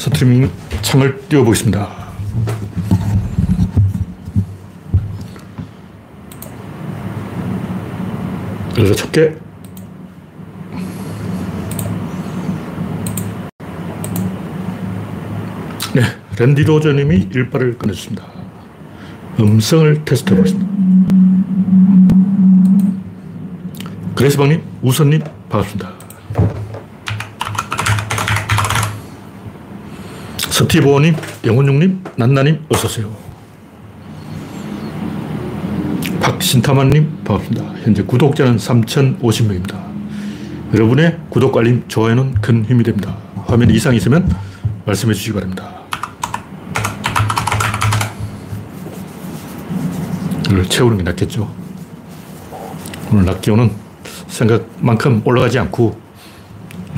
스트리밍 0.00 0.50
창을 0.80 1.20
띄워보겠습니다. 1.28 1.86
그래서 8.74 8.94
첫 8.94 9.12
개. 9.12 9.34
네, 15.94 16.02
랜디 16.38 16.62
로저님이 16.62 17.28
일발을 17.34 17.76
꺼내주습니다 17.76 18.24
음성을 19.38 20.02
테스트 20.06 20.32
해보겠습니다. 20.32 20.70
그레스방님, 24.14 24.62
우선님, 24.80 25.20
반갑습니다. 25.50 25.99
스티브님, 30.60 31.16
영훈용님, 31.46 32.04
난나님, 32.16 32.62
어서오세요. 32.68 33.10
박신타만님, 36.20 37.24
반갑습니다. 37.24 37.64
현재 37.82 38.02
구독자는 38.02 38.58
3,050명입니다. 38.58 39.82
여러분의 40.74 41.18
구독, 41.30 41.56
알림, 41.56 41.82
좋아요는 41.88 42.34
큰 42.42 42.66
힘이 42.66 42.84
됩니다. 42.84 43.16
화면 43.46 43.70
이상 43.70 43.94
있으면 43.94 44.30
말씀해 44.84 45.14
주시기 45.14 45.32
바랍니다. 45.32 45.80
이걸 50.50 50.66
채우는 50.66 50.98
게 50.98 51.02
낫겠죠. 51.04 51.50
오늘 53.10 53.24
낮 53.24 53.40
기온은 53.40 53.70
생각만큼 54.26 55.22
올라가지 55.24 55.58
않고 55.58 55.98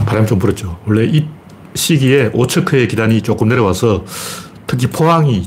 바람이 0.05 0.27
좀 0.27 0.41
불었죠. 0.41 0.81
원래 0.85 1.05
이 1.05 1.29
시기에 1.75 2.31
오처크의 2.33 2.89
기단이 2.89 3.23
조금 3.23 3.49
내려와서 3.49 4.05
특히 4.67 4.87
포항이 4.87 5.47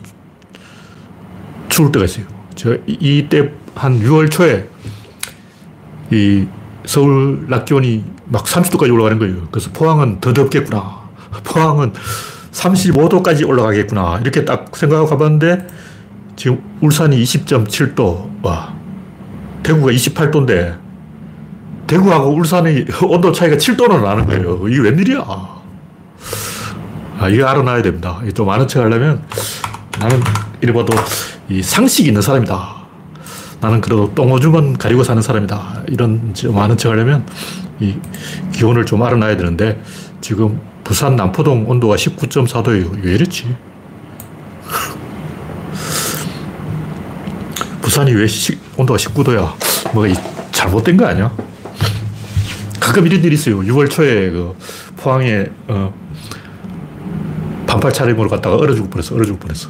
추울 1.70 1.92
때가 1.92 2.06
있어요. 2.06 2.26
저 2.56 2.78
이때 2.88 3.52
한 3.76 4.00
6월 4.00 4.32
초에 4.32 4.68
이 6.12 6.46
서울 6.86 7.46
낮 7.50 7.66
기온이 7.66 8.04
막 8.26 8.46
30도까지 8.46 8.94
올라가는 8.94 9.20
거예요. 9.20 9.48
그래서 9.52 9.70
포항은 9.72 10.20
더 10.22 10.34
덥겠구나. 10.34 11.02
포항은 11.44 11.94
35도까지 12.52 13.48
올라가겠구나. 13.48 14.20
이렇게 14.22 14.46
딱 14.46 14.76
생각하고 14.76 15.08
가봤는데 15.10 15.68
지금 16.36 16.62
울산이 16.82 17.22
20.7도. 17.22 18.44
와. 18.44 18.74
대구가 19.64 19.92
28도인데 19.92 20.78
대구하고 21.88 22.30
울산의 22.36 22.86
온도 23.04 23.32
차이가 23.32 23.58
7도나 23.58 24.02
나는 24.02 24.26
거예요. 24.26 24.68
이게 24.68 24.80
웬일이야. 24.80 25.65
아, 27.18 27.30
이거 27.30 27.48
알아놔야 27.48 27.82
됩니다. 27.82 28.20
좀 28.34 28.50
아는 28.50 28.68
척 28.68 28.84
하려면 28.84 29.24
나는 30.00 30.22
이래 30.62 30.74
봐도 30.74 30.96
이 31.50 31.62
상식이 31.62 32.10
있는 32.10 32.22
사람이다. 32.22 32.76
나는 33.62 33.82
그래도 33.82 34.14
똥오줌은 34.14 34.78
가리고 34.78 35.04
사는 35.04 35.22
사람이다. 35.22 35.84
이런 35.88 36.34
좀 36.34 36.58
아는 36.60 36.78
척 36.78 36.92
하려면 36.92 37.26
이 37.80 37.96
기온을 38.52 38.86
좀 38.86 39.02
알아놔야 39.02 39.38
되는데 39.38 39.82
지금 40.20 40.60
부산 40.84 41.16
남포동 41.16 41.70
온도가 41.70 41.96
19.4도예요. 41.96 43.04
왜 43.04 43.14
이랬지? 43.14 43.56
부산이 47.82 48.14
왜 48.14 48.28
시, 48.28 48.58
온도가 48.76 48.98
19도야? 48.98 49.54
뭐가 49.94 50.22
잘못된 50.52 50.98
거 50.98 51.06
아니야? 51.06 51.32
가끔 52.80 53.08
이런 53.08 53.24
일이 53.24 53.36
있어요. 53.36 53.60
6월 53.60 53.90
초에 53.90 54.30
그 54.30 54.56
포항에 54.98 55.46
어, 55.68 55.94
반팔 57.76 57.92
차림으로 57.92 58.30
갔다가 58.30 58.56
얼어 58.56 58.74
죽을 58.74 58.90
뻔했어. 58.90 59.16
얼어 59.16 59.26
죽을 59.26 59.40
뻔했어. 59.40 59.70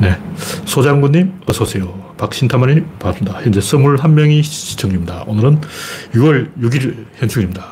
네. 0.00 0.18
소장군님, 0.66 1.40
어서오세요. 1.46 2.14
박신타마님, 2.18 2.86
반갑습니다. 2.98 3.40
현재 3.40 3.60
21명이 3.60 4.42
시청 4.42 4.90
중입니다. 4.90 5.24
오늘은 5.26 5.62
6월 6.12 6.50
6일 6.60 7.06
현충입니다. 7.14 7.64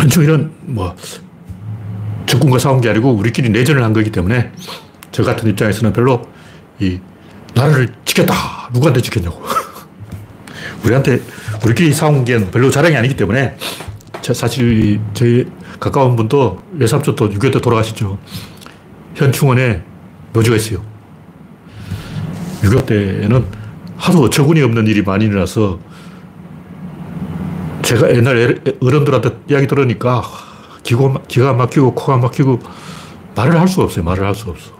현충일은 0.00 0.50
뭐, 0.62 0.96
적군과 2.26 2.58
싸운 2.58 2.80
게 2.80 2.90
아니고 2.90 3.12
우리끼리 3.12 3.50
내전을 3.50 3.84
한 3.84 3.92
거기 3.92 4.10
때문에 4.10 4.50
저 5.12 5.22
같은 5.22 5.48
입장에서는 5.48 5.92
별로 5.92 6.26
이 6.80 6.98
나라를 7.54 7.94
지켰다. 8.04 8.70
누구한테 8.72 9.00
지켰냐고. 9.02 9.40
우리한테, 10.84 11.22
우리끼리 11.64 11.92
싸운 11.92 12.24
게 12.24 12.38
별로 12.50 12.70
자랑이 12.70 12.96
아니기 12.96 13.14
때문에 13.14 13.56
사실 14.34 15.00
저희 15.14 15.46
가까운 15.78 16.16
분도 16.16 16.60
외삼촌도 16.72 17.30
6.25때 17.30 17.62
돌아가셨죠. 17.62 18.18
현충원에 19.14 19.82
묘지가 20.32 20.56
있어요. 20.56 20.82
6.25 22.62 22.86
때는 22.86 23.46
하도 23.96 24.22
어처구니 24.22 24.62
없는 24.62 24.86
일이 24.86 25.02
많이 25.02 25.24
일어나서 25.26 25.78
제가 27.82 28.10
옛날 28.10 28.60
어른들한테 28.80 29.30
이야기 29.48 29.66
들으니까 29.66 30.22
기고, 30.82 31.14
기가 31.28 31.52
막히고 31.52 31.94
코가 31.94 32.18
막히고 32.18 32.60
말을 33.34 33.60
할 33.60 33.68
수가 33.68 33.84
없어요. 33.84 34.04
말을 34.04 34.26
할 34.26 34.34
수가 34.34 34.52
없어. 34.52 34.72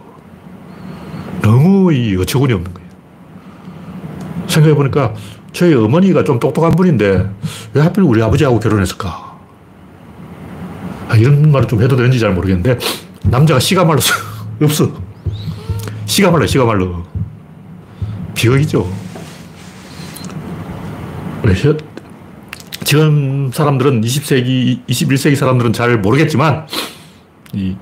너무 1.41 1.93
이 1.93 2.15
어처구니 2.17 2.53
없는 2.53 2.73
거예요. 2.73 2.87
생각해보니까 4.47 5.13
저희 5.53 5.73
어머니가 5.73 6.23
좀 6.23 6.39
똑똑한 6.39 6.71
분인데 6.71 7.29
왜 7.73 7.81
하필 7.81 8.03
우리 8.03 8.21
아버지하고 8.21 8.59
결혼했을까? 8.59 9.26
아, 11.07 11.15
이런 11.15 11.51
말을 11.51 11.67
좀 11.67 11.81
해도 11.81 11.95
되는지 11.95 12.19
잘 12.19 12.33
모르겠는데, 12.33 12.77
남자가 13.23 13.59
씨가 13.59 13.85
말랐어. 13.85 14.13
없어. 14.61 14.91
씨가 16.05 16.31
말라, 16.31 16.45
씨가 16.47 16.65
말라. 16.65 17.03
비극이죠. 18.35 18.91
지금 22.83 23.51
사람들은 23.53 24.01
20세기, 24.01 24.85
21세기 24.87 25.35
사람들은 25.35 25.73
잘 25.73 25.97
모르겠지만, 25.99 26.67
이, 27.53 27.75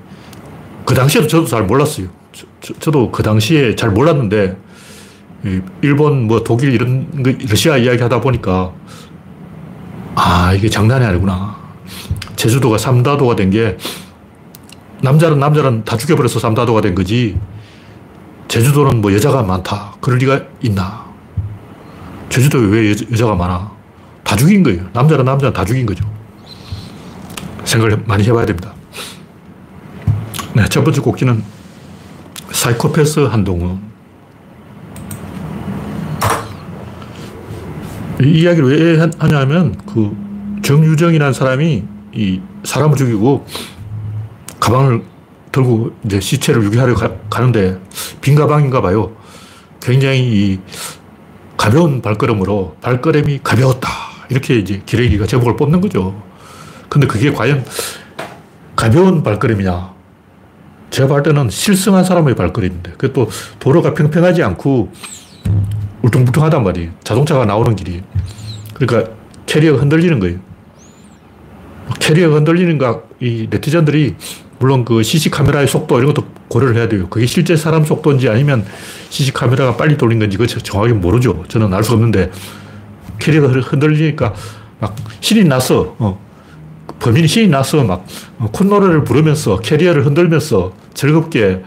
그 0.84 0.94
당시에도 0.94 1.26
저도 1.26 1.46
잘 1.46 1.64
몰랐어요. 1.64 2.08
저, 2.80 2.90
도그 2.90 3.22
당시에 3.22 3.74
잘 3.74 3.90
몰랐는데, 3.90 4.56
일본, 5.82 6.26
뭐 6.26 6.42
독일 6.42 6.72
이런 6.72 7.22
거, 7.22 7.32
러시아 7.48 7.76
이야기 7.76 8.02
하다 8.02 8.20
보니까, 8.20 8.72
아, 10.14 10.52
이게 10.54 10.68
장난이 10.68 11.04
아니구나. 11.04 11.65
제주도가 12.36 12.78
삼다도가 12.78 13.34
된 13.36 13.50
게 13.50 13.76
남자는 15.02 15.38
남자는 15.38 15.84
다 15.84 15.96
죽여버려서 15.96 16.38
삼다도가 16.40 16.80
된 16.80 16.94
거지 16.94 17.38
제주도는 18.48 19.00
뭐 19.00 19.12
여자가 19.12 19.42
많다. 19.42 19.94
그럴 20.00 20.18
리가 20.18 20.40
있나. 20.62 21.04
제주도에 22.28 22.66
왜 22.66 22.90
여자, 22.90 23.26
가 23.26 23.34
많아? 23.34 23.70
다 24.22 24.36
죽인 24.36 24.62
거예요. 24.62 24.84
남자는 24.92 25.24
남자는 25.24 25.52
다 25.52 25.64
죽인 25.64 25.84
거죠. 25.84 26.04
생각을 27.64 28.02
많이 28.06 28.24
해봐야 28.24 28.46
됩니다. 28.46 28.72
네, 30.54 30.64
첫 30.68 30.84
번째 30.84 31.00
곡기는 31.00 31.42
사이코패스 32.50 33.20
한동훈. 33.20 33.80
이 38.22 38.40
이야기를 38.40 38.96
왜 38.96 39.10
하냐 39.18 39.40
하면 39.40 39.76
그 39.86 40.16
정유정이라는 40.62 41.32
사람이 41.32 41.84
이 42.16 42.40
사람을 42.64 42.96
죽이고 42.96 43.46
가방을 44.58 45.02
들고 45.52 45.92
이제 46.04 46.20
시체를 46.20 46.64
유기하려 46.64 46.94
가, 46.94 47.40
는데빈 47.40 48.34
가방인가 48.34 48.80
봐요. 48.80 49.12
굉장히 49.80 50.20
이 50.20 50.60
가벼운 51.56 52.02
발걸음으로 52.02 52.76
발걸음이 52.80 53.40
가벼웠다. 53.42 53.88
이렇게 54.28 54.58
이제 54.58 54.82
기레기가 54.84 55.26
제목을 55.26 55.56
뽑는 55.56 55.80
거죠. 55.80 56.20
근데 56.88 57.06
그게 57.06 57.32
과연 57.32 57.64
가벼운 58.74 59.22
발걸음이냐? 59.22 59.94
제가 60.90 61.08
볼 61.08 61.22
때는 61.22 61.50
실성한 61.50 62.04
사람의 62.04 62.34
발걸음인데, 62.36 62.92
그또 62.92 63.28
도로가 63.58 63.94
평평하지 63.94 64.42
않고 64.42 64.92
울퉁불퉁하단 66.02 66.62
말이에요. 66.62 66.90
자동차가 67.02 67.44
나오는 67.44 67.74
길이. 67.74 68.02
그러니까 68.74 69.12
캐리어가 69.46 69.80
흔들리는 69.80 70.18
거예요. 70.20 70.38
캐리어가 72.00 72.36
흔들리는가, 72.36 73.02
이 73.20 73.46
네티즌들이 73.50 74.16
물론 74.58 74.84
그 74.84 75.02
CC 75.02 75.30
카메라의 75.30 75.68
속도 75.68 75.98
이런 75.98 76.12
것도 76.12 76.26
고려를 76.48 76.76
해야 76.76 76.88
돼요. 76.88 77.08
그게 77.08 77.26
실제 77.26 77.56
사람 77.56 77.84
속도인지 77.84 78.28
아니면 78.28 78.64
CC 79.10 79.32
카메라가 79.32 79.76
빨리 79.76 79.96
돌린 79.96 80.18
건지 80.18 80.36
그거 80.36 80.46
정확히 80.60 80.92
모르죠. 80.92 81.44
저는 81.48 81.72
알 81.74 81.84
수 81.84 81.92
없는데 81.92 82.30
캐리어가 83.18 83.48
흔들리니까 83.48 84.34
막 84.80 84.96
신이 85.20 85.44
났어. 85.44 85.94
어. 85.98 86.24
범인이 86.98 87.28
신이 87.28 87.48
났어. 87.48 87.84
막 87.84 88.06
콧노래를 88.52 89.04
부르면서 89.04 89.58
캐리어를 89.58 90.06
흔들면서 90.06 90.72
즐겁게 90.94 91.62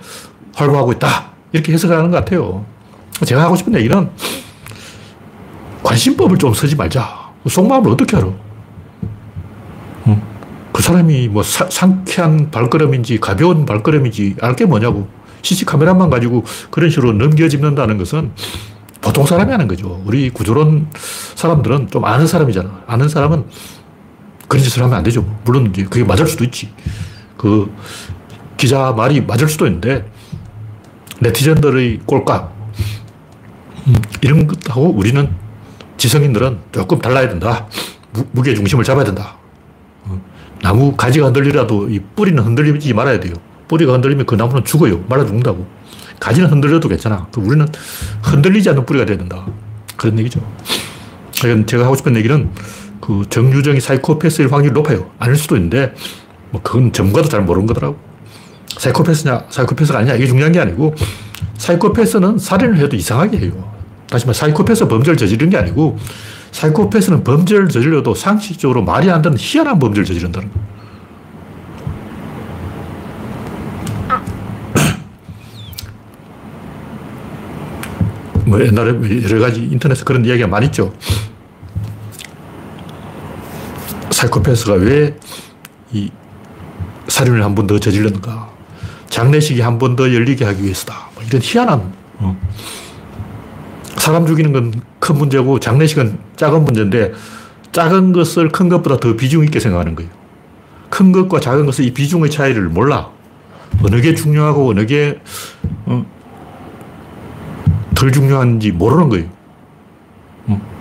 활보하고 0.56 0.94
있다. 0.94 1.32
이렇게 1.52 1.74
해석하는 1.74 2.10
것 2.10 2.18
같아요. 2.18 2.66
제가 3.26 3.44
하고 3.44 3.56
싶은 3.56 3.76
얘기는 3.76 4.10
관심법을 5.84 6.38
좀 6.38 6.54
쓰지 6.54 6.76
말자. 6.76 7.30
속마음을 7.48 7.92
어떻게 7.92 8.18
알아? 8.18 8.28
그 10.80 10.84
사람이 10.84 11.28
뭐 11.28 11.44
사, 11.44 11.70
상쾌한 11.70 12.52
발걸음인지 12.52 13.20
가벼운 13.20 13.66
발걸음인지 13.66 14.38
알 14.40 14.56
게 14.56 14.64
뭐냐고. 14.64 15.10
CC 15.42 15.66
카메라만 15.66 16.10
가지고 16.10 16.46
그런 16.72 16.90
식으로 16.90 17.12
넘겨짚는다는 17.12 17.98
것은 17.98 18.32
보통 19.02 19.26
사람이 19.26 19.52
하는 19.52 19.68
거죠. 19.68 20.02
우리 20.06 20.30
구조론 20.30 20.88
사람들은 21.36 21.90
좀 21.90 22.06
아는 22.06 22.26
사람이잖아. 22.26 22.84
아는 22.88 23.10
사람은 23.10 23.44
그런 24.48 24.64
짓을 24.64 24.82
하면 24.84 24.96
안 24.96 25.04
되죠. 25.04 25.26
물론 25.44 25.68
이제 25.68 25.84
그게 25.84 26.06
맞을 26.06 26.26
수도 26.28 26.46
있지. 26.46 26.72
그 27.36 27.70
기자 28.56 28.94
말이 28.94 29.20
맞을 29.20 29.50
수도 29.50 29.68
있는데 29.68 30.10
네티즌들의 31.20 32.04
꼴값 32.06 32.54
음, 33.88 33.96
이런 34.22 34.48
것하고 34.48 34.94
우리는 34.94 35.30
지성인들은 35.98 36.58
조금 36.72 37.00
달라야 37.00 37.28
된다. 37.28 37.68
무, 38.32 38.42
게 38.42 38.56
중심을 38.56 38.86
잡아야 38.86 39.04
된다. 39.04 39.39
어, 40.60 40.62
나무 40.62 40.96
가지가 40.96 41.28
흔들리라도 41.28 41.90
이 41.90 42.00
뿌리는 42.16 42.42
흔들리지 42.42 42.94
말아야 42.94 43.20
돼요. 43.20 43.34
뿌리가 43.68 43.94
흔들리면 43.94 44.26
그 44.26 44.36
나무는 44.36 44.64
죽어요. 44.66 45.04
말아 45.08 45.26
죽는다고. 45.26 45.66
가지는 46.20 46.50
흔들려도 46.50 46.90
괜찮아. 46.90 47.28
그 47.32 47.42
우리는 47.42 47.66
흔들리지 48.24 48.70
않는 48.70 48.86
뿌리가 48.86 49.06
돼야 49.06 49.18
된다. 49.18 49.46
그런 49.96 50.20
얘기죠. 50.20 50.42
제가 51.32 51.86
하고 51.86 51.96
싶은 51.96 52.16
얘기는 52.18 52.50
그 53.00 53.24
정유정이 53.30 53.80
사이코패스일 53.80 54.52
확률이 54.52 54.74
높아요. 54.74 55.10
아닐 55.20 55.36
수도 55.38 55.56
있는데, 55.56 55.94
뭐 56.52 56.62
그건 56.62 56.92
전문가도 56.92 57.30
잘 57.30 57.42
모르는 57.42 57.66
거더라고. 57.68 57.98
사이코패스냐, 58.78 59.46
사이코패스가 59.50 60.00
아니냐, 60.00 60.16
이게 60.16 60.28
중요한 60.28 60.52
게 60.52 60.60
아니고, 60.60 60.96
사이코패스는 61.58 62.38
살인을 62.38 62.78
해도 62.78 62.96
이상하게 62.96 63.38
해요. 63.38 63.72
다시 64.10 64.26
말해, 64.26 64.38
사이코패스 64.38 64.88
범죄를 64.88 65.16
저지른 65.16 65.50
게 65.50 65.58
아니고, 65.58 65.98
사이코패스는 66.52 67.24
범죄를 67.24 67.70
저질러도 67.70 68.16
상식적으로 68.16 68.84
말이 68.84 69.10
안 69.10 69.22
되는 69.22 69.38
희한한 69.40 69.80
범죄를 69.80 70.06
저지른다는 70.06 70.50
거예요. 70.52 70.70
뭐 78.46 78.60
옛날에 78.62 78.92
여러 79.30 79.40
가지 79.40 79.62
인터넷에 79.64 80.04
그런 80.04 80.26
이야기가 80.26 80.48
많이 80.48 80.68
있죠. 80.68 80.94
사이코패스가 84.12 84.74
왜 84.74 85.16
이 85.92 86.12
살인을 87.08 87.44
한 87.44 87.56
번 87.56 87.66
더 87.68 87.80
저질렀는가. 87.80 88.50
장례식이 89.10 89.62
한 89.62 89.80
번 89.80 89.96
더 89.96 90.14
열리게 90.14 90.46
하기 90.46 90.64
위해서다. 90.64 91.10
뭐 91.16 91.24
이런 91.24 91.42
희한한. 91.42 91.94
어. 92.20 92.40
사람 94.10 94.26
죽이는 94.26 94.52
건 94.54 94.72
큰 95.00 95.16
문제고 95.18 95.60
장례식은 95.60 96.18
작은 96.36 96.66
문제인데 96.66 97.14
작은 97.72 98.12
것을 98.12 98.50
큰 98.50 98.68
것보다 98.70 98.98
더 99.00 99.16
비중 99.16 99.44
있게 99.44 99.60
생각하는 99.60 99.94
거예요. 99.96 100.10
큰 100.90 101.12
것과 101.12 101.40
작은 101.40 101.66
것의 101.68 101.88
이 101.88 101.94
비중의 101.94 102.32
차이를 102.32 102.70
몰라. 102.70 103.10
어느 103.84 104.02
게 104.02 104.16
중요하고 104.16 104.70
어느 104.72 104.86
게 104.88 105.20
어, 105.86 106.04
덜 107.96 108.12
중요한지 108.12 108.72
모르는 108.72 109.10
거예요. 109.10 109.28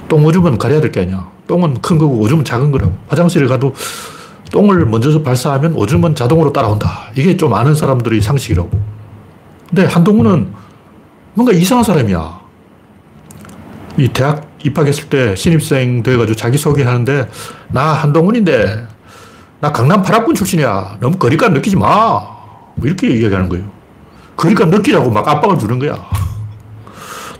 똥 0.08 0.24
오줌은 0.24 0.56
가려야 0.56 0.80
될 0.80 0.90
게 0.90 1.00
아니야. 1.00 1.30
똥은 1.46 1.82
큰 1.82 1.98
거고 1.98 2.18
오줌은 2.18 2.44
작은 2.44 2.70
거라고. 2.70 2.94
화장실에 3.08 3.46
가도 3.46 3.74
똥을 4.50 4.86
먼저 4.86 5.22
발사하면 5.22 5.74
오줌은 5.74 6.14
자동으로 6.14 6.52
따라온다. 6.52 7.10
이게 7.14 7.36
좀 7.36 7.52
아는 7.52 7.74
사람들의 7.74 8.20
상식이라고. 8.22 8.70
근데 9.68 9.84
한동훈은 9.84 10.48
뭔가 11.34 11.52
이상한 11.52 11.84
사람이야. 11.84 12.47
이 13.98 14.08
대학 14.08 14.48
입학했을 14.64 15.08
때 15.08 15.34
신입생 15.34 16.02
돼가지고 16.02 16.36
자기소개 16.36 16.84
하는데 16.84 17.28
나 17.68 17.92
한동훈인데 17.92 18.86
나 19.60 19.72
강남 19.72 20.02
8학군 20.02 20.36
출신이야. 20.36 20.98
너무 21.00 21.18
거리감 21.18 21.52
느끼지 21.52 21.76
마. 21.76 22.20
뭐 22.76 22.86
이렇게 22.86 23.08
이야기하는 23.08 23.48
거예요. 23.48 23.64
거리감 24.36 24.70
느끼라고 24.70 25.10
막 25.10 25.26
압박을 25.26 25.58
주는 25.58 25.80
거야. 25.80 25.98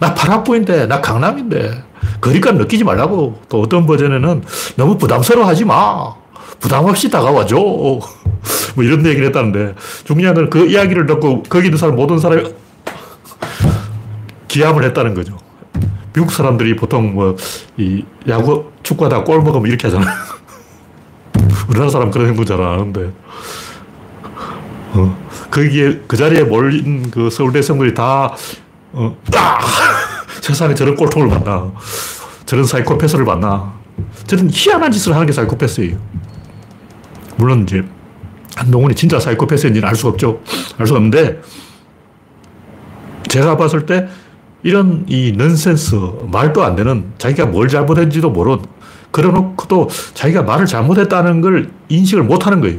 나 0.00 0.14
파라포인데, 0.14 0.86
나 0.86 1.00
강남인데, 1.00 1.84
거리감 2.20 2.56
느끼지 2.58 2.82
말라고. 2.82 3.40
또 3.48 3.62
어떤 3.62 3.86
버전에는 3.86 4.42
너무 4.76 4.98
부담스러워 4.98 5.46
하지 5.46 5.64
마. 5.64 6.12
부담 6.58 6.84
없이 6.86 7.08
다가와줘. 7.08 7.56
뭐 7.56 8.84
이런 8.84 9.06
얘기를 9.06 9.26
했다는데, 9.26 9.74
중요한 10.04 10.34
건 10.34 10.50
그 10.50 10.66
이야기를 10.66 11.06
듣고 11.06 11.44
거기 11.44 11.66
있는 11.66 11.78
사람, 11.78 11.94
모든 11.94 12.18
사람이 12.18 12.52
기함을 14.48 14.82
했다는 14.84 15.14
거죠. 15.14 15.38
미국 16.12 16.32
사람들이 16.32 16.76
보통 16.76 17.14
뭐, 17.14 17.36
이 17.76 18.04
야구, 18.28 18.70
축구하다가 18.82 19.24
골 19.24 19.42
먹으면 19.42 19.66
이렇게 19.66 19.88
하잖아. 19.88 20.06
우리나라 21.68 21.90
사람 21.90 22.10
그런 22.10 22.28
행동 22.28 22.44
잘 22.44 22.60
안 22.60 22.80
하는데. 22.80 23.12
어, 24.92 25.18
거기에, 25.50 26.00
그 26.06 26.16
자리에 26.16 26.44
몰린 26.44 27.10
그 27.10 27.28
서울 27.30 27.52
대 27.52 27.60
생들이 27.60 27.92
다 27.94 28.34
어, 28.92 29.16
아! 29.34 29.58
세상에 30.40 30.74
저런 30.74 30.96
꼴통을 30.96 31.28
만나. 31.28 31.70
저런 32.46 32.64
사이코패스를 32.64 33.24
만나. 33.24 33.74
저런 34.26 34.48
희한한 34.50 34.90
짓을 34.90 35.14
하는 35.14 35.26
게 35.26 35.32
사이코패스예요. 35.32 35.98
물론 37.36 37.64
이제 37.64 37.84
한동훈이 38.56 38.94
진짜 38.94 39.20
사이코패스인지는 39.20 39.86
알 39.86 39.94
수가 39.94 40.10
없죠. 40.10 40.40
알 40.78 40.86
수가 40.86 40.96
없는데 40.98 41.40
제가 43.28 43.56
봤을 43.56 43.84
때 43.84 44.08
이런 44.62 45.04
이 45.08 45.32
넌센스, 45.36 45.94
말도 46.30 46.62
안 46.64 46.74
되는 46.76 47.12
자기가 47.18 47.46
뭘 47.46 47.68
잘못했는지도 47.68 48.30
모르는 48.30 48.64
그래 49.10 49.30
놓고도 49.30 49.88
자기가 50.14 50.42
말을 50.42 50.66
잘못했다는 50.66 51.40
걸 51.40 51.70
인식을 51.88 52.24
못 52.24 52.46
하는 52.46 52.60
거예요. 52.60 52.78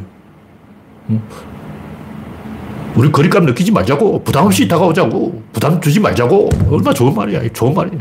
우리 2.95 3.11
거리감 3.11 3.45
느끼지 3.45 3.71
말자고. 3.71 4.23
부담 4.23 4.45
없이 4.45 4.67
다가오자고. 4.67 5.41
부담 5.53 5.79
주지 5.79 5.99
말자고. 5.99 6.49
얼마나 6.69 6.93
좋은 6.93 7.15
말이야. 7.15 7.41
좋은 7.53 7.73
말이야. 7.73 7.99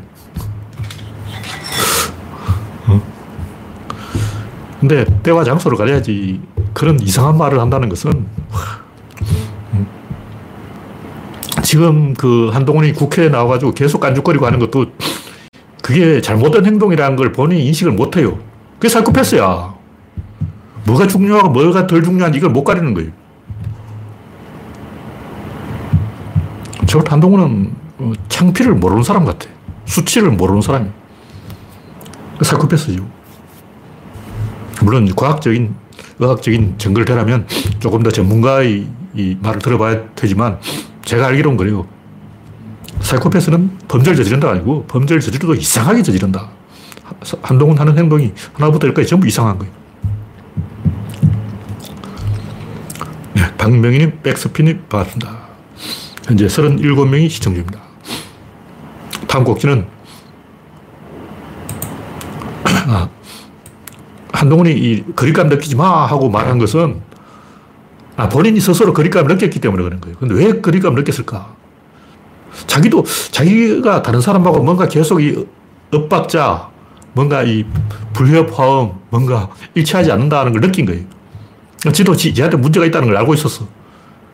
어? 2.88 3.02
근데 4.80 5.04
때와 5.22 5.44
장소를 5.44 5.78
가려야지. 5.78 6.40
그런 6.74 6.98
이상한 7.00 7.38
말을 7.38 7.60
한다는 7.60 7.88
것은 7.88 8.10
음. 8.10 8.26
지금 11.68 12.14
그 12.14 12.48
한동훈이 12.48 12.94
국회에 12.94 13.28
나와가지고 13.28 13.72
계속 13.72 14.00
깐죽거리고 14.00 14.46
하는 14.46 14.58
것도 14.58 14.86
그게 15.82 16.22
잘못된 16.22 16.64
행동이라는 16.64 17.14
걸 17.14 17.30
본인이 17.32 17.66
인식을 17.66 17.92
못 17.92 18.16
해요. 18.16 18.38
그게 18.76 18.88
사이코패스야. 18.88 19.74
뭐가 20.86 21.06
중요하고 21.06 21.50
뭐가 21.50 21.86
덜 21.86 22.02
중요한지 22.02 22.38
이걸 22.38 22.52
못 22.52 22.64
가리는 22.64 22.94
거예요. 22.94 23.10
저 26.86 27.04
한동훈은 27.06 27.70
어, 27.98 28.12
창피를 28.30 28.72
모르는 28.72 29.02
사람 29.02 29.26
같아. 29.26 29.50
수치를 29.84 30.30
모르는 30.30 30.62
사람이. 30.62 30.88
사이코패스죠. 32.40 33.06
물론 34.80 35.14
과학적인, 35.14 35.74
의학적인 36.18 36.78
증거를 36.78 37.04
대라면 37.04 37.46
조금 37.78 38.02
더 38.02 38.10
전문가의 38.10 38.86
말을 39.42 39.60
들어봐야 39.60 40.14
되지만 40.14 40.58
제가 41.08 41.28
알기로는 41.28 41.56
그래요. 41.56 41.86
사이코패스는 43.00 43.78
범죄를 43.88 44.14
저지른다 44.16 44.50
아니고 44.50 44.84
범죄를 44.84 45.22
저지르도 45.22 45.54
이상하게 45.54 46.02
저지른다. 46.02 46.50
한동훈 47.40 47.78
하는 47.78 47.96
행동이 47.96 48.34
하나부터 48.52 48.88
열까지 48.88 49.08
전부 49.08 49.26
이상한 49.26 49.58
거예요. 49.58 49.72
네, 53.32 53.56
박명희님 53.56 54.20
백스피님 54.22 54.84
반갑습니다. 54.90 55.48
현재 56.26 56.46
37명이 56.46 57.30
시청 57.30 57.54
중입니다. 57.54 57.80
다음 59.26 59.44
곡지는 59.44 59.86
아, 62.86 63.08
한동훈이 64.34 64.72
이 64.72 65.04
거리감 65.16 65.48
느끼지 65.48 65.74
마 65.74 66.04
하고 66.04 66.28
말한 66.28 66.58
것은 66.58 67.07
아, 68.18 68.28
본인이 68.28 68.58
스스로 68.58 68.92
거리감을 68.92 69.32
느꼈기 69.36 69.60
때문에 69.60 69.84
그런 69.84 70.00
거예요. 70.00 70.16
근데 70.18 70.34
왜 70.34 70.60
거리감을 70.60 70.98
느꼈을까? 70.98 71.54
자기도 72.66 73.04
자기가 73.30 74.02
다른 74.02 74.20
사람하고 74.20 74.60
뭔가 74.64 74.88
계속 74.88 75.22
이 75.22 75.46
엇박자, 75.94 76.68
뭔가 77.12 77.44
이 77.44 77.64
불협화음, 78.14 78.90
뭔가 79.10 79.48
일치하지 79.74 80.10
않는다는 80.10 80.50
걸 80.50 80.62
느낀 80.62 80.84
거예요. 80.84 81.04
지도 81.92 82.16
지한테 82.16 82.56
문제가 82.56 82.84
있다는 82.86 83.06
걸 83.06 83.16
알고 83.18 83.34
있었어. 83.34 83.68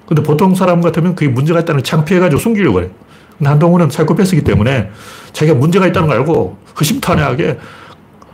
근데 0.06 0.22
보통 0.22 0.54
사람 0.54 0.80
같으면 0.80 1.14
그게 1.14 1.30
문제가 1.30 1.60
있다는 1.60 1.80
걸 1.80 1.84
창피해가지고 1.84 2.40
숨기려고 2.40 2.76
그래. 2.76 2.90
근데 3.36 3.50
한동훈은 3.50 3.90
사이코패스기 3.90 4.44
때문에 4.44 4.90
자기가 5.34 5.58
문제가 5.58 5.86
있다는 5.86 6.08
걸 6.08 6.18
알고 6.20 6.56
허심탄회하게 6.80 7.58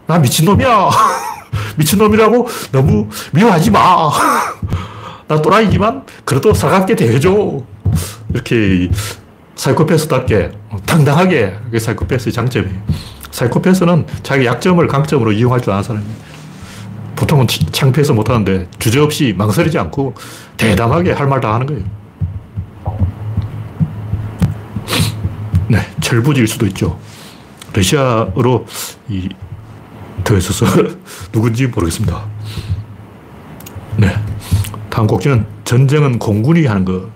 나 0.07 0.19
미친놈이야. 0.21 0.91
미친놈이라고 1.77 2.47
너무 2.71 3.09
미워하지 3.33 3.73
마. 3.73 4.11
나 5.31 5.41
또라이지만 5.41 6.03
그래도 6.25 6.53
살갑게 6.53 6.97
대해줘. 6.97 7.61
이렇게 8.31 8.91
사이코패스답게 9.55 10.51
당당하게 10.85 11.57
그게 11.67 11.79
사이코패스의 11.79 12.33
장점이에요. 12.33 12.77
사이코패스는 13.31 14.07
자기 14.25 14.45
약점을 14.45 14.85
강점으로 14.89 15.31
이용할 15.31 15.61
줄 15.61 15.73
아는 15.73 15.85
사람이에요. 15.85 16.13
보통은 17.15 17.47
창피해서 17.47 18.13
못하는데 18.13 18.67
주저없이 18.81 19.33
망설이지 19.39 19.79
않고 19.79 20.15
대담하게 20.57 21.13
할 21.13 21.29
말 21.29 21.41
다 21.41 21.55
하는 21.55 21.67
거예요. 21.67 21.85
네, 25.69 25.79
철부지일 26.01 26.49
수도 26.49 26.67
있죠. 26.67 26.99
러시아어로 27.73 28.67
이 29.09 29.29
더있어서 30.25 30.67
누군지 31.31 31.69
모르겠습니다. 31.69 32.21
네. 33.97 34.13
다음 34.91 35.07
곡지는 35.07 35.47
전쟁은 35.65 36.19
공군이 36.19 36.67
하는 36.67 36.85
거. 36.85 37.09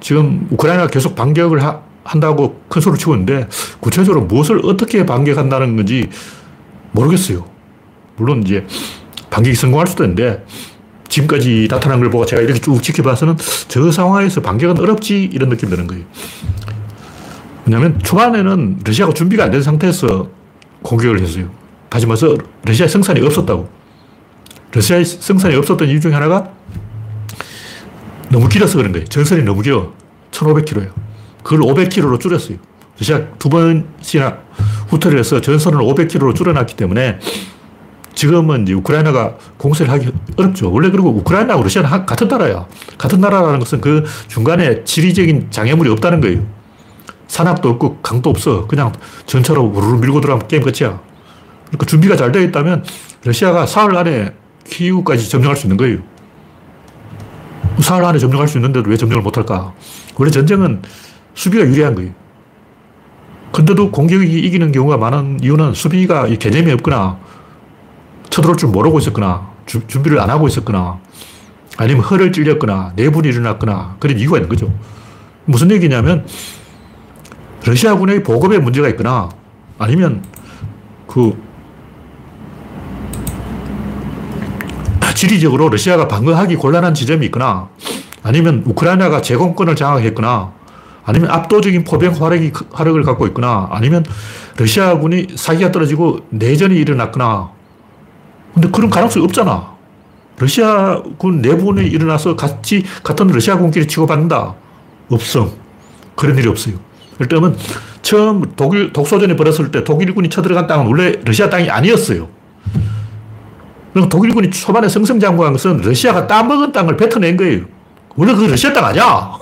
지금 0.00 0.46
우크라이나가 0.50 0.88
계속 0.88 1.14
반격을 1.14 1.62
하, 1.62 1.80
한다고 2.04 2.60
큰 2.68 2.80
소리를 2.80 2.98
치고 2.98 3.14
있는데 3.14 3.48
구체적으로 3.80 4.24
무엇을 4.24 4.60
어떻게 4.64 5.04
반격한다는 5.04 5.76
건지 5.76 6.08
모르겠어요. 6.92 7.44
물론 8.16 8.42
이제 8.42 8.66
반격이 9.30 9.54
성공할 9.56 9.86
수도 9.86 10.04
있는데 10.04 10.44
지금까지 11.08 11.68
나타난 11.68 11.98
걸 12.00 12.10
보고 12.10 12.24
제가 12.24 12.40
이렇게 12.42 12.60
쭉 12.60 12.82
지켜봐서는 12.82 13.36
저 13.68 13.90
상황에서 13.90 14.40
반격은 14.40 14.78
어렵지 14.78 15.24
이런 15.24 15.48
느낌이 15.50 15.70
드는 15.70 15.86
거예요. 15.86 16.04
왜냐하면 17.66 17.98
초반에는 18.02 18.80
러시아가 18.84 19.12
준비가 19.12 19.44
안 19.44 19.50
된 19.50 19.62
상태에서 19.62 20.28
공격을 20.82 21.20
했어요. 21.20 21.50
다시 21.88 22.06
말해서 22.06 22.36
러시아의 22.64 22.88
생산이 22.88 23.20
없었다고. 23.20 23.68
러시아의 24.72 25.04
생산이 25.04 25.54
없었던 25.56 25.88
이유 25.88 26.00
중에 26.00 26.12
하나가 26.12 26.48
너무 28.30 28.48
길어서 28.48 28.78
그런 28.78 28.92
거예요. 28.92 29.06
전선이 29.06 29.42
너무 29.42 29.62
길어. 29.62 29.92
1500km예요. 30.30 30.90
그걸 31.42 31.60
500km로 31.60 32.20
줄였어요. 32.20 32.58
러시아 32.98 33.20
두 33.38 33.48
번씩이나 33.48 34.38
후퇴를 34.88 35.18
해서 35.18 35.40
전선을 35.40 35.78
500km로 35.80 36.34
줄여놨기 36.34 36.76
때문에 36.76 37.18
지금은 38.14 38.64
이제 38.64 38.72
우크라이나가 38.74 39.36
공세를 39.56 39.92
하기 39.92 40.12
어렵죠. 40.36 40.70
원래 40.70 40.90
그리고 40.90 41.10
우크라이나하고 41.10 41.62
러시아는 41.62 42.06
같은 42.06 42.28
나라야. 42.28 42.66
같은 42.98 43.20
나라라는 43.20 43.58
것은 43.58 43.80
그 43.80 44.04
중간에 44.28 44.84
지리적인 44.84 45.50
장애물이 45.50 45.90
없다는 45.90 46.20
거예요. 46.20 46.46
산악도 47.28 47.70
없고 47.70 47.98
강도 48.02 48.28
없어. 48.30 48.66
그냥 48.66 48.92
전차로 49.26 49.62
우르르 49.62 49.98
밀고 50.00 50.20
들어가면 50.20 50.48
게임 50.48 50.62
끝이야. 50.62 51.00
그러니까 51.66 51.86
준비가 51.86 52.16
잘 52.16 52.32
되어 52.32 52.42
있다면 52.42 52.84
러시아가 53.24 53.64
사흘 53.66 53.96
안에 53.96 54.34
키우까지 54.68 55.30
점령할 55.30 55.56
수 55.56 55.66
있는 55.66 55.76
거예요. 55.76 56.09
사흘 57.78 58.04
안에 58.04 58.18
점령할 58.18 58.48
수 58.48 58.58
있는데도 58.58 58.90
왜 58.90 58.96
점령을 58.96 59.22
못할까? 59.22 59.72
원래 60.16 60.30
전쟁은 60.30 60.82
수비가 61.34 61.64
유리한 61.64 61.94
거예요. 61.94 62.12
근데도 63.52 63.90
공격이 63.90 64.26
이기는 64.26 64.72
경우가 64.72 64.96
많은 64.96 65.38
이유는 65.42 65.74
수비가 65.74 66.26
개념이 66.26 66.72
없거나 66.72 67.18
쳐들어올 68.28 68.56
줄 68.56 68.68
모르고 68.70 68.98
있었거나 69.00 69.50
주, 69.66 69.86
준비를 69.86 70.20
안 70.20 70.30
하고 70.30 70.46
있었거나 70.46 71.00
아니면 71.76 72.02
허를 72.04 72.32
찔렸거나 72.32 72.92
내분이 72.96 73.28
일어났거나 73.28 73.96
그런 73.98 74.18
이유가 74.18 74.36
있는 74.36 74.48
거죠. 74.48 74.72
무슨 75.46 75.70
얘기냐면 75.70 76.26
러시아군의 77.64 78.22
보급에 78.22 78.58
문제가 78.58 78.88
있거나 78.90 79.28
아니면 79.78 80.22
그 81.06 81.36
지리적으로 85.20 85.68
러시아가 85.68 86.08
방어하기 86.08 86.56
곤란한 86.56 86.94
지점이 86.94 87.26
있거나 87.26 87.68
아니면 88.22 88.62
우크라이나가 88.64 89.20
제공권을 89.20 89.76
장악했거나 89.76 90.50
아니면 91.04 91.30
압도적인 91.30 91.84
포병 91.84 92.14
화력이, 92.14 92.52
화력을 92.72 93.02
갖고 93.02 93.26
있거나 93.26 93.68
아니면 93.70 94.02
러시아군이 94.56 95.26
사기가 95.36 95.72
떨어지고 95.72 96.20
내전이 96.30 96.74
일어났거나 96.74 97.50
근데 98.54 98.70
그런 98.70 98.88
가능성이 98.88 99.26
없잖아. 99.26 99.74
러시아군 100.38 101.42
내부에 101.42 101.84
일어나서 101.84 102.34
같이 102.34 102.82
같은 103.02 103.26
러시아군끼리 103.26 103.88
치고받는다. 103.88 104.54
없어. 105.10 105.52
그런 106.16 106.38
일이 106.38 106.48
없어요. 106.48 106.76
일단은 107.18 107.56
처음 108.00 108.50
독일 108.56 108.94
독소전이 108.94 109.36
벌었을 109.36 109.70
때 109.70 109.84
독일군이 109.84 110.30
쳐들어간 110.30 110.66
땅은 110.66 110.86
원래 110.86 111.12
러시아 111.26 111.50
땅이 111.50 111.68
아니었어요. 111.68 112.39
그럼 113.92 114.08
독일군이 114.08 114.50
초반에 114.50 114.88
승승장구한 114.88 115.52
것은 115.52 115.78
러시아가 115.78 116.26
따먹은 116.26 116.72
땅을 116.72 116.96
뱉어낸 116.96 117.36
거예요. 117.36 117.62
원래 118.16 118.34
그 118.34 118.44
러시아 118.44 118.72
땅 118.72 118.84
아니야. 118.84 119.32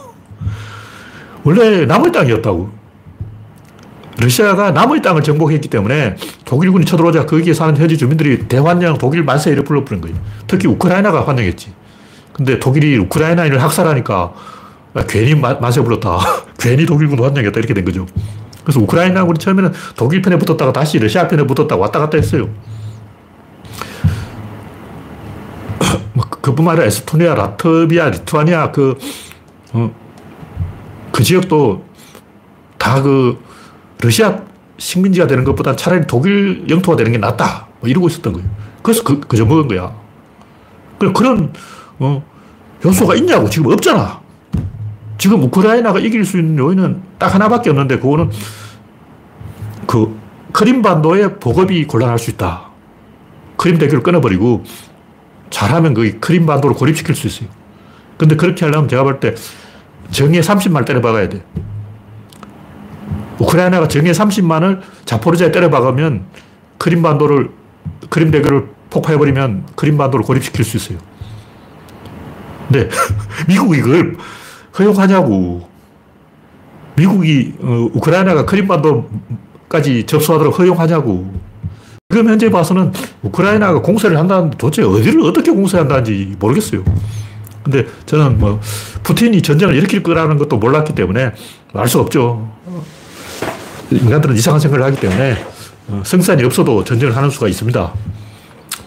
원래 1.44 1.84
남의 1.86 2.12
땅이었다고. 2.12 2.78
러시아가 4.20 4.72
남의 4.72 5.00
땅을 5.00 5.22
정복했기 5.22 5.68
때문에 5.68 6.16
독일군이 6.44 6.84
쳐들어오자 6.84 7.26
거기에 7.26 7.54
사는 7.54 7.76
현지 7.76 7.96
주민들이 7.96 8.48
대환영 8.48 8.98
독일 8.98 9.22
만세 9.22 9.50
이를 9.52 9.62
불러부른 9.64 10.00
거예요. 10.00 10.16
특히 10.46 10.66
우크라이나가 10.66 11.26
환영했지. 11.26 11.72
근데 12.32 12.58
독일이 12.58 12.96
우크라이나인을 12.98 13.62
학살하니까 13.62 14.32
아, 14.94 15.04
괜히 15.08 15.34
만세 15.34 15.82
불렀다. 15.82 16.18
괜히 16.58 16.84
독일군 16.84 17.18
환영했다. 17.18 17.58
이렇게 17.58 17.74
된 17.74 17.84
거죠. 17.84 18.06
그래서 18.64 18.80
우크라이나군이 18.80 19.38
처음에는 19.38 19.72
독일 19.96 20.20
편에 20.20 20.36
붙었다가 20.36 20.72
다시 20.72 20.98
러시아 20.98 21.28
편에 21.28 21.46
붙었다가 21.46 21.76
왔다 21.76 22.00
갔다 22.00 22.16
했어요. 22.16 22.48
뭐 26.12 26.24
그뿐만 26.40 26.72
아니라 26.72 26.86
에스토니아, 26.86 27.34
라트비아, 27.34 28.10
리투아니아 28.10 28.72
그, 28.72 28.98
어, 29.72 29.94
그 31.12 31.22
지역도 31.22 31.84
다 32.78 33.02
그 33.02 33.38
러시아 34.00 34.40
식민지가 34.78 35.26
되는 35.26 35.44
것보다 35.44 35.74
차라리 35.74 36.06
독일 36.06 36.64
영토가 36.68 36.96
되는 36.96 37.12
게 37.12 37.18
낫다. 37.18 37.66
뭐 37.80 37.88
이러고 37.88 38.08
있었던 38.08 38.32
거예요. 38.32 38.48
그래서 38.82 39.02
그, 39.02 39.20
그저 39.20 39.44
먹은 39.44 39.68
거야. 39.68 39.92
그런, 41.14 41.52
어, 41.98 42.24
요소가 42.84 43.16
있냐고 43.16 43.50
지금 43.50 43.72
없잖아. 43.72 44.20
지금 45.16 45.42
우크라이나가 45.42 45.98
이길 45.98 46.24
수 46.24 46.38
있는 46.38 46.58
요인은 46.58 47.02
딱 47.18 47.34
하나밖에 47.34 47.70
없는데 47.70 47.98
그거는 47.98 48.30
그 49.86 50.16
크림반도의 50.52 51.40
보급이 51.40 51.86
곤란할 51.86 52.18
수 52.18 52.30
있다. 52.30 52.68
크림 53.56 53.78
대교를 53.78 54.02
끊어버리고 54.04 54.62
잘하면 55.50 55.94
거기 55.94 56.12
크림반도를 56.12 56.76
고립시킬 56.76 57.14
수 57.14 57.26
있어요. 57.26 57.48
근데 58.16 58.36
그렇게 58.36 58.64
하려면 58.64 58.88
제가 58.88 59.02
볼 59.04 59.20
때 59.20 59.34
정예 60.10 60.40
30만 60.40 60.84
때려박아야 60.86 61.28
돼. 61.28 61.42
우크라이나가 63.38 63.88
정예 63.88 64.10
30만을 64.12 64.80
자포르자에 65.04 65.52
때려박으면 65.52 66.24
크림반도를, 66.78 67.50
크림 68.10 68.30
대교를 68.30 68.68
폭파해버리면 68.90 69.66
크림반도를 69.76 70.24
고립시킬 70.24 70.64
수 70.64 70.76
있어요. 70.76 70.98
근데 72.68 72.88
미국이 73.48 73.78
이걸 73.78 74.16
허용하냐고. 74.78 75.68
미국이 76.96 77.54
어, 77.60 77.88
우크라이나가 77.94 78.44
크림반도까지 78.44 80.04
접수하도록 80.06 80.58
허용하냐고. 80.58 81.32
지금 82.10 82.26
현재 82.26 82.48
봐서는 82.48 82.90
우크라이나가 83.22 83.82
공세를 83.82 84.16
한다는데 84.16 84.56
도대체 84.56 84.82
어디를 84.82 85.20
어떻게 85.24 85.50
공세한다는지 85.50 86.36
모르겠어요. 86.38 86.82
근데 87.62 87.86
저는 88.06 88.38
뭐 88.38 88.58
푸틴이 89.02 89.42
전쟁을 89.42 89.74
일으킬 89.74 90.02
거라는 90.02 90.38
것도 90.38 90.56
몰랐기 90.56 90.94
때문에 90.94 91.32
알 91.74 91.86
수 91.86 92.00
없죠. 92.00 92.50
인간들은 93.90 94.34
이상한 94.36 94.58
생각을 94.58 94.86
하기 94.86 94.98
때문에 94.98 95.44
어, 95.88 96.00
성산이 96.02 96.42
없어도 96.44 96.82
전쟁을 96.82 97.14
하는 97.14 97.28
수가 97.28 97.46
있습니다. 97.46 97.92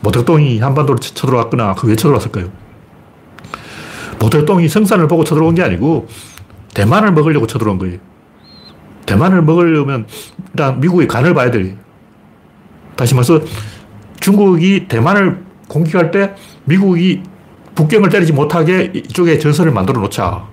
모택동이 0.01 0.57
한반도로 0.57 0.97
쳐들어왔거나 0.97 1.75
그 1.75 1.89
왜 1.89 1.95
쳐들어왔을까요? 1.95 2.49
모택동이 4.19 4.67
성산을 4.67 5.07
보고 5.07 5.23
쳐들어온 5.23 5.53
게 5.53 5.61
아니고 5.61 6.07
대만을 6.73 7.11
먹으려고 7.11 7.45
쳐들어온 7.45 7.77
거예요. 7.77 7.99
대만을 9.05 9.43
먹으려면 9.43 10.07
일단 10.53 10.79
미국의 10.79 11.07
간을 11.07 11.35
봐야 11.35 11.51
돼요. 11.51 11.75
다시 12.95 13.13
말해서 13.15 13.41
중국이 14.19 14.87
대만을 14.87 15.43
공격할 15.67 16.11
때 16.11 16.35
미국이 16.65 17.23
북경을 17.75 18.09
때리지 18.09 18.33
못하게 18.33 18.91
이쪽에 18.93 19.39
전선을 19.39 19.71
만들어 19.71 20.01
놓자. 20.01 20.45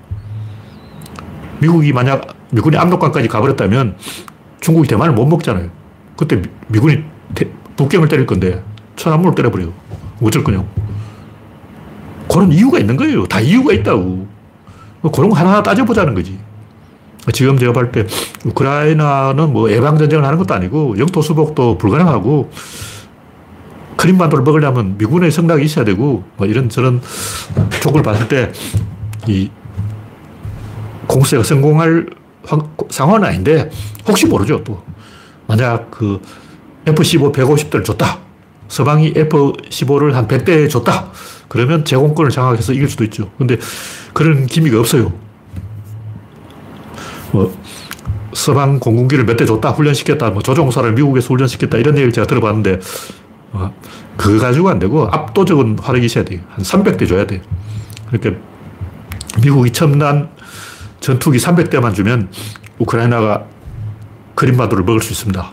미국이 1.60 1.92
만약 1.92 2.36
미군이 2.50 2.76
압록강까지 2.76 3.28
가버렸다면 3.28 3.96
중국이 4.60 4.88
대만을 4.88 5.14
못 5.14 5.26
먹잖아요. 5.26 5.68
그때 6.16 6.40
미군이 6.68 7.02
북경을 7.76 8.08
때릴 8.08 8.26
건데 8.26 8.62
천안문을 8.96 9.34
때려버려요. 9.34 9.72
어쩔 10.22 10.42
거냐고. 10.42 10.66
그런 12.30 12.52
이유가 12.52 12.78
있는 12.78 12.96
거예요. 12.96 13.26
다 13.26 13.40
이유가 13.40 13.72
있다고. 13.72 14.26
그런 15.12 15.30
거 15.30 15.36
하나하나 15.36 15.62
따져보자는 15.62 16.14
거지. 16.14 16.38
지금 17.32 17.58
제가 17.58 17.72
볼 17.72 17.92
때 17.92 18.06
우크라이나는 18.44 19.52
뭐 19.52 19.70
예방전쟁을 19.70 20.24
하는 20.24 20.38
것도 20.38 20.54
아니고 20.54 20.98
영토 20.98 21.22
수복도 21.22 21.78
불가능하고 21.78 22.50
크림반도를 23.96 24.44
먹으려면 24.44 24.96
미군의 24.98 25.30
성락이 25.30 25.64
있어야 25.64 25.84
되고 25.84 26.24
뭐 26.36 26.46
이런 26.46 26.68
저런 26.68 27.00
족을 27.82 28.02
봤을 28.02 28.28
때 28.28 28.52
이 29.26 29.50
공세가 31.06 31.42
성공할 31.42 32.06
상황은 32.88 33.24
아닌데 33.24 33.70
혹시 34.06 34.26
모르죠 34.26 34.62
또 34.64 34.82
만약 35.46 35.90
그 35.90 36.20
F-15 36.86 37.34
150대를 37.34 37.84
줬다 37.84 38.20
서방이 38.68 39.12
F-15를 39.16 40.12
한 40.12 40.28
100대 40.28 40.68
줬다. 40.68 41.10
그러면 41.48 41.84
제공권을 41.84 42.30
장악해서 42.30 42.74
이길 42.74 42.88
수도 42.88 43.02
있죠. 43.04 43.30
근데 43.38 43.56
그런 44.12 44.46
기미가 44.46 44.78
없어요. 44.78 45.10
뭐, 47.32 47.52
서방 48.32 48.78
공군기를 48.78 49.24
몇 49.24 49.36
대 49.36 49.44
줬다, 49.46 49.70
훈련시켰다, 49.70 50.30
뭐 50.30 50.42
조종사를 50.42 50.92
미국에서 50.92 51.28
훈련시켰다, 51.28 51.78
이런 51.78 51.94
얘기를 51.94 52.12
제가 52.12 52.26
들어봤는데, 52.26 52.80
어, 53.52 53.74
그거 54.16 54.38
가지고 54.38 54.68
안 54.68 54.78
되고 54.78 55.08
압도적인 55.08 55.78
화력이 55.80 56.06
있어야 56.06 56.24
돼요. 56.24 56.40
한 56.50 56.62
300대 56.62 57.08
줘야 57.08 57.26
돼요. 57.26 57.40
그러니까 58.10 58.42
미국이 59.42 59.70
첨단 59.70 60.28
전투기 61.00 61.38
300대만 61.38 61.94
주면 61.94 62.28
우크라이나가 62.78 63.44
크림바도를 64.34 64.84
먹을 64.84 65.00
수 65.00 65.12
있습니다. 65.12 65.52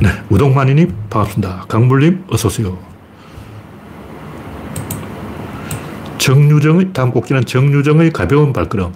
네, 0.00 0.08
우동마니님 0.30 0.94
반갑습니다. 1.10 1.64
강물님 1.68 2.24
어서오세요. 2.30 2.78
정유정의, 6.18 6.92
다음 6.92 7.10
꼭지는 7.12 7.44
정유정의 7.44 8.12
가벼운 8.12 8.52
발걸음. 8.52 8.92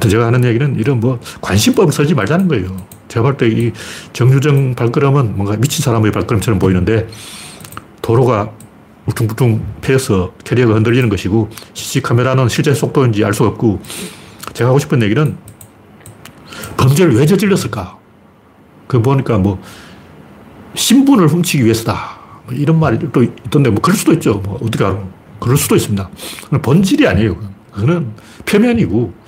하여튼 0.00 0.10
제가 0.10 0.26
하는 0.26 0.44
얘기는 0.44 0.76
이런 0.78 0.98
뭐 0.98 1.20
관심법을 1.42 1.92
쓰지 1.92 2.14
말자는 2.14 2.48
거예요. 2.48 2.74
제가 3.08 3.22
볼 3.22 3.36
때 3.36 3.48
이 3.48 3.72
정유정 4.14 4.74
발걸음은 4.74 5.36
뭔가 5.36 5.56
미친 5.56 5.82
사람의 5.84 6.10
발걸음처럼 6.12 6.58
보이는데 6.58 7.06
도로가 8.00 8.50
울퉁불퉁 9.06 9.62
패여서 9.82 10.32
캐리어가 10.44 10.74
흔들리는 10.74 11.08
것이고 11.10 11.50
CC 11.74 12.00
카메라는 12.00 12.48
실제 12.48 12.72
속도인지 12.72 13.22
알 13.24 13.34
수 13.34 13.44
없고 13.44 13.80
제가 14.54 14.70
하고 14.70 14.78
싶은 14.78 15.02
얘기는 15.02 15.36
범죄를 16.78 17.14
왜 17.16 17.26
저질렀을까? 17.26 17.98
그 18.86 19.02
보니까 19.02 19.36
뭐 19.38 19.60
신분을 20.74 21.28
훔치기 21.28 21.62
위해서다. 21.64 22.18
뭐 22.46 22.54
이런 22.54 22.80
말이 22.80 22.98
또 23.12 23.22
있던데 23.22 23.68
뭐 23.68 23.82
그럴 23.82 23.96
수도 23.98 24.14
있죠. 24.14 24.34
뭐 24.44 24.58
어떻게 24.62 24.82
알아? 24.82 24.98
그럴 25.40 25.58
수도 25.58 25.76
있습니다. 25.76 26.08
본질이 26.62 27.06
아니에요. 27.06 27.36
그거는 27.72 28.12
표면이고 28.46 29.19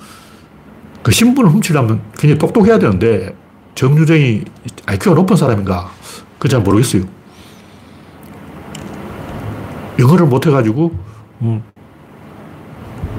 그 1.03 1.11
신분을 1.11 1.51
훔치려면 1.51 2.01
굉장히 2.17 2.39
똑똑해야 2.39 2.79
되는데 2.79 3.35
정유정이 3.75 4.43
IQ가 4.85 5.15
높은 5.15 5.35
사람인가? 5.35 5.91
그잘 6.39 6.61
모르겠어요. 6.61 7.03
영어를 9.99 10.25
못해가지고, 10.25 10.91
음, 11.41 11.63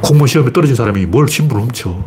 공무원 0.00 0.26
시험에 0.26 0.52
떨어진 0.52 0.74
사람이 0.74 1.06
뭘 1.06 1.28
신분을 1.28 1.62
훔쳐. 1.62 2.04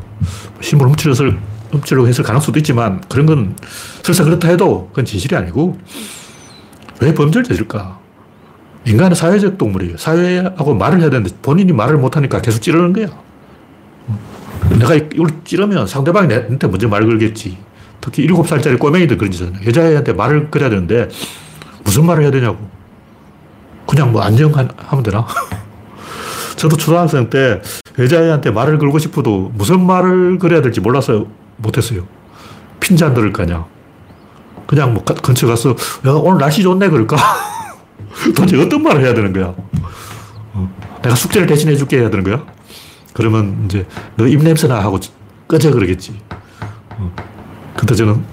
신분을 0.61 0.91
훔치려서, 0.91 1.25
훔치려고 1.71 2.07
했을 2.07 2.23
가능성도 2.23 2.59
있지만, 2.59 3.01
그런 3.09 3.25
건 3.25 3.55
설사 4.03 4.23
그렇다 4.23 4.47
해도 4.49 4.87
그건 4.89 5.05
진실이 5.05 5.35
아니고, 5.35 5.77
왜 7.01 7.13
범죄를 7.13 7.43
저질까? 7.43 7.99
인간은 8.85 9.15
사회적 9.15 9.57
동물이에요. 9.57 9.97
사회하고 9.97 10.73
말을 10.73 11.01
해야 11.01 11.09
되는데 11.09 11.35
본인이 11.41 11.73
말을 11.73 11.97
못하니까 11.97 12.41
계속 12.41 12.61
찌르는 12.61 12.93
거야. 12.93 13.07
내가 14.79 14.95
이걸 14.95 15.27
찌르면 15.43 15.87
상대방이 15.87 16.27
나한테 16.27 16.67
먼저 16.67 16.87
말 16.87 17.05
걸겠지. 17.05 17.57
특히 18.01 18.27
7살짜리 18.27 18.79
꼬맹이들 18.79 19.17
그런 19.17 19.31
짓 19.31 19.41
하잖아요. 19.41 19.65
여자애한테 19.67 20.13
말을 20.13 20.49
걸어야 20.51 20.69
되는데 20.69 21.09
무슨 21.83 22.05
말을 22.05 22.23
해야 22.23 22.31
되냐고. 22.31 22.57
그냥 23.87 24.11
뭐 24.11 24.21
안녕하면 24.21 25.03
되나? 25.03 25.25
저도 26.57 26.75
초등학생 26.75 27.29
때 27.29 27.61
여자애한테 27.97 28.51
말을 28.51 28.77
걸고 28.77 28.99
싶어도 28.99 29.51
무슨 29.53 29.85
말을 29.85 30.37
걸어야 30.39 30.61
될지 30.61 30.81
몰라서 30.81 31.25
못했어요. 31.57 32.05
핀잔 32.79 33.13
들을 33.13 33.31
거냐. 33.33 33.65
그냥 34.65 34.93
뭐 34.93 35.03
근처 35.03 35.47
가서 35.47 35.71
야, 36.05 36.11
오늘 36.11 36.39
날씨 36.39 36.61
좋네 36.61 36.89
그럴까? 36.89 37.15
도대체 38.35 38.61
어떤 38.61 38.83
말을 38.83 39.03
해야 39.03 39.13
되는 39.13 39.31
거야? 39.31 39.53
어, 40.53 40.75
내가 41.01 41.15
숙제를 41.15 41.47
대신해 41.47 41.75
줄게 41.75 41.99
해야 41.99 42.09
되는 42.09 42.23
거야? 42.23 42.43
그러면 43.17 43.63
이제 43.65 43.83
너 44.15 44.27
입냄새나 44.27 44.79
하고 44.79 44.99
꺼져 45.47 45.71
그러겠지. 45.71 46.21
어. 46.99 47.11
근데 47.75 47.95
저는 47.95 48.23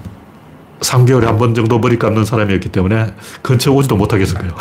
3개월에 0.79 1.23
한 1.23 1.39
번 1.39 1.55
정도 1.55 1.79
머리 1.79 1.97
감는 1.97 2.23
사람이었기 2.23 2.69
때문에 2.69 3.15
근처 3.41 3.71
오지도 3.71 3.97
못하겠을 3.97 4.37
거예요. 4.37 4.53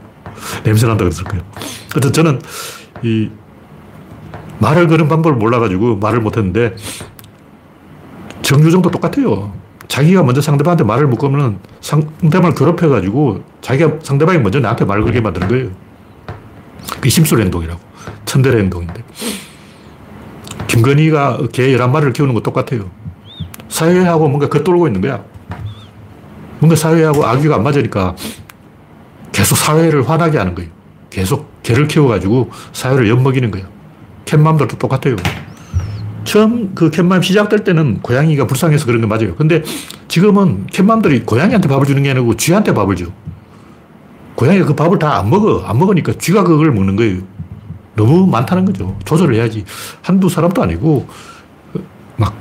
냄새 0.64 0.86
난다 0.86 1.04
그랬을 1.04 1.24
거예요. 1.24 1.44
하여튼 1.92 2.10
저는 2.14 2.40
이 3.02 3.28
말을 4.60 4.86
거는 4.88 5.08
방법을 5.08 5.36
몰라가지고 5.36 5.96
말을 5.96 6.20
못했는데 6.20 6.74
정유정도 8.40 8.90
똑같아요. 8.90 9.52
자기가 9.88 10.22
먼저 10.22 10.40
상대방한테 10.40 10.84
말을 10.84 11.06
묻으면 11.06 11.58
상대방을 11.82 12.54
괴롭혀가지고 12.54 13.44
자기가 13.60 13.98
상대방이 14.02 14.38
먼저 14.38 14.58
나한테 14.58 14.86
말을 14.86 15.02
걸게 15.04 15.20
만드는 15.20 15.48
거예요. 15.48 15.70
그게 16.94 17.10
심술 17.10 17.42
행동이라고. 17.42 17.78
천대의 18.24 18.56
행동인데. 18.56 19.04
김건희가 20.76 21.38
개 21.52 21.68
11마리를 21.76 22.12
키우는 22.12 22.34
거 22.34 22.40
똑같아요. 22.40 22.90
사회하고 23.68 24.28
뭔가 24.28 24.48
겉돌고 24.48 24.86
있는 24.86 25.00
거야. 25.00 25.24
뭔가 26.58 26.76
사회하고 26.76 27.24
아기가 27.24 27.56
안 27.56 27.62
맞으니까 27.62 28.14
계속 29.32 29.56
사회를 29.56 30.08
화나게 30.08 30.36
하는 30.38 30.54
거예요. 30.54 30.70
계속 31.10 31.62
개를 31.62 31.88
키워가지고 31.88 32.50
사회를 32.72 33.08
엿먹이는 33.08 33.50
거예요. 33.50 33.66
캣맘들도 34.26 34.76
똑같아요. 34.78 35.16
처음 36.24 36.74
그 36.74 36.90
캣맘 36.90 37.22
시작될 37.22 37.64
때는 37.64 38.00
고양이가 38.02 38.46
불쌍해서 38.46 38.84
그런 38.86 39.00
거 39.00 39.06
맞아요. 39.06 39.34
근데 39.36 39.62
지금은 40.08 40.66
캣맘들이 40.66 41.22
고양이한테 41.22 41.68
밥을 41.68 41.86
주는 41.86 42.02
게 42.02 42.10
아니고 42.10 42.36
쥐한테 42.36 42.74
밥을 42.74 42.96
줘. 42.96 43.06
고양이가 44.34 44.66
그 44.66 44.74
밥을 44.74 44.98
다 44.98 45.18
안 45.18 45.30
먹어. 45.30 45.62
안 45.64 45.78
먹으니까 45.78 46.12
쥐가 46.18 46.42
그걸 46.44 46.70
먹는 46.72 46.96
거예요. 46.96 47.22
너무 47.96 48.26
많다는 48.26 48.64
거죠. 48.64 48.96
조절을 49.04 49.34
해야지. 49.34 49.64
한두 50.02 50.28
사람도 50.28 50.62
아니고 50.62 51.08
막 52.16 52.34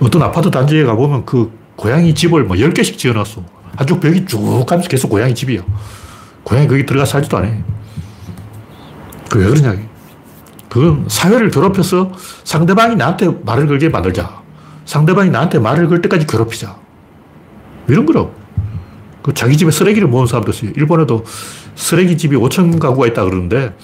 어떤 0.00 0.22
아파트 0.22 0.50
단지에 0.50 0.84
가보면 0.84 1.24
그 1.24 1.50
고양이 1.76 2.14
집을 2.14 2.44
뭐 2.44 2.56
10개씩 2.56 2.98
지어놨어. 2.98 3.42
한쪽 3.76 4.00
벽이 4.00 4.26
쭉 4.26 4.64
가면서 4.66 4.88
계속 4.88 5.08
고양이 5.08 5.34
집이야. 5.34 5.62
고양이 6.44 6.68
거기 6.68 6.84
들어가 6.84 7.04
살지도 7.04 7.38
않아. 7.38 7.48
그왜 9.30 9.48
그러냐. 9.48 9.76
그건 10.68 11.04
사회를 11.08 11.50
괴롭혀서 11.50 12.12
상대방이 12.44 12.96
나한테 12.96 13.28
말을 13.44 13.66
걸게 13.66 13.88
만들자. 13.88 14.42
상대방이 14.84 15.30
나한테 15.30 15.58
말을 15.58 15.88
걸 15.88 16.02
때까지 16.02 16.26
괴롭히자. 16.26 16.76
이런 17.88 18.04
거라고. 18.04 18.34
그 19.22 19.32
자기 19.34 19.56
집에 19.56 19.70
쓰레기를 19.70 20.08
모은 20.08 20.26
사람도 20.26 20.50
있어요. 20.50 20.70
일본에도 20.76 21.24
쓰레기 21.74 22.16
집이 22.16 22.36
5천 22.36 22.78
가구가 22.78 23.06
있다 23.08 23.24
그러는데 23.24 23.74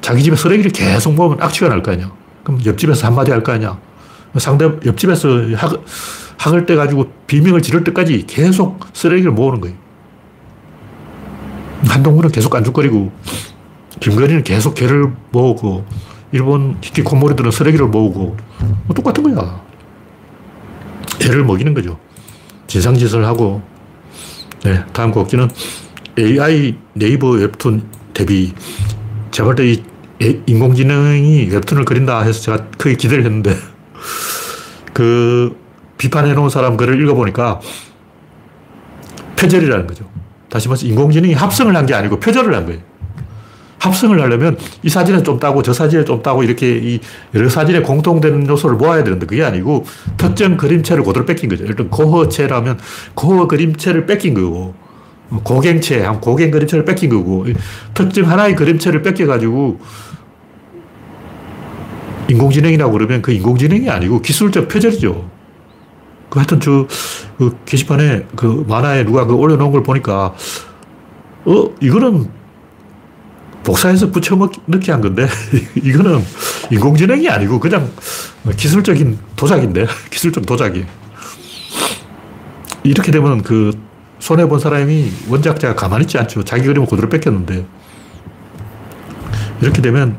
자기 0.00 0.22
집에 0.22 0.36
쓰레기를 0.36 0.70
계속 0.72 1.14
모으면 1.14 1.38
악취가 1.40 1.68
날 1.68 1.82
거 1.82 1.92
아니야. 1.92 2.10
그럼 2.44 2.60
옆집에서 2.64 3.06
한마디 3.06 3.30
할 3.30 3.42
거 3.42 3.52
아니야. 3.52 3.78
상대, 4.38 4.68
옆집에서 4.84 5.28
학, 5.56 5.82
학을 6.38 6.66
때 6.66 6.74
가지고 6.76 7.10
비명을 7.26 7.62
지를 7.62 7.82
때까지 7.84 8.24
계속 8.26 8.80
쓰레기를 8.92 9.32
모으는 9.32 9.60
거예요. 9.60 9.76
한동훈은 11.86 12.30
계속 12.30 12.54
안죽거리고, 12.54 13.12
김건희는 14.00 14.44
계속 14.44 14.74
개를 14.74 15.12
모으고, 15.30 15.84
일본 16.32 16.76
히키코모리들은 16.82 17.50
쓰레기를 17.50 17.86
모으고, 17.86 18.36
뭐 18.86 18.94
똑같은 18.94 19.22
거야. 19.22 19.60
애를 21.22 21.44
먹이는 21.44 21.72
거죠. 21.74 21.98
진상짓을 22.66 23.24
하고, 23.24 23.62
네, 24.64 24.84
다음 24.92 25.12
곡지는 25.12 25.48
AI 26.18 26.76
네이버 26.94 27.30
웹툰 27.30 27.84
대비. 28.12 28.52
제가 29.36 29.44
볼때 29.48 29.82
인공지능이 30.46 31.50
웹툰을 31.52 31.84
그린다 31.84 32.22
해서 32.22 32.40
제가 32.40 32.68
크게 32.78 32.94
기대를 32.94 33.26
했는데, 33.26 33.54
그 34.94 35.54
비판해 35.98 36.32
놓은 36.32 36.48
사람 36.48 36.78
글을 36.78 36.98
읽어보니까 37.02 37.60
표절이라는 39.38 39.86
거죠. 39.86 40.08
다시 40.48 40.68
말해서 40.68 40.86
인공지능이 40.86 41.34
합성을 41.34 41.76
한 41.76 41.84
게 41.84 41.92
아니고 41.92 42.18
표절을 42.18 42.54
한 42.54 42.64
거예요. 42.64 42.80
합성을 43.78 44.18
하려면 44.18 44.56
이 44.82 44.88
사진에 44.88 45.22
좀 45.22 45.38
따고 45.38 45.62
저 45.62 45.74
사진에 45.74 46.06
좀 46.06 46.22
따고 46.22 46.42
이렇게 46.42 46.74
이 46.78 46.98
여러 47.34 47.50
사진에 47.50 47.82
공통되는 47.82 48.48
요소를 48.48 48.76
모아야 48.76 49.04
되는데 49.04 49.26
그게 49.26 49.44
아니고 49.44 49.84
특정 50.16 50.56
그림체를 50.56 51.04
그대로 51.04 51.26
뺏긴 51.26 51.50
거죠. 51.50 51.66
들어 51.66 51.86
고허체라면 51.88 52.78
고허 53.12 53.48
그림체를 53.48 54.06
뺏긴 54.06 54.32
거고 54.32 54.85
고갱체, 55.42 56.06
고갱 56.20 56.50
그림체를 56.50 56.84
뺏긴 56.84 57.10
거고 57.10 57.46
특정 57.94 58.30
하나의 58.30 58.54
그림체를 58.54 59.02
뺏겨가지고 59.02 59.80
인공지능이라고 62.28 62.92
그러면 62.92 63.22
그 63.22 63.32
인공지능이 63.32 63.88
아니고 63.88 64.20
기술적 64.22 64.68
표절이죠. 64.68 65.36
그 66.28 66.38
하여튼 66.38 66.60
저, 66.60 66.86
그 67.38 67.56
게시판에 67.64 68.26
그 68.34 68.64
만화에 68.66 69.04
누가 69.04 69.24
그 69.26 69.34
올려놓은 69.34 69.70
걸 69.70 69.82
보니까, 69.82 70.34
어, 71.44 71.74
이거는 71.80 72.28
복사해서 73.62 74.10
붙여넣기 74.10 74.90
한 74.90 75.00
건데, 75.00 75.28
이거는 75.82 76.20
인공지능이 76.70 77.28
아니고 77.28 77.60
그냥 77.60 77.90
기술적인 78.56 79.18
도작인데, 79.36 79.86
기술적 80.10 80.46
도작이. 80.46 80.84
이렇게 82.82 83.10
되면 83.10 83.42
그 83.42 83.72
손해본 84.18 84.58
사람이 84.58 85.12
원작자가 85.28 85.74
가만히 85.74 86.04
있지 86.04 86.18
않죠. 86.18 86.44
자기 86.44 86.64
그림을 86.66 86.88
그대로 86.88 87.08
뺏겼는데. 87.08 87.66
이렇게 89.60 89.82
되면 89.82 90.18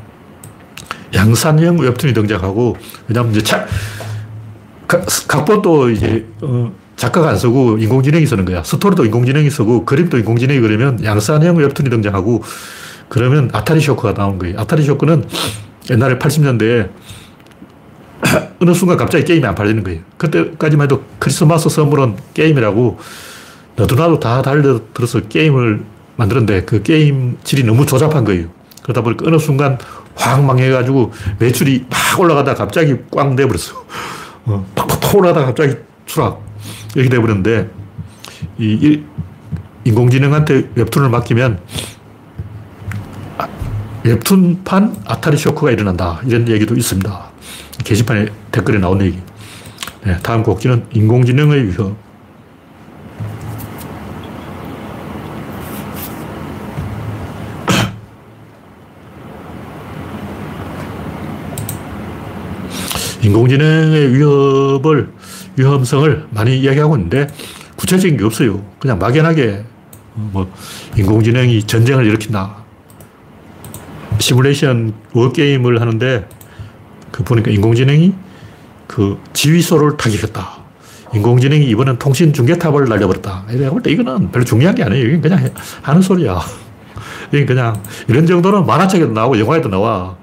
양산형 1.14 1.78
웹툰이 1.78 2.12
등장하고, 2.12 2.76
왜냐면 3.08 3.32
이제 3.32 3.42
차, 3.42 3.66
각본도 4.86 5.90
이제, 5.90 6.26
어, 6.42 6.72
작가가 6.98 7.30
안 7.30 7.38
쓰고 7.38 7.78
인공지능이 7.78 8.26
쓰는 8.26 8.44
거야. 8.44 8.62
스토리도 8.64 9.04
인공지능이 9.04 9.48
쓰고 9.50 9.84
그림도 9.84 10.18
인공지능이 10.18 10.60
그리면 10.60 11.02
양산형 11.02 11.56
웹툰이 11.56 11.88
등장하고 11.90 12.42
그러면 13.08 13.48
아타리 13.52 13.80
쇼크가 13.80 14.14
나온 14.14 14.38
거예요. 14.38 14.58
아타리 14.58 14.82
쇼크는 14.82 15.24
옛날에 15.90 16.18
80년대에 16.18 16.90
어느 18.60 18.74
순간 18.74 18.96
갑자기 18.96 19.24
게임이 19.24 19.46
안 19.46 19.54
팔리는 19.54 19.84
거예요. 19.84 20.00
그때까지만 20.16 20.86
해도 20.86 21.04
크리스마스 21.20 21.68
선물은 21.68 22.16
게임이라고 22.34 22.98
너도나도 23.78 24.18
다 24.18 24.42
달려들어서 24.42 25.20
게임을 25.28 25.84
만들었는데 26.16 26.64
그 26.64 26.82
게임 26.82 27.38
질이 27.44 27.62
너무 27.62 27.86
조잡한 27.86 28.24
거예요. 28.24 28.48
그러다 28.82 29.02
보니까 29.02 29.26
어느 29.26 29.38
순간 29.38 29.78
확 30.16 30.44
망해가지고 30.44 31.12
매출이 31.38 31.86
막 31.88 32.20
올라가다 32.20 32.54
갑자기 32.54 32.96
꽝 33.10 33.36
돼버렸어. 33.36 33.84
어, 34.46 34.66
팍팍 34.74 35.14
올라가다 35.14 35.46
갑자기 35.46 35.76
추락. 36.06 36.42
이렇게 36.96 37.08
돼버렸는데 37.08 37.70
이 38.58 39.00
인공지능한테 39.84 40.70
웹툰을 40.74 41.08
맡기면 41.08 41.60
웹툰판 44.02 44.96
아타리 45.06 45.36
쇼크가 45.36 45.70
일어난다. 45.70 46.20
이런 46.26 46.48
얘기도 46.48 46.74
있습니다. 46.74 47.30
게시판에 47.84 48.26
댓글에 48.50 48.78
나온 48.78 49.00
얘기. 49.02 49.18
네, 50.04 50.16
다음 50.22 50.42
곡지는 50.42 50.86
인공지능의 50.92 51.68
위협. 51.68 52.07
인공지능의 63.28 64.14
위협을, 64.14 65.10
위험성을 65.56 66.28
많이 66.30 66.58
이야기하고 66.60 66.96
있는데 66.96 67.26
구체적인 67.76 68.16
게 68.16 68.24
없어요. 68.24 68.64
그냥 68.78 68.98
막연하게 68.98 69.64
뭐 70.14 70.50
인공지능이 70.96 71.64
전쟁을 71.64 72.06
일으킨다. 72.06 72.56
시뮬레이션 74.18 74.94
워게임을 75.12 75.80
하는데 75.80 76.28
그 77.12 77.22
보니까 77.22 77.50
인공지능이 77.50 78.14
그 78.86 79.18
지휘소를 79.34 79.96
타격했다. 79.96 80.58
인공지능이 81.14 81.66
이번엔 81.66 81.98
통신 81.98 82.32
중계탑을 82.32 82.88
날려버렸다. 82.88 83.44
내가 83.48 83.70
볼때 83.70 83.90
이거는 83.90 84.30
별로 84.30 84.44
중요한 84.44 84.74
게 84.74 84.82
아니에요. 84.82 85.06
이건 85.06 85.20
그냥 85.20 85.50
하는 85.82 86.00
소리야. 86.02 86.40
이건 87.32 87.46
그냥 87.46 87.82
이런 88.08 88.26
정도는 88.26 88.66
만화책에도 88.66 89.12
나오고 89.12 89.38
영화에도 89.38 89.68
나와. 89.68 90.16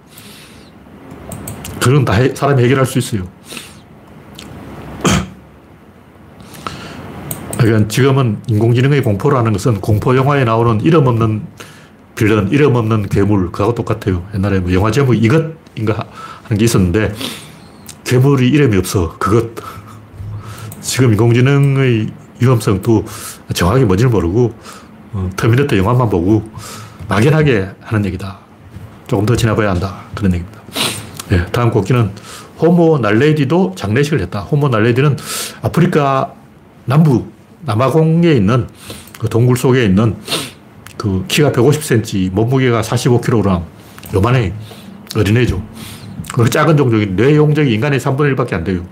그건 1.86 2.04
다 2.04 2.14
해, 2.14 2.34
사람이 2.34 2.64
해결할 2.64 2.88
수 2.88 2.98
있어요. 2.98 3.28
그러니까 7.60 7.88
지금은 7.88 8.40
인공지능의 8.48 9.04
공포라는 9.04 9.54
것은 9.54 9.82
공포 9.82 10.18
영화에 10.18 10.46
나오는 10.46 10.82
이름 10.82 11.06
없는 11.06 11.46
빌런, 12.16 12.50
이름 12.50 12.76
없는 12.76 13.08
괴물, 13.10 13.52
그하고 13.52 13.76
똑같아요. 13.76 14.28
옛날에 14.34 14.62
뭐 14.62 14.74
영화 14.74 14.90
제목이 14.90 15.20
이것인가 15.20 16.08
하는 16.46 16.58
게 16.58 16.66
있었는데, 16.66 17.14
괴물이 18.04 18.50
이름이 18.50 18.76
없어. 18.78 19.16
그것. 19.20 19.52
지금 20.82 21.12
인공지능의 21.12 22.08
위험성도 22.40 23.06
정확히 23.54 23.86
뭔지를 23.86 24.10
모르고, 24.10 24.56
어, 25.14 25.30
터미네이터 25.36 25.78
영화만 25.78 26.10
보고 26.10 26.50
막연하게 27.08 27.70
하는 27.80 28.06
얘기다. 28.06 28.40
조금 29.06 29.28
더 29.28 29.36
지나봐야 29.36 29.70
한다. 29.70 30.02
그런 30.16 30.34
얘기입니다. 30.34 30.55
네, 31.30 31.46
다음 31.52 31.72
곡기는 31.72 32.12
호모 32.60 33.00
날레디도 33.00 33.74
장례식을 33.76 34.22
했다. 34.22 34.42
호모 34.42 34.70
날레디는 34.70 35.18
아프리카 35.62 36.34
남부, 36.86 37.26
남아공에 37.66 38.32
있는 38.34 38.68
그 39.20 39.28
동굴 39.28 39.58
속에 39.58 39.86
있는 39.86 40.16
그 40.98 41.26
키가 41.28 41.52
150cm, 41.52 42.32
몸무게가 42.32 42.82
45kg, 42.82 43.64
요만해. 44.14 44.54
어린애죠. 45.16 45.64
그 46.34 46.50
작은 46.50 46.78
종족이 46.78 47.08
뇌용적이 47.08 47.74
인간의 47.74 48.00
3분의 48.00 48.36
1밖에 48.36 48.54
안 48.54 48.64
돼요. 48.64 48.86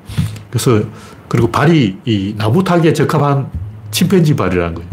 그래서, 0.50 0.82
그리고 1.28 1.52
발이 1.52 1.98
이 2.06 2.36
나무 2.38 2.64
타기에 2.64 2.94
적합한 2.94 3.50
침팬지 3.92 4.36
발이라는 4.36 4.76
거예요. 4.76 4.90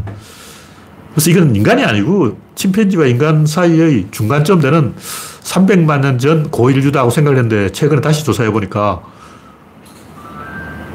그래서 1.13 1.31
이건 1.31 1.55
인간이 1.55 1.85
아니고 1.85 2.39
침팬지와 2.55 3.07
인간 3.07 3.47
사이의 3.47 4.09
중간점 4.11 4.61
되는 4.61 4.95
300만 5.55 6.01
년 6.01 6.19
전 6.19 6.49
고인류다고 6.51 7.11
생각을 7.11 7.39
했는데 7.39 7.73
최근에 7.73 8.01
다시 8.01 8.25
조사해 8.25 8.51
보니까 8.53 9.01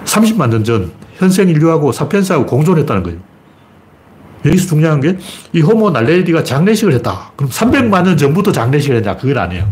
30만 0.06 0.50
년 0.50 0.64
전 0.64 0.92
현생 1.18 1.50
인류하고 1.50 1.92
사피엔스하고 1.92 2.46
공존했다는 2.46 3.04
거예요. 3.04 3.20
여기서 4.46 4.68
중요한 4.68 5.02
게 5.02 5.18
이 5.54 5.62
호모 5.62 5.90
날레디가 5.92 6.44
장례식을 6.44 6.94
했다. 6.96 7.32
그럼 7.36 7.50
300만 7.50 8.04
년 8.04 8.18
전부터 8.18 8.52
장례식을 8.52 8.98
했냐? 8.98 9.18
그건 9.18 9.38
아니에요. 9.38 9.70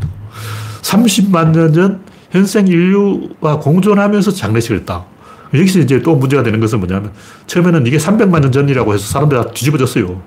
30만 0.82 1.52
년 1.52 1.74
전 1.74 2.02
현생 2.32 2.67
인류와 2.67 3.60
공존하면서 3.60 4.32
장례식을 4.32 4.80
했다. 4.80 5.06
여기서 5.54 5.80
이제 5.80 6.02
또 6.02 6.15
문제가 6.15 6.41
되는 6.43 6.60
것은 6.60 6.80
뭐냐면 6.80 7.12
처음에는 7.46 7.86
이게 7.86 7.98
300만 7.98 8.41
년 8.41 8.52
전이라고 8.52 8.93
해서 8.96 9.06
사람들 9.06 9.38
다 9.38 9.50
뒤집어졌어요. 9.52 10.22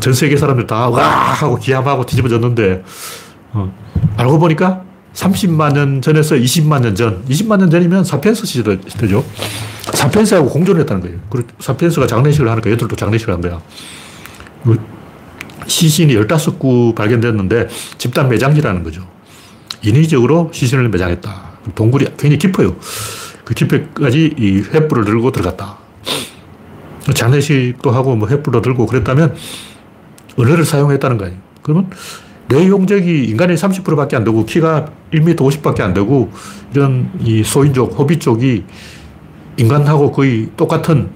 전 0.00 0.12
세계 0.12 0.36
사람들 0.36 0.66
다 0.66 0.88
와! 0.90 1.02
하고 1.02 1.56
기함하고 1.56 2.04
뒤집어졌는데 2.06 2.84
어, 3.52 3.72
알고 4.16 4.38
보니까 4.38 4.84
30만 5.14 5.74
년 5.74 6.00
전에서 6.00 6.36
20만 6.36 6.82
년 6.82 6.94
전, 6.94 7.24
20만 7.26 7.58
년 7.58 7.70
전이면 7.70 8.04
사피엔스 8.04 8.46
시대죠. 8.46 9.24
사피엔스하고 9.92 10.48
공존했다는 10.48 11.02
거예요. 11.02 11.18
그리고 11.28 11.48
사피엔스가 11.58 12.06
장례식을 12.06 12.48
하니까 12.48 12.70
얘들도 12.70 12.94
장례식을 12.94 13.34
한 13.34 13.40
거야. 13.40 13.60
그 14.64 14.78
시신이 15.66 16.14
15구 16.14 16.94
발견됐는데 16.94 17.68
집단 17.98 18.28
매장지라는 18.28 18.82
거죠. 18.82 19.06
인위적으로 19.82 20.50
시신을 20.52 20.88
매장했다. 20.88 21.50
동굴이 21.74 22.04
굉장히 22.16 22.38
깊어요. 22.38 22.76
그 23.44 23.54
깊이까지 23.54 24.34
이 24.38 24.62
횃불을 24.62 25.04
들고 25.04 25.32
들어갔다. 25.32 25.78
장례식도 27.14 27.90
하고 27.90 28.14
뭐 28.14 28.28
횃불도 28.28 28.62
들고 28.62 28.86
그랬다면 28.86 29.34
은혜를 30.38 30.64
사용했다는 30.64 31.18
거예요. 31.18 31.36
그러면 31.62 31.90
뇌 32.50 32.66
용적이 32.66 33.26
인간의 33.26 33.56
30%밖에 33.56 34.16
안 34.16 34.24
되고 34.24 34.44
키가 34.44 34.86
1m 35.12 35.36
50밖에 35.36 35.82
안 35.82 35.94
되고 35.94 36.32
이런 36.74 37.08
이 37.22 37.44
소인족, 37.44 37.96
호비 37.96 38.18
쪽이 38.18 38.64
인간하고 39.56 40.10
거의 40.10 40.48
똑같은 40.56 41.10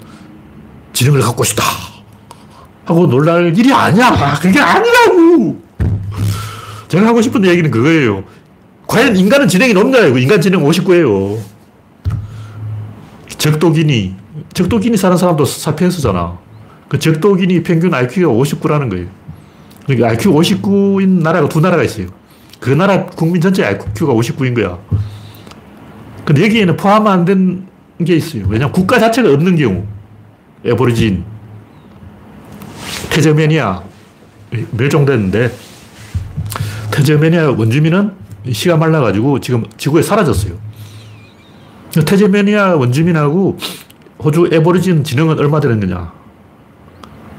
지능을 0.93 1.19
갖고 1.19 1.43
있다. 1.43 1.63
하고 2.85 3.07
놀랄 3.07 3.57
일이 3.57 3.73
아니야. 3.73 4.35
그게 4.41 4.59
아니라고. 4.59 5.61
제가 6.87 7.05
하고 7.07 7.21
싶은 7.21 7.43
얘기는 7.43 7.69
그거예요. 7.69 8.23
과연 8.87 9.17
인간은 9.17 9.49
지능이 9.49 9.73
높냐고. 9.73 10.17
인간 10.17 10.39
지능 10.39 10.63
59예요. 10.63 11.37
적도기니. 13.27 14.15
적도기니 14.53 14.95
사는 14.95 15.17
사람도 15.17 15.43
사피엔스잖아. 15.43 16.37
그 16.87 16.97
적도기니 16.97 17.63
평균 17.63 17.93
IQ가 17.93 18.31
59라는 18.31 18.89
거예요. 18.89 19.24
그러니까 19.85 20.09
IQ 20.09 20.31
59인 20.33 21.21
나라가 21.21 21.47
두 21.47 21.59
나라가 21.61 21.83
있어요. 21.83 22.07
그 22.59 22.69
나라 22.71 23.05
국민 23.05 23.41
전체 23.41 23.63
IQ가 23.63 24.13
59인 24.13 24.55
거야. 24.55 24.79
근데 26.25 26.43
여기에는 26.43 26.75
포함 26.77 27.07
안 27.07 27.25
된 27.25 27.67
게 28.03 28.15
있어요. 28.17 28.43
왜냐면 28.49 28.73
국가 28.73 28.99
자체가 28.99 29.31
없는 29.31 29.55
경우. 29.55 29.85
에보리진, 30.65 31.23
테저메니아, 33.09 33.83
멸종됐는데, 34.71 35.55
테저메니아 36.91 37.51
원주민은 37.51 38.11
시가 38.51 38.75
말라가지고 38.77 39.39
지금 39.39 39.63
지구에 39.77 40.01
사라졌어요. 40.01 40.53
테저메니아 42.05 42.75
원주민하고 42.75 43.57
호주 44.19 44.49
에보리진 44.51 45.03
진흥은 45.03 45.39
얼마 45.39 45.59
되는 45.61 45.79
거냐. 45.79 46.11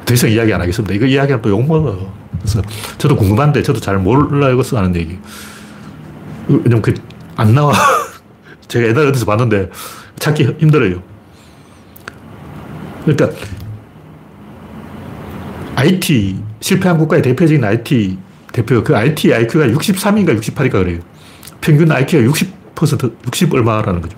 더 0.07 0.15
이상 0.15 0.31
이야기 0.31 0.55
안 0.55 0.61
하겠습니다. 0.61 0.95
이거 0.95 1.05
이야기하면 1.05 1.43
또 1.43 1.51
욕먹어요. 1.51 2.13
그래서 2.39 2.63
저도 2.97 3.17
궁금한데 3.17 3.63
저도 3.63 3.81
잘 3.81 3.99
몰라요. 3.99 4.57
그래서 4.57 4.79
하는 4.79 4.95
얘기. 4.95 5.19
왜냐면 6.49 6.81
그, 6.81 6.95
안 7.35 7.55
나와. 7.55 7.75
제가 8.69 8.87
옛날에 8.87 9.09
어디서 9.09 9.27
봤는데 9.27 9.69
찾기 10.19 10.57
힘들어요. 10.59 11.03
그러니까 13.05 13.37
IT, 15.75 16.41
실패한 16.61 16.99
국가의 16.99 17.23
대표적인 17.23 17.63
IT 17.63 18.19
대표, 18.53 18.83
그 18.83 18.97
IT 18.97 19.35
IQ가 19.35 19.67
63인가 19.67 20.41
68인가 20.41 20.73
그래요. 20.73 21.01
평균 21.61 21.91
IQ가 21.91 22.33
60%, 22.33 23.17
60 23.27 23.55
얼마라는 23.55 24.01
거죠. 24.01 24.17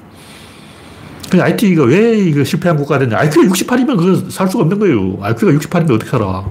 그 1.31 1.43
IT가 1.43 1.85
왜 1.85 2.19
이거 2.19 2.43
실패한 2.43 2.77
국가가 2.77 3.01
됐냐. 3.01 3.19
IQ가 3.19 3.49
68이면 3.49 3.97
그거 3.99 4.31
살 4.31 4.49
수가 4.49 4.63
없는 4.65 4.79
거예요. 4.79 5.19
IQ가 5.21 5.53
68인데 5.53 5.95
어떻게 5.95 6.11
살아. 6.11 6.45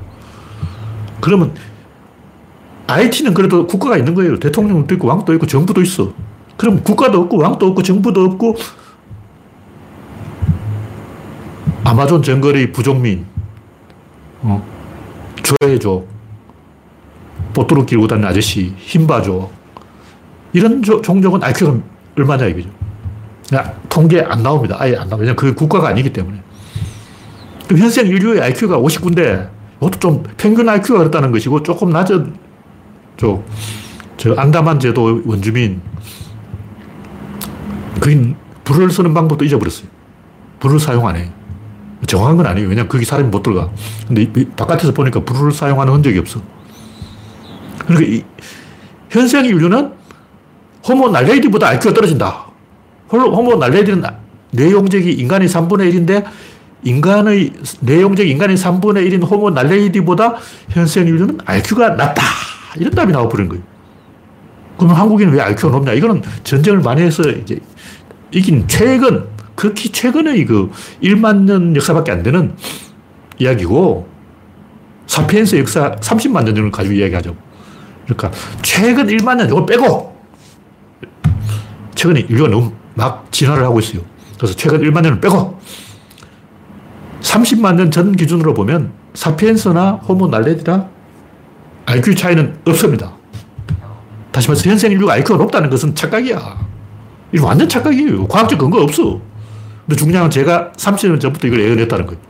그러면 1.19 1.53
IT는 2.87 3.33
그래도 3.33 3.65
국가가 3.65 3.97
있는 3.97 4.13
거예요. 4.13 4.39
대통령도 4.39 4.93
있고 4.95 5.07
왕도 5.07 5.33
있고 5.33 5.45
정부도 5.47 5.81
있어. 5.81 6.13
그럼 6.55 6.83
국가도 6.83 7.21
없고 7.21 7.37
왕도 7.37 7.67
없고 7.67 7.83
정부도 7.83 8.21
없고 8.23 8.55
아마존 11.83 12.21
정거리 12.21 12.71
부족민, 12.71 13.25
어, 14.41 14.65
조회족, 15.61 16.07
보뚜루 17.53 17.85
끼고 17.85 18.07
다니는 18.07 18.29
아저씨, 18.29 18.73
흰바족. 18.77 19.51
이런 20.53 20.81
조, 20.83 21.01
종족은 21.01 21.41
IQ가 21.43 21.77
얼마냐 22.17 22.45
이거죠. 22.47 22.69
통계 23.89 24.21
안 24.21 24.43
나옵니다. 24.43 24.75
아예 24.79 24.93
안 24.93 25.09
나옵니다. 25.09 25.17
왜냐면 25.17 25.35
그 25.35 25.53
국가가 25.53 25.89
아니기 25.89 26.11
때문에. 26.11 26.41
현생 27.69 28.07
인류의 28.07 28.41
IQ가 28.41 28.77
59인데 28.79 29.49
이것도 29.77 29.99
좀 29.99 30.23
평균 30.37 30.67
IQ가 30.69 30.99
그렇다는 30.99 31.31
것이고 31.31 31.63
조금 31.63 31.89
낮은 31.89 32.35
쪽, 33.17 33.45
저 34.17 34.33
안다만 34.35 34.79
제도 34.79 35.21
원주민, 35.25 35.81
그인 37.99 38.35
불을 38.63 38.91
쓰는 38.91 39.13
방법도 39.13 39.43
잊어버렸어요. 39.45 39.87
불을 40.59 40.79
사용 40.79 41.07
안 41.07 41.15
해요. 41.15 41.29
정확한 42.05 42.37
건 42.37 42.45
아니에요. 42.45 42.69
왜냐면 42.69 42.89
거기 42.89 43.05
사람이 43.05 43.29
못 43.29 43.41
들어가. 43.43 43.69
근데 44.07 44.31
바깥에서 44.55 44.93
보니까 44.93 45.21
불을 45.21 45.51
사용하는 45.51 45.93
흔적이 45.93 46.19
없어. 46.19 46.41
그러니까 47.79 48.11
이 48.11 48.23
현생 49.09 49.45
인류는 49.45 49.93
호모 50.87 51.09
날레이디보다 51.09 51.69
IQ가 51.69 51.93
떨어진다. 51.93 52.46
호모 53.09 53.55
날레이디는 53.55 54.03
내용적이 54.51 55.13
인간의 55.13 55.47
3분의 55.47 55.93
1인데 55.93 56.25
인간의 56.83 57.53
내용적 57.81 58.27
인간의 58.27 58.57
3분의 58.57 59.09
1인 59.09 59.29
호모 59.29 59.49
날레이디보다 59.51 60.35
현생 60.69 61.07
인류는 61.07 61.39
IQ가 61.45 61.89
낮다. 61.89 62.21
이런 62.77 62.91
답이 62.93 63.11
나와버린 63.11 63.49
거예요. 63.49 63.63
그러면 64.77 64.95
한국인은 64.95 65.33
왜 65.33 65.41
IQ가 65.41 65.71
높냐? 65.71 65.93
이거는 65.93 66.21
전쟁을 66.43 66.81
많이 66.81 67.01
해서 67.01 67.23
이제 67.29 67.59
이긴 68.31 68.67
최근, 68.67 69.25
극히 69.55 69.89
최근의 69.89 70.45
그 70.45 70.69
1만 71.01 71.43
년 71.43 71.75
역사밖에 71.75 72.11
안 72.11 72.21
되는 72.23 72.55
이야기고, 73.39 74.07
사피엔스 75.07 75.55
역사 75.57 75.91
30만 75.95 76.43
년을 76.43 76.69
가지고 76.69 76.93
이야기하죠. 76.95 77.35
그러니까 78.05 78.31
최근 78.61 79.07
1만 79.07 79.37
년, 79.37 79.47
이거 79.47 79.65
빼고, 79.65 80.15
최근에 81.95 82.19
인류가 82.29 82.49
너무 82.49 82.71
막 82.97 83.31
진화를 83.31 83.63
하고 83.63 83.79
있어요. 83.79 84.01
그래서 84.37 84.55
최근 84.55 84.81
1만 84.81 85.01
년을 85.03 85.21
빼고, 85.21 85.59
30만 87.21 87.75
년 87.75 87.91
전 87.91 88.11
기준으로 88.15 88.53
보면 88.53 88.91
사피엔스나 89.13 89.91
호모 90.07 90.27
날레디나 90.27 90.87
IQ 91.85 92.15
차이는 92.15 92.59
없습니다. 92.65 93.13
다시 94.31 94.47
말해서 94.49 94.69
현생 94.69 94.91
인류가 94.91 95.13
IQ가 95.13 95.37
높다는 95.37 95.69
것은 95.69 95.95
착각이야. 95.95 96.67
이거 97.33 97.47
완전 97.47 97.69
착각이에요. 97.69 98.27
과학적 98.27 98.59
근거 98.59 98.81
없어. 98.81 99.19
근데 99.85 99.95
중요한 99.95 100.23
건 100.25 100.31
제가 100.31 100.71
30년 100.75 101.19
전부터 101.19 101.47
이걸 101.47 101.61
예언했다는 101.61 102.05
거예요. 102.07 102.21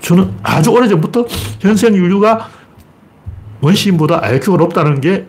저는 0.00 0.34
아주 0.42 0.70
오래 0.70 0.88
전부터 0.88 1.26
현생 1.60 1.94
인류가 1.94 2.48
원시인보다 3.60 4.20
IQ가 4.24 4.56
높다는 4.58 5.00
게 5.00 5.26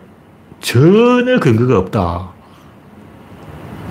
전혀 0.60 1.38
근거가 1.40 1.78
없다. 1.78 2.35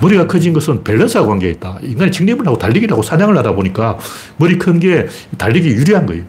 머리가 0.01 0.27
커진 0.27 0.53
것은 0.53 0.83
밸런스와 0.83 1.25
관계가 1.25 1.51
있다. 1.53 1.79
인간이 1.81 2.11
직립을 2.11 2.45
하고 2.45 2.57
달리기를 2.57 2.91
하고 2.93 3.01
사냥을 3.01 3.37
하다 3.37 3.53
보니까 3.55 3.97
머리 4.37 4.57
큰 4.57 4.79
게 4.79 5.07
달리기 5.37 5.69
유리한 5.69 6.05
거예요. 6.05 6.23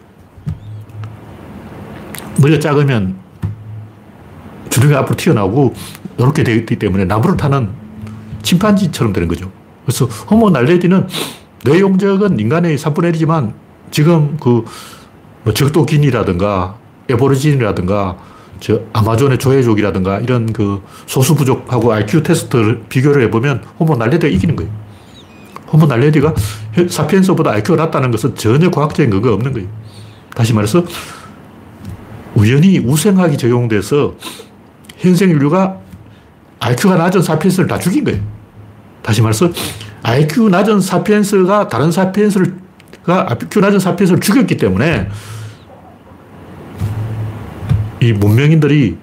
머리가 2.40 2.60
작으면 2.60 3.16
주둥이가 4.70 5.00
앞으로 5.00 5.16
튀어나오고 5.16 5.74
이렇게 6.18 6.44
되기 6.44 6.76
때문에 6.76 7.04
나무를 7.06 7.36
타는 7.36 7.70
침판지처럼 8.42 9.12
되는 9.12 9.26
거죠. 9.28 9.50
그래서 9.84 10.04
호모 10.04 10.50
날레디는 10.50 11.08
내용적은 11.64 12.38
인간의 12.38 12.76
3분의 12.78 13.12
1이지만 13.14 13.52
지금 13.90 14.36
그뭐 14.38 15.52
적도긴이라든가 15.54 16.76
에보리진이라든가 17.08 18.16
저 18.60 18.80
아마존의 18.92 19.38
조회족이라든가 19.38 20.18
이런 20.20 20.52
그 20.52 20.82
소수 21.06 21.34
부족하고 21.34 21.92
IQ 21.92 22.22
테스트를 22.22 22.84
비교를 22.88 23.22
해보면 23.24 23.64
호모 23.78 23.96
날레디가 23.96 24.28
이기는 24.28 24.56
거예요. 24.56 24.70
호모 25.72 25.86
날레디가 25.86 26.34
사피엔스보다 26.88 27.50
IQ가 27.52 27.84
낮다는 27.84 28.10
것은 28.10 28.34
전혀 28.36 28.70
과학적인 28.70 29.10
근거가 29.10 29.34
없는 29.34 29.52
거예요. 29.52 29.68
다시 30.34 30.52
말해서 30.52 30.84
우연히 32.34 32.78
우생학이 32.78 33.36
적용돼서 33.36 34.14
현생 34.98 35.30
인류가 35.30 35.78
IQ가 36.60 36.96
낮은 36.96 37.22
사피엔스를 37.22 37.68
다 37.68 37.78
죽인 37.78 38.04
거예요. 38.04 38.20
다시 39.02 39.22
말해서 39.22 39.50
IQ 40.02 40.48
낮은 40.50 40.80
사피엔스가 40.80 41.68
다른 41.68 41.90
사피엔스를 41.90 42.54
IQ 43.06 43.60
낮은 43.60 43.78
사피엔스를 43.78 44.20
죽였기 44.20 44.56
때문에 44.56 45.08
이 48.06 48.12
문명인들이 48.12 48.96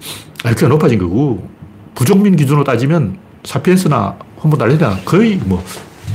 IQ가 0.45 0.69
높아진 0.69 0.97
거고 0.99 1.47
부족민 1.93 2.35
기준으로 2.37 2.63
따지면 2.63 3.17
사피엔스나 3.43 4.15
호모달리나 4.41 4.99
거의 5.03 5.35
뭐 5.43 5.63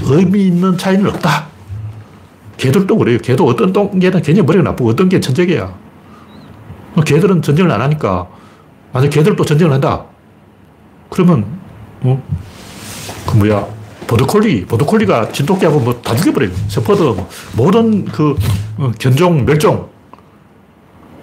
의미 0.04 0.46
있는 0.46 0.78
차이는 0.78 1.06
없다. 1.06 1.48
개들도 2.56 2.96
그래요. 2.96 3.18
개도 3.18 3.46
어떤 3.46 3.72
똥개는 3.72 4.22
개념 4.22 4.46
머리가 4.46 4.64
나쁘고 4.64 4.90
어떤 4.90 5.08
개 5.08 5.20
천재개야. 5.20 5.72
개들은 7.04 7.42
전쟁을 7.42 7.70
안 7.70 7.80
하니까 7.82 8.26
만약 8.92 9.10
개들도 9.10 9.44
전쟁을 9.44 9.72
한다. 9.72 10.04
그러면 11.10 11.44
어? 12.00 12.22
그 13.26 13.36
뭐야 13.36 13.66
보드콜리 14.06 14.64
보드콜리가 14.64 15.30
진돗개하고 15.32 15.80
뭐 15.80 16.00
다 16.02 16.16
죽여버려요. 16.16 16.50
세포드 16.68 17.02
뭐 17.02 17.28
모든 17.54 18.06
그 18.06 18.34
어, 18.78 18.90
견종 18.98 19.44
멸종 19.44 19.88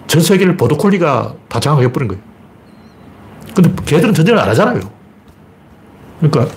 전 0.06 0.22
세계를 0.22 0.56
보드콜리가 0.56 1.34
다 1.48 1.60
장악해 1.60 1.92
버린 1.92 2.08
거예요. 2.08 2.22
근데 3.54 3.72
개들은 3.84 4.14
전쟁을 4.14 4.38
안 4.38 4.48
하잖아요. 4.50 4.80
그러니까 6.20 6.54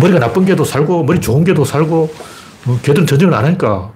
머리가 0.00 0.18
나쁜 0.18 0.44
개도 0.44 0.64
살고 0.64 1.04
머리 1.04 1.20
좋은 1.20 1.44
개도 1.44 1.64
살고 1.64 2.12
어, 2.66 2.78
개들은 2.82 3.06
전쟁을 3.06 3.32
안 3.34 3.44
하니까 3.44 3.90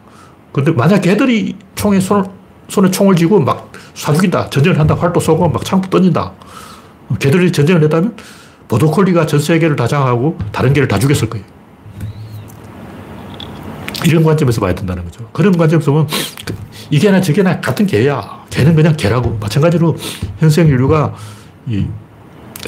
근데 0.53 0.71
만약 0.71 1.01
개들이 1.01 1.57
총에 1.75 1.99
손을, 1.99 2.25
손에 2.69 2.91
총을 2.91 3.17
쥐고 3.17 3.41
막 3.41 3.73
쏴죽인다. 3.95 4.51
전쟁을 4.51 4.79
한다. 4.79 4.95
활도 4.95 5.19
쏘고 5.21 5.49
막 5.49 5.65
창도 5.65 5.91
던진다. 5.91 6.33
개들이 7.19 7.51
전쟁을 7.51 7.83
했다면 7.85 8.17
보도콜리가 8.69 9.27
전 9.27 9.41
세계를 9.41 9.77
다 9.77 9.87
장하고 9.87 10.39
다른 10.53 10.73
개를 10.73 10.89
다 10.89 10.99
죽였을 10.99 11.29
거예요. 11.29 11.45
이런 14.07 14.23
관점에서 14.23 14.61
봐야 14.61 14.75
된다는 14.75 15.05
거죠. 15.05 15.29
그런 15.33 15.57
관점에서 15.57 15.91
보면 15.91 16.09
이게나 16.95 17.21
저게나 17.21 17.61
같은 17.61 17.87
개야. 17.87 18.45
개는 18.51 18.77
그냥 18.77 18.97
개라고. 18.97 19.37
마찬가지로 19.41 19.97
현생 20.39 20.69
인류가 20.69 21.13
이 21.67 21.87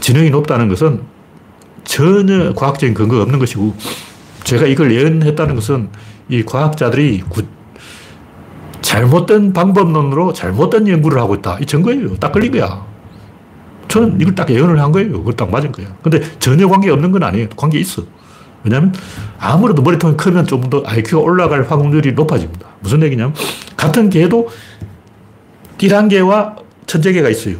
지능이 0.00 0.30
높다는 0.30 0.68
것은 0.68 1.02
전혀 1.84 2.52
과학적인 2.52 2.92
근거가 2.92 3.22
없는 3.22 3.38
것이고 3.38 3.76
제가 4.42 4.66
이걸 4.66 4.92
예언했다는 4.92 5.54
것은 5.54 5.90
이 6.28 6.42
과학자들이 6.44 7.22
잘못된 8.80 9.52
방법론으로 9.52 10.32
잘못된 10.32 10.88
연구를 10.88 11.20
하고 11.20 11.36
있다. 11.36 11.58
이 11.60 11.66
증거예요. 11.66 12.16
딱 12.16 12.32
걸린 12.32 12.50
거야. 12.50 12.84
저는 13.86 14.20
이걸 14.20 14.34
딱 14.34 14.50
예언을 14.50 14.80
한 14.80 14.90
거예요. 14.90 15.12
그걸 15.18 15.34
딱 15.34 15.48
맞은 15.52 15.70
거야. 15.70 15.86
근데 16.02 16.20
전혀 16.40 16.66
관계 16.68 16.90
없는 16.90 17.12
건 17.12 17.22
아니에요. 17.22 17.48
관계 17.56 17.78
있어. 17.78 18.02
왜냐하면 18.64 18.92
아무래도 19.38 19.82
머리통이 19.82 20.16
크면 20.16 20.46
좀 20.46 20.62
더 20.68 20.82
IQ가 20.84 21.22
올라갈 21.22 21.62
확률이 21.70 22.10
높아집니다. 22.10 22.66
무슨 22.86 23.02
얘기냐면 23.02 23.34
같은 23.76 24.08
개도 24.08 24.48
띠란 25.76 26.08
개와 26.08 26.54
천재 26.86 27.12
개가 27.12 27.28
있어요. 27.28 27.56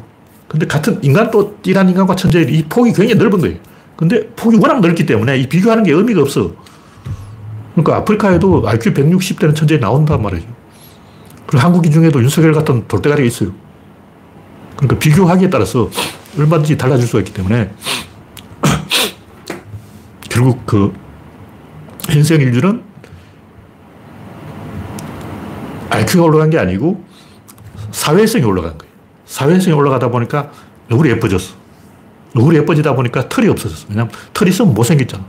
근데 0.47 0.67
같은 0.67 1.03
인간도 1.03 1.57
띠란 1.63 1.89
인간과 1.89 2.15
천재 2.15 2.43
이 2.43 2.63
폭이 2.63 2.93
굉장히 2.93 3.17
넓은 3.17 3.41
거예요. 3.41 3.57
근데 3.97 4.29
폭이 4.37 4.57
워낙 4.59 4.81
넓기 4.81 5.05
때문에 5.05 5.39
이 5.39 5.49
비교하는 5.49 5.83
게 5.83 5.93
의미가 5.93 6.23
없어. 6.23 6.53
그러니까 7.73 7.97
아프리카에도 7.97 8.69
IQ 8.69 8.95
160되는 8.95 9.55
천재가 9.55 9.85
나온단 9.85 10.23
말이죠. 10.23 10.47
그리고 11.47 11.65
한국인 11.65 11.91
중에도 11.91 12.23
윤석열 12.23 12.53
같은 12.53 12.87
돌대가리가 12.87 13.27
있어요. 13.27 13.51
그러니까 14.77 14.99
비교하기에 14.99 15.51
따라서 15.51 15.91
얼마든지 16.39 16.79
달라질 16.79 17.09
수가 17.09 17.19
있기 17.21 17.33
때문에 17.35 17.71
결국 20.31 20.65
그 20.67 20.93
현생 22.09 22.41
인류는 22.41 22.83
IQ가 25.91 26.25
올라간 26.25 26.51
게 26.51 26.59
아니고 26.59 27.05
사회성이 27.91 28.45
올라간 28.45 28.79
거예요. 28.79 28.93
사회성이 29.25 29.77
올라가다 29.77 30.11
보니까 30.11 30.51
얼굴이 30.91 31.11
예뻐졌어. 31.11 31.55
얼굴이 32.35 32.59
예뻐지다 32.59 32.95
보니까 32.95 33.29
털이 33.29 33.49
없어졌어. 33.49 33.87
왜냐면 33.89 34.11
털이 34.35 34.51
있으면 34.51 34.75
못생겼잖아. 34.75 35.25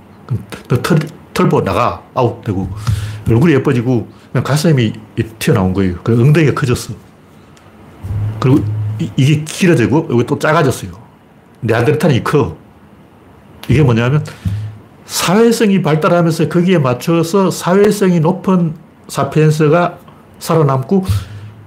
털, 0.83 0.99
털보 1.33 1.61
나가. 1.61 2.03
아웃 2.13 2.43
되고. 2.43 2.69
얼굴이 3.29 3.53
예뻐지고 3.53 4.07
그냥 4.31 4.43
가슴이 4.43 4.93
튀어나온 5.39 5.73
거예요. 5.73 5.95
그 6.03 6.13
엉덩이가 6.13 6.53
커졌어. 6.53 6.93
그리고 8.39 8.63
이, 8.99 9.09
게 9.15 9.43
길어지고 9.43 10.07
여기 10.11 10.25
또 10.25 10.37
작아졌어요. 10.37 10.91
네안데르탈이 11.61 12.23
커. 12.23 12.57
이게 13.67 13.83
뭐냐면 13.83 14.23
사회성이 15.05 15.81
발달하면서 15.81 16.49
거기에 16.49 16.77
맞춰서 16.79 17.51
사회성이 17.51 18.19
높은 18.19 18.75
사피엔스가 19.07 19.96
살아남고 20.39 21.05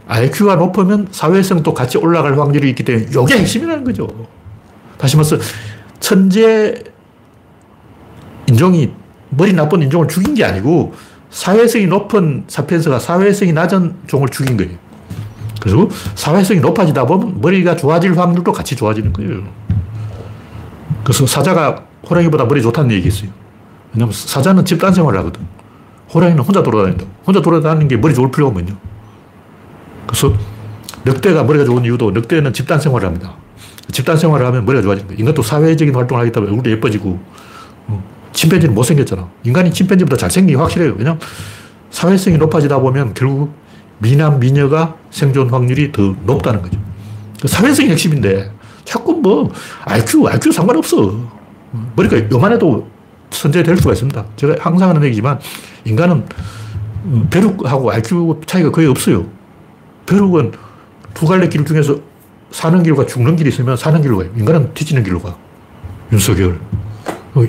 IQ가 0.09 0.57
높으면 0.57 1.09
사회성도 1.11 1.73
같이 1.73 1.99
올라갈 1.99 2.39
확률이 2.39 2.69
있기 2.71 2.85
때문에 2.85 3.07
이게 3.07 3.39
핵심이라는 3.39 3.85
거죠. 3.85 4.09
다시 4.99 5.17
말해서 5.17 5.39
천재 6.01 6.83
인종이 8.49 8.93
머리 9.31 9.53
나쁜 9.53 9.83
인종을 9.83 10.09
죽인 10.09 10.35
게 10.35 10.45
아니고 10.45 10.95
사회성이 11.31 11.87
높은 11.87 12.45
사피엔스가 12.49 12.99
사회성이 12.99 13.53
낮은 13.53 13.95
종을 14.09 14.29
죽인 14.29 14.57
거예요. 14.57 14.73
그리고 15.61 15.89
사회성이 16.17 16.61
높아지다 16.61 17.07
보면 17.07 17.41
머리가 17.41 17.77
좋아질 17.77 18.19
확률도 18.19 18.51
같이 18.53 18.75
좋아지는 18.75 19.13
거예요. 19.13 19.45
그래서 21.05 21.27
사자가 21.27 21.85
호랑이보다 22.09 22.47
머리 22.47 22.63
좋다는 22.63 22.91
얘기 22.93 23.09
있어요. 23.09 23.31
왜냐면 23.93 24.13
사자는 24.13 24.65
집단 24.65 24.93
생활을 24.93 25.19
하거든. 25.21 25.47
호랑이는 26.13 26.43
혼자 26.43 26.63
돌아다닌다. 26.63 27.05
혼자 27.27 27.41
돌아다니는 27.41 27.89
게 27.89 27.97
머리 27.97 28.15
좋을 28.15 28.31
필요가 28.31 28.51
없거든요. 28.51 28.77
그래서 30.07 30.35
늑대가 31.05 31.45
머리가 31.45 31.65
좋은 31.65 31.85
이유도 31.85 32.11
늑대는 32.11 32.53
집단 32.53 32.81
생활을 32.81 33.07
합니다. 33.07 33.35
집단 33.93 34.17
생활을 34.17 34.45
하면 34.47 34.65
머리가 34.65 34.83
거예요. 34.83 35.05
인간도 35.17 35.43
사회적인 35.43 35.95
활동을 35.95 36.21
하기 36.23 36.33
때문에 36.33 36.51
얼굴도 36.51 36.71
예뻐지고, 36.71 37.19
어, 37.87 38.05
침팬지는 38.33 38.75
못생겼잖아. 38.75 39.29
인간이 39.45 39.73
침팬지보다 39.73 40.17
잘생긴 40.17 40.57
게 40.57 40.61
확실해요. 40.61 40.95
왜냐면 40.97 41.19
사회성이 41.91 42.39
높아지다 42.39 42.79
보면 42.79 43.15
결국 43.15 43.53
미남, 43.99 44.41
미녀가 44.41 44.97
생존 45.11 45.51
확률이 45.51 45.93
더 45.93 46.15
높다는 46.25 46.63
거죠. 46.63 46.79
그 47.41 47.49
사회성이 47.49 47.91
핵심인데 47.91 48.51
자꾸 48.85 49.13
뭐 49.15 49.53
IQ, 49.85 50.29
IQ 50.29 50.53
상관없어. 50.53 51.15
머리가 51.97 52.31
요만해도 52.31 52.89
선제 53.31 53.63
될 53.63 53.77
수가 53.77 53.93
있습니다. 53.93 54.25
제가 54.37 54.57
항상 54.61 54.91
하는 54.91 55.03
얘기지만 55.05 55.39
인간은 55.85 56.27
벼룩하고 57.31 57.93
IQ 57.93 58.41
차이가 58.47 58.71
거의 58.71 58.89
없어요. 58.89 59.27
벼룩은 60.07 60.53
두 61.15 61.27
갈래 61.27 61.49
길 61.49 61.65
중에서 61.65 61.99
사는 62.51 62.83
길과 62.83 63.07
죽는 63.07 63.37
길이 63.37 63.49
있으면 63.49 63.77
사는 63.77 64.01
길로 64.03 64.19
가요. 64.19 64.31
인간은 64.37 64.75
뒤지는 64.75 65.03
길로 65.03 65.21
가. 65.21 65.37
윤석열. 66.13 66.59
어, 67.35 67.43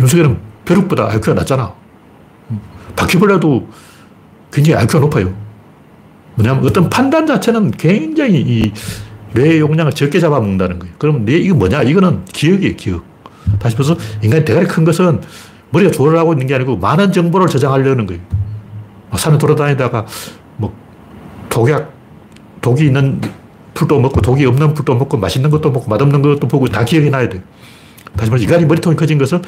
윤석열은 0.00 0.38
벼룩보다 0.64 1.10
IQ가 1.10 1.34
낮잖아. 1.34 1.74
바퀴벌레도 2.96 3.68
굉장히 4.52 4.80
IQ가 4.80 5.00
높아요. 5.00 5.34
뭐냐면 6.36 6.64
어떤 6.64 6.88
판단 6.88 7.26
자체는 7.26 7.72
굉장히 7.72 8.40
이 8.40 8.72
뇌의 9.34 9.60
용량을 9.60 9.92
적게 9.92 10.20
잡아먹는다는 10.20 10.78
거예요. 10.78 10.94
그럼 10.98 11.24
뇌, 11.24 11.38
이거 11.38 11.56
뭐냐? 11.56 11.82
이거는 11.82 12.24
기억이에요, 12.26 12.76
기억. 12.76 13.13
다시 13.58 13.76
말해서 13.76 13.96
인간이 14.22 14.44
대가리 14.44 14.66
큰 14.66 14.84
것은 14.84 15.20
머리가 15.70 15.90
조절하고 15.90 16.32
있는 16.34 16.46
게 16.46 16.54
아니고 16.54 16.76
많은 16.76 17.12
정보를 17.12 17.48
저장하려는 17.48 18.06
거예요. 18.06 18.20
산에 19.16 19.38
돌아다니다가 19.38 20.06
뭐 20.56 20.74
독약, 21.48 21.92
독이 22.60 22.86
있는 22.86 23.20
풀도 23.74 24.00
먹고 24.00 24.20
독이 24.20 24.44
없는 24.46 24.74
풀도 24.74 24.94
먹고 24.94 25.16
맛있는 25.16 25.50
것도 25.50 25.70
먹고 25.70 25.88
맛없는 25.88 26.22
것도 26.22 26.46
보고 26.48 26.66
다 26.68 26.84
기억이 26.84 27.10
나야 27.10 27.28
돼. 27.28 27.42
다시 28.16 28.30
말해서 28.30 28.44
인간이 28.44 28.64
머리통이 28.66 28.96
커진 28.96 29.18
것은 29.18 29.42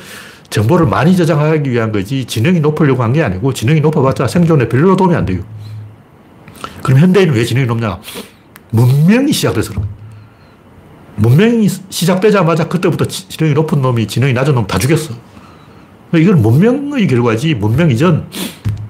정보를 0.50 0.86
많이 0.86 1.16
저장하기 1.16 1.70
위한 1.70 1.90
거지 1.92 2.24
지능이 2.24 2.60
높으려고 2.60 3.02
한 3.02 3.12
게 3.12 3.22
아니고 3.22 3.52
지능이 3.52 3.80
높아봤자 3.80 4.26
생존에 4.28 4.68
별로 4.68 4.96
도움이 4.96 5.14
안 5.14 5.24
돼요. 5.26 5.42
그럼 6.82 7.00
현대인은 7.00 7.34
왜 7.34 7.44
지능이 7.44 7.66
높냐? 7.66 7.98
문명이 8.70 9.32
시작돼서 9.32 9.70
그런 9.70 9.84
거예요. 9.84 9.95
문명이 11.16 11.68
시작되자마자 11.88 12.68
그때부터 12.68 13.06
지능이 13.06 13.54
높은 13.54 13.80
놈이 13.80 14.06
지능이 14.06 14.32
낮은 14.32 14.54
놈 14.54 14.66
다 14.66 14.78
죽였어. 14.78 15.14
이건 16.14 16.40
문명의 16.40 17.06
결과지, 17.06 17.54
문명 17.54 17.90
이전, 17.90 18.26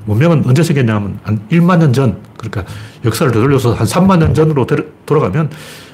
문명은 0.05 0.45
언제 0.47 0.63
생겼냐면 0.63 1.19
한 1.23 1.41
1만 1.51 1.79
년 1.79 1.93
전, 1.93 2.23
그러니까 2.37 2.65
역사를 3.05 3.31
되돌려서 3.33 3.75
한 3.75 3.87
3만 3.87 4.19
년 4.19 4.35
전으로 4.35 4.67
돌아가면 5.07 5.51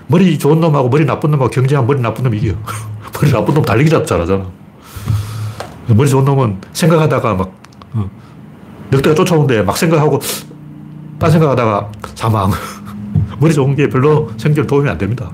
머리 0.09 0.39
좋은 0.39 0.61
놈하고 0.61 0.89
머리 0.89 1.05
나쁜 1.05 1.31
놈하고 1.31 1.51
경쟁하면 1.51 1.87
머리 1.87 2.01
나쁜 2.01 2.25
놈이 2.25 2.39
이겨. 2.39 2.55
머리 3.15 3.31
나쁜 3.31 3.55
놈 3.55 3.65
달리기라도 3.65 4.05
잘하잖아. 4.05 4.45
머리 5.89 6.09
좋은 6.09 6.25
놈은 6.25 6.61
생각하다가 6.73 7.35
막, 7.35 7.55
어, 7.95 8.11
늑대가 8.91 9.15
쫓아오는데 9.15 9.63
막 9.63 9.77
생각하고, 9.77 10.21
딴 11.19 11.31
생각하다가 11.31 11.93
사망. 12.15 12.51
머리 13.39 13.55
좋은 13.55 13.75
게 13.75 13.89
별로 13.89 14.31
생존 14.37 14.67
도움이 14.67 14.89
안 14.89 14.99
됩니다. 14.99 15.31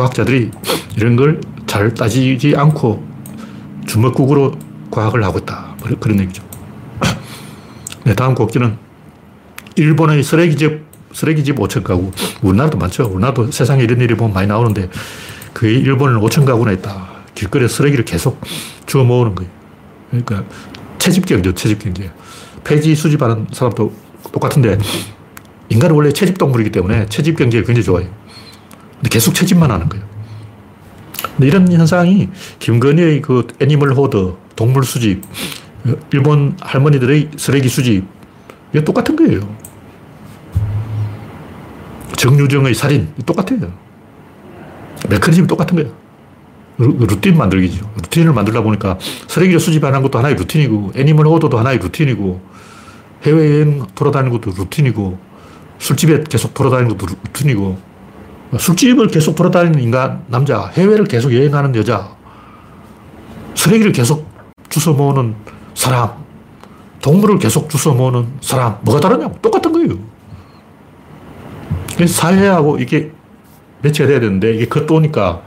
과학자들이 0.00 0.50
이런 0.96 1.16
걸 1.16 1.40
잘 1.70 1.94
따지지 1.94 2.56
않고 2.56 3.00
주먹국으로 3.86 4.58
과학을 4.90 5.22
하고 5.22 5.38
있다. 5.38 5.76
그런 6.00 6.18
얘기죠. 6.18 6.42
네, 8.02 8.12
다음 8.12 8.34
꼭지는 8.34 8.76
일본의 9.76 10.24
쓰레기집, 10.24 10.80
쓰레기집 11.12 11.54
5천 11.54 11.84
가구. 11.84 12.10
우리나라도 12.42 12.76
많죠. 12.76 13.04
우리나라도 13.04 13.52
세상에 13.52 13.84
이런 13.84 14.00
일이 14.00 14.16
보면 14.16 14.34
많이 14.34 14.48
나오는데 14.48 14.90
그 15.52 15.68
일본은 15.68 16.18
5천 16.18 16.44
가구나 16.44 16.72
있다. 16.72 17.06
길거리에 17.36 17.68
쓰레기를 17.68 18.04
계속 18.04 18.40
주워 18.86 19.04
모으는 19.04 19.36
거예요. 19.36 19.52
그러니까 20.10 20.42
채집경제, 20.98 21.54
채집경제. 21.54 22.10
폐지 22.64 22.96
수집하는 22.96 23.46
사람도 23.52 23.92
똑같은데 24.32 24.76
인간은 25.68 25.94
원래 25.94 26.12
채집동물이기 26.12 26.72
때문에 26.72 27.06
채집경제를 27.06 27.64
굉장히 27.64 27.84
좋아해요. 27.84 28.10
근데 29.00 29.08
계속 29.08 29.34
채집만 29.34 29.70
하는 29.70 29.88
거예요. 29.88 30.04
근데 31.36 31.46
이런 31.46 31.72
현상이 31.72 32.28
김건희의 32.58 33.22
그 33.22 33.46
animal 33.58 33.94
hoard, 33.94 34.34
동물 34.56 34.84
수집, 34.84 35.22
일본 36.12 36.54
할머니들의 36.60 37.30
쓰레기 37.36 37.68
수집, 37.68 38.04
이게 38.70 38.84
똑같은 38.84 39.16
거예요. 39.16 39.40
정유정의 42.16 42.74
살인, 42.74 43.08
똑같아요. 43.24 43.72
메커니즘이 45.08 45.48
똑같은 45.48 45.76
거예요. 45.76 45.92
루틴 46.76 47.38
만들기죠. 47.38 47.90
루틴을 47.96 48.34
만들다 48.34 48.62
보니까 48.62 48.98
쓰레기를 49.26 49.58
수집하는 49.60 50.02
것도 50.02 50.18
하나의 50.18 50.34
루틴이고, 50.36 50.92
animal 50.94 51.26
hoard도 51.26 51.58
하나의 51.58 51.78
루틴이고, 51.78 52.40
해외여행 53.24 53.86
돌아다니는 53.94 54.38
것도 54.38 54.54
루틴이고, 54.56 55.18
술집에 55.78 56.24
계속 56.28 56.52
돌아다니는 56.52 56.96
것도 56.96 57.06
루틴이고, 57.24 57.89
술집을 58.58 59.08
계속 59.08 59.36
돌아다니는 59.36 59.80
인간, 59.80 60.24
남자, 60.26 60.66
해외를 60.74 61.04
계속 61.04 61.32
여행하는 61.32 61.74
여자, 61.76 62.08
쓰레기를 63.54 63.92
계속 63.92 64.28
주워 64.68 64.96
모으는 64.96 65.34
사람, 65.74 66.10
동물을 67.00 67.38
계속 67.38 67.70
주워 67.70 67.94
모으는 67.94 68.26
사람, 68.40 68.78
뭐가 68.82 69.00
다르냐고. 69.00 69.38
똑같은 69.40 69.72
거예요. 69.72 69.98
사회하고 72.06 72.78
이게 72.78 73.12
매치가 73.82 74.08
돼야 74.08 74.20
되는데 74.20 74.54
이게 74.54 74.66
겉도니까 74.66 75.42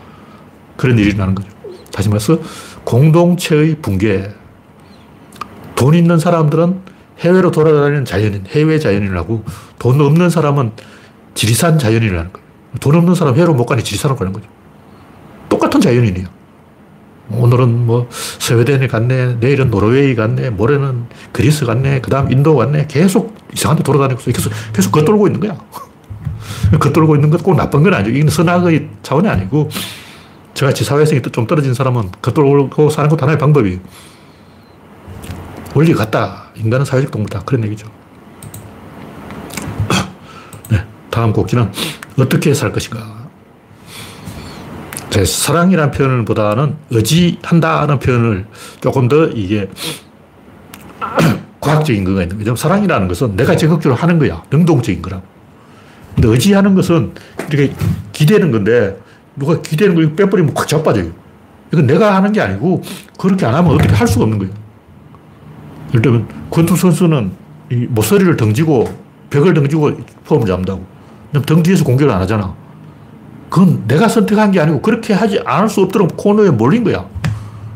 그런 0.77 0.97
일이 0.99 1.15
나는 1.15 1.35
거죠. 1.35 1.49
다시 1.91 2.09
말해서 2.09 2.39
공동체의 2.83 3.75
붕괴. 3.81 4.33
돈 5.75 5.93
있는 5.95 6.19
사람들은 6.19 6.81
해외로 7.19 7.51
돌아다니는 7.51 8.05
자연인, 8.05 8.45
해외 8.47 8.79
자연인이라고 8.79 9.43
돈 9.79 10.01
없는 10.01 10.29
사람은 10.29 10.71
지리산 11.33 11.79
자연인이라는 11.79 12.33
거예요. 12.33 12.42
돈 12.79 12.95
없는 12.95 13.15
사람 13.15 13.35
회로 13.35 13.53
못 13.53 13.65
가니 13.65 13.83
지리산으로 13.83 14.17
가는 14.17 14.33
거죠. 14.33 14.47
똑같은 15.49 15.79
자연인이에요. 15.81 16.27
오늘은 17.31 17.85
뭐 17.85 18.07
스웨덴에 18.11 18.87
갔네, 18.87 19.37
내일은 19.39 19.69
노르웨이 19.69 20.13
갔네, 20.15 20.49
모레는 20.49 21.05
그리스 21.31 21.65
갔네, 21.65 22.01
그 22.01 22.09
다음 22.09 22.31
인도 22.31 22.55
갔네, 22.55 22.85
계속 22.87 23.35
이상한 23.53 23.77
데 23.77 23.83
돌아다니고 23.83 24.21
계속, 24.31 24.51
계속 24.73 24.91
겉돌고 24.91 25.27
있는 25.27 25.39
거야. 25.39 25.57
겉돌고 26.79 27.15
있는 27.15 27.29
것 27.29 27.41
꼭 27.43 27.55
나쁜 27.55 27.83
건 27.83 27.93
아니죠. 27.93 28.11
이건 28.11 28.29
선악의 28.29 28.89
차원이 29.03 29.27
아니고 29.29 29.69
저같이 30.53 30.83
사회성이 30.83 31.21
좀 31.21 31.47
떨어진 31.47 31.73
사람은 31.73 32.11
겉돌고 32.21 32.89
사는 32.89 33.09
것도 33.09 33.21
하나의 33.23 33.37
방법이에요. 33.37 33.79
원리가 35.73 36.05
같다. 36.05 36.49
인간은 36.55 36.85
사회적 36.85 37.09
동물이다. 37.11 37.41
그런 37.45 37.63
얘기죠. 37.65 37.87
네, 40.69 40.83
다음 41.09 41.31
곡지는 41.33 41.71
어떻게 42.17 42.53
살 42.53 42.71
것인가. 42.71 43.23
사랑이라는 45.25 45.91
표현보다는 45.91 46.75
의지한다는 46.89 47.99
표현을 47.99 48.47
조금 48.81 49.07
더 49.07 49.27
이게 49.27 49.69
과학적인 51.59 52.03
거가 52.03 52.23
있는 52.23 52.39
거죠. 52.39 52.55
사랑이라는 52.55 53.07
것은 53.07 53.35
내가 53.35 53.55
적극적으로 53.55 53.95
하는 53.95 54.17
거야. 54.17 54.43
능동적인 54.51 55.01
거라. 55.03 55.21
근데 56.15 56.27
의지하는 56.27 56.75
것은 56.75 57.13
이렇게 57.49 57.73
기대는 58.11 58.51
건데 58.51 58.99
누가 59.35 59.61
기대는 59.61 59.95
걸 59.95 60.15
빼버리면 60.15 60.53
확 60.55 60.67
자빠져요. 60.67 61.11
이건 61.71 61.87
내가 61.87 62.15
하는 62.15 62.31
게 62.31 62.41
아니고 62.41 62.81
그렇게 63.17 63.45
안 63.45 63.55
하면 63.55 63.71
어떻게 63.71 63.93
할 63.93 64.07
수가 64.07 64.23
없는 64.23 64.39
거예요. 64.39 64.53
예를 65.89 66.01
들면 66.01 66.27
권투 66.49 66.75
선수는 66.75 67.31
이 67.71 67.75
모서리를 67.89 68.35
던지고 68.35 68.91
벽을 69.29 69.53
던지고 69.53 69.91
폼을 70.25 70.45
잡는다고. 70.45 70.92
등 71.41 71.63
뒤에서 71.63 71.83
공격을 71.83 72.13
안 72.13 72.21
하잖아. 72.21 72.53
그건 73.49 73.83
내가 73.87 74.07
선택한 74.07 74.51
게 74.51 74.59
아니고 74.59 74.81
그렇게 74.81 75.13
하지 75.13 75.39
않을 75.45 75.69
수 75.69 75.81
없도록 75.81 76.15
코너에 76.17 76.49
몰린 76.49 76.83
거야. 76.83 77.05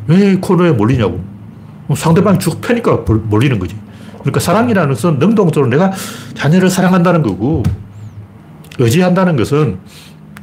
왜 0.08 0.36
코너에 0.36 0.72
몰리냐고. 0.72 1.24
상대방이 1.96 2.40
쭉 2.40 2.60
패니까 2.62 3.04
몰리는 3.08 3.60
거지. 3.60 3.76
그러니까 4.20 4.40
사랑이라는 4.40 4.90
것은 4.94 5.20
능동적으로 5.20 5.70
내가 5.70 5.92
자녀를 6.34 6.70
사랑한다는 6.70 7.22
거고 7.22 7.64
의지한다는 8.80 9.38
것은 9.38 9.78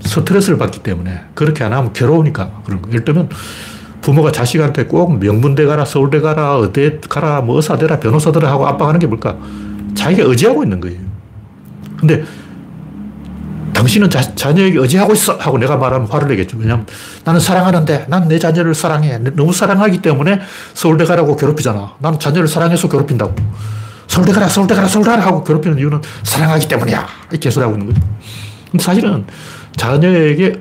스트레스를 0.01 0.59
받기 0.59 0.81
때문에 0.81 1.21
그렇게 1.35 1.65
안 1.65 1.73
하면 1.73 1.93
괴로우니까 1.93 2.63
그런 2.65 2.83
거. 2.83 2.91
예를 2.91 3.05
들면 3.05 3.29
부모가 4.01 4.33
자식한테 4.33 4.85
꼭 4.85 5.19
명문대 5.19 5.65
가라, 5.65 5.85
서울대 5.85 6.21
가라, 6.21 6.59
어디 6.59 7.01
가라, 7.09 7.41
뭐 7.41 7.57
의사 7.57 7.77
되라, 7.77 7.99
변호사 8.01 8.31
되라 8.33 8.51
하고 8.51 8.67
압박하는 8.67 9.01
게 9.01 9.07
뭘까? 9.07 9.37
자기가 9.95 10.29
의지하고 10.29 10.63
있는 10.63 10.81
거예요. 10.81 11.01
근데 11.97 12.25
당신은 13.75 14.09
자, 14.09 14.23
자녀에게 14.35 14.79
의지하고 14.79 15.13
있어! 15.15 15.35
하고 15.37 15.59
내가 15.59 15.77
말하면 15.77 16.07
화를 16.09 16.29
내겠죠. 16.29 16.57
왜냐면 16.59 16.87
나는 17.25 17.41
사랑하는데 17.41 18.07
난 18.09 18.29
내 18.29 18.39
자녀를 18.39 18.75
사랑해. 18.75 19.19
너무 19.19 19.53
사랑하기 19.53 20.01
때문에 20.01 20.41
서울대 20.73 21.05
가라고 21.05 21.37
괴롭히잖아. 21.37 21.95
나는 21.99 22.19
자녀를 22.19 22.49
사랑해서 22.49 22.89
괴롭힌다고. 22.89 23.35
서울대 24.07 24.33
가라, 24.33 24.49
서울대 24.49 24.75
가라, 24.75 24.87
서울대 24.89 25.11
가라 25.11 25.27
하고 25.27 25.43
괴롭히는 25.45 25.79
이유는 25.79 26.01
사랑하기 26.23 26.69
때문이야. 26.69 27.07
이렇게 27.31 27.51
소리하고 27.51 27.77
있는 27.77 27.93
거죠. 27.93 28.07
근데 28.71 28.83
사실은 28.83 29.25
자녀에게 29.77 30.55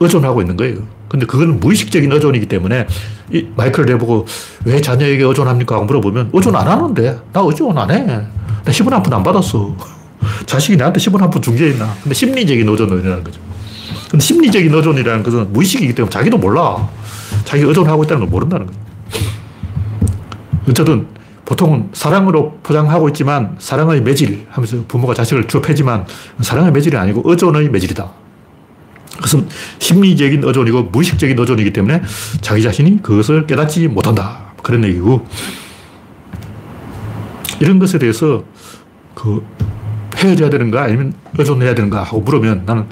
의존하고 0.00 0.40
있는 0.42 0.56
거예요. 0.56 0.78
근데 1.08 1.24
그건 1.26 1.60
무의식적인 1.60 2.10
의존이기 2.10 2.46
때문에 2.46 2.86
이 3.32 3.46
마이크를 3.56 3.86
내보고 3.86 4.26
왜 4.64 4.80
자녀에게 4.80 5.22
의존합니까? 5.24 5.80
물어보면 5.80 6.30
의존 6.32 6.56
안 6.56 6.66
하는데 6.66 7.18
나 7.32 7.40
의존 7.40 7.78
안 7.78 7.90
해. 7.90 8.04
나 8.04 8.24
10원 8.70 8.90
한 8.90 9.02
푼 9.02 9.12
안 9.12 9.22
받았어. 9.22 9.74
자식이 10.46 10.76
나한테 10.76 10.98
10원 11.00 11.18
한 11.18 11.30
푼 11.30 11.40
준 11.42 11.56
게 11.56 11.70
있나. 11.70 11.94
근데 12.02 12.14
심리적인 12.14 12.68
의존이라는 12.68 13.24
거죠. 13.24 13.40
근데 14.10 14.24
심리적인 14.24 14.72
의존이라는 14.74 15.22
것은 15.22 15.52
무의식이기 15.52 15.94
때문에 15.94 16.10
자기도 16.10 16.38
몰라. 16.38 16.88
자기가 17.44 17.68
의존하고 17.68 18.04
있다는 18.04 18.20
걸 18.20 18.28
모른다는 18.28 18.66
거죠. 18.66 18.78
어쨌든 20.68 21.06
보통은 21.44 21.88
사랑으로 21.92 22.58
포장하고 22.62 23.08
있지만 23.08 23.56
사랑의 23.58 24.00
매질 24.02 24.46
하면서 24.50 24.76
부모가 24.86 25.12
자식을 25.14 25.48
주업하지만 25.48 26.06
사랑의 26.40 26.70
매질이 26.72 26.96
아니고 26.96 27.22
의존의 27.24 27.68
매질이다. 27.70 28.10
그것은 29.16 29.48
심리적인 29.78 30.44
의존이고 30.44 30.84
무의식적인 30.84 31.38
의존이기 31.38 31.72
때문에 31.72 32.00
자기 32.40 32.62
자신이 32.62 33.02
그것을 33.02 33.46
깨닫지 33.46 33.88
못한다. 33.88 34.52
그런 34.62 34.84
얘기고 34.84 35.26
이런 37.60 37.78
것에 37.78 37.98
대해서 37.98 38.44
그 39.14 39.44
헤어져야 40.22 40.50
되는가 40.50 40.82
아니면 40.82 41.14
의존해야 41.36 41.74
되는가 41.74 42.02
하고 42.02 42.20
물으면 42.20 42.62
나는 42.64 42.86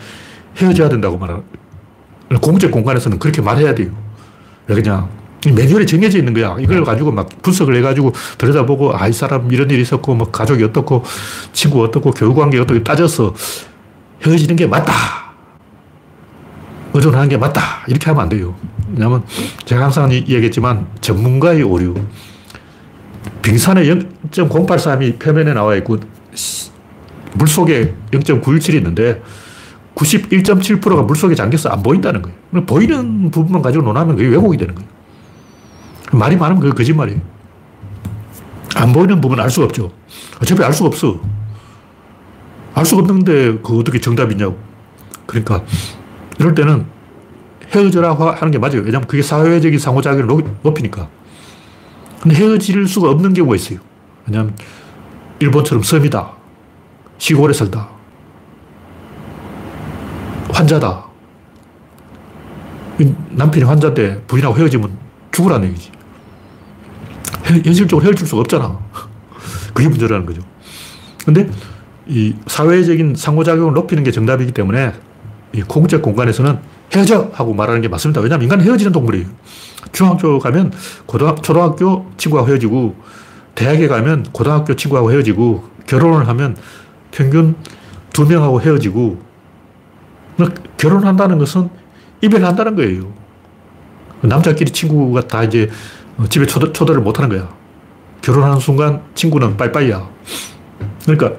헤어져야 0.56 0.88
된다고 0.88 1.16
말하는 1.16 1.42
공적 2.40 2.70
공간에서는 2.70 3.18
그렇게 3.18 3.40
말해야 3.40 3.74
돼요. 3.74 3.90
왜 4.66 4.74
그냥 4.74 5.08
매뉴얼이 5.48 5.86
정해져 5.86 6.18
있는 6.18 6.34
거야. 6.34 6.56
이걸 6.60 6.84
가지고 6.84 7.12
막 7.12 7.28
분석을 7.42 7.74
해가지고 7.76 8.12
들여다보고, 8.36 8.96
아, 8.96 9.08
이 9.08 9.12
사람 9.12 9.50
이런 9.50 9.70
일이 9.70 9.80
있었고, 9.80 10.14
뭐 10.14 10.30
가족이 10.30 10.62
어떻고, 10.64 11.02
친구 11.52 11.82
어떻고, 11.82 12.10
교육관계 12.10 12.58
어떻게 12.58 12.82
따져서 12.82 13.34
헤어지는 14.24 14.56
게 14.56 14.66
맞다. 14.66 14.92
의존하는 16.92 17.28
게 17.28 17.38
맞다. 17.38 17.84
이렇게 17.88 18.06
하면 18.06 18.24
안 18.24 18.28
돼요. 18.28 18.54
왜냐면 18.92 19.22
제가 19.64 19.84
항상 19.84 20.12
얘기했지만 20.12 20.86
전문가의 21.00 21.62
오류. 21.62 21.94
빙산의 23.40 23.88
0.083이 24.30 25.18
표면에 25.18 25.54
나와 25.54 25.74
있고, 25.76 25.98
물 27.34 27.48
속에 27.48 27.94
0.917이 28.10 28.74
있는데, 28.74 29.22
91.7%가 29.94 31.02
물 31.02 31.16
속에 31.16 31.34
잠겨서 31.34 31.68
안 31.68 31.82
보인다는 31.82 32.22
거예요. 32.22 32.64
보이는 32.66 33.30
부분만 33.30 33.62
가지고 33.62 33.84
논하면 33.84 34.16
그게 34.16 34.28
왜곡이 34.28 34.56
되는 34.56 34.74
거예요. 34.74 34.88
말이 36.12 36.36
많으면 36.36 36.60
그게 36.60 36.74
거짓말이에요. 36.74 37.20
안 38.76 38.92
보이는 38.92 39.20
부분은 39.20 39.42
알 39.42 39.50
수가 39.50 39.66
없죠. 39.66 39.92
어차피 40.40 40.62
알 40.62 40.72
수가 40.72 40.88
없어. 40.88 41.20
알 42.74 42.84
수가 42.84 43.02
없는데 43.02 43.58
그 43.62 43.78
어떻게 43.78 44.00
정답이 44.00 44.36
냐고. 44.36 44.58
그러니까 45.26 45.62
이럴 46.38 46.54
때는 46.54 46.86
헤어져라 47.74 48.14
하는 48.14 48.50
게 48.50 48.58
맞아요. 48.58 48.78
왜냐하면 48.78 49.06
그게 49.06 49.22
사회적인 49.22 49.78
상호작용을 49.78 50.26
높이니까. 50.62 51.08
근데 52.20 52.36
헤어질 52.36 52.86
수가 52.88 53.10
없는 53.10 53.34
경우가 53.34 53.56
있어요. 53.56 53.78
왜냐하면 54.26 54.54
일본처럼 55.40 55.82
섬이다. 55.82 56.39
시골에 57.20 57.52
살다. 57.52 57.86
환자다. 60.50 61.04
남편이 63.30 63.64
환자인데 63.64 64.22
부인하고 64.26 64.56
헤어지면 64.56 64.90
죽으라는 65.30 65.68
얘기지. 65.68 65.92
현실적으로 67.44 68.06
헤어질 68.06 68.26
수가 68.26 68.40
없잖아. 68.40 68.78
그게 69.74 69.88
문제라는 69.88 70.24
거죠. 70.24 70.40
근데 71.24 71.48
이 72.06 72.34
사회적인 72.46 73.14
상호작용을 73.14 73.74
높이는 73.74 74.02
게 74.02 74.10
정답이기 74.10 74.52
때문에 74.52 74.92
이 75.52 75.62
공적 75.62 76.00
공간에서는 76.00 76.58
헤어져! 76.94 77.30
하고 77.34 77.52
말하는 77.52 77.82
게 77.82 77.88
맞습니다. 77.88 78.20
왜냐하면 78.22 78.44
인간은 78.44 78.64
헤어지는 78.64 78.92
동물이에요. 78.92 79.26
중학교 79.92 80.38
가면 80.38 80.72
고등학, 81.06 81.42
초등학교 81.42 82.10
친구하고 82.16 82.48
헤어지고, 82.50 82.96
대학에 83.54 83.88
가면 83.88 84.26
고등학교 84.32 84.74
친구하고 84.74 85.12
헤어지고, 85.12 85.68
결혼을 85.86 86.26
하면 86.28 86.56
평균 87.10 87.56
두 88.12 88.26
명하고 88.26 88.60
헤어지고, 88.60 89.20
결혼한다는 90.76 91.38
것은 91.38 91.68
이별한다는 92.22 92.76
거예요. 92.76 93.12
남자끼리 94.22 94.70
친구가 94.70 95.22
다 95.22 95.42
이제 95.44 95.70
집에 96.28 96.46
초대, 96.46 96.72
초대를 96.72 97.00
못 97.00 97.18
하는 97.18 97.30
거야. 97.30 97.48
결혼하는 98.22 98.58
순간 98.58 99.02
친구는 99.14 99.56
빠이빠이야. 99.56 100.08
그러니까 101.04 101.32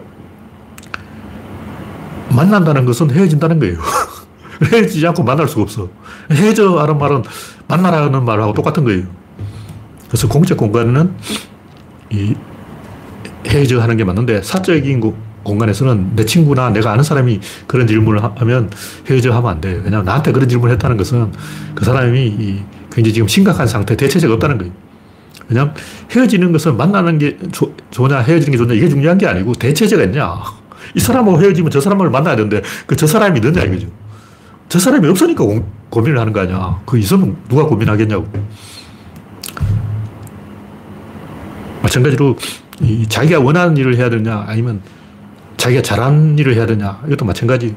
만난다는 2.30 2.86
것은 2.86 3.12
헤어진다는 3.12 3.60
거예요. 3.60 3.78
헤어지지 4.72 5.06
않고 5.08 5.24
만날 5.24 5.48
수가 5.48 5.64
없어. 5.64 5.90
헤어져 6.32 6.80
하는 6.80 6.98
말은 6.98 7.24
만나라는 7.68 8.24
말하고 8.24 8.54
똑같은 8.54 8.84
거예요. 8.84 9.04
그래서 10.08 10.28
공적 10.28 10.58
공간에는 10.58 11.14
이 12.12 12.36
헤어져 13.48 13.82
하는 13.82 13.98
게 13.98 14.04
맞는데 14.04 14.42
사적인 14.42 15.00
공간에서는 15.44 16.16
내 16.16 16.26
친구나 16.26 16.70
내가 16.70 16.92
아는 16.92 17.04
사람이 17.04 17.40
그런 17.68 17.88
질문을 17.88 18.24
하면 18.24 18.70
헤어져 19.10 19.34
하면 19.34 19.52
안 19.52 19.62
돼요. 19.62 19.82
왜냐하면 19.84 20.06
나한테 20.06 20.32
그런 20.32 20.48
질문을 20.48 20.74
했다는 20.74 20.98
것은 20.98 21.32
그 21.76 21.86
사람이 21.86 22.64
굉장히 22.92 23.14
지금 23.14 23.28
심각한 23.28 23.68
상태, 23.68 23.96
대체제가 23.96 24.34
없다는 24.36 24.58
거예요. 24.58 24.74
왜냐하면 25.48 25.74
헤어지는 26.12 26.52
것은 26.52 26.78
만나는 26.78 27.18
게 27.18 27.38
조, 27.52 27.74
좋냐, 27.92 28.20
헤어지는 28.20 28.52
게 28.52 28.58
좋냐, 28.58 28.74
이게 28.74 28.88
중요한 28.88 29.18
게 29.18 29.28
아니고 29.28 29.54
대체제가 29.54 30.04
있냐. 30.06 30.36
이 30.96 31.00
사람하고 31.00 31.42
헤어지면 31.42 31.72
저 31.72 31.80
사람을 31.82 32.10
만나야 32.10 32.36
되는데 32.36 32.62
그 32.86 32.96
저 32.96 33.08
사람이 33.08 33.40
있느냐 33.40 33.64
이거죠. 33.64 33.88
저 34.70 34.80
사람이 34.80 35.08
없으니까 35.08 35.44
고, 35.44 35.66
고민을 35.90 36.20
하는 36.20 36.32
거 36.34 36.42
아니야. 36.42 36.80
그 36.86 36.98
있으면 36.98 37.36
누가 37.50 37.66
고민하겠냐고. 37.66 38.26
마찬가지로 41.82 42.38
자기가 43.10 43.40
원하는 43.40 43.76
일을 43.76 43.98
해야 43.98 44.10
되냐 44.10 44.46
아니면 44.48 44.82
자기가 45.62 45.84
잘하는 45.84 46.40
일을 46.40 46.56
해야 46.56 46.66
되냐 46.66 47.00
이것도 47.06 47.24
마찬가지. 47.24 47.76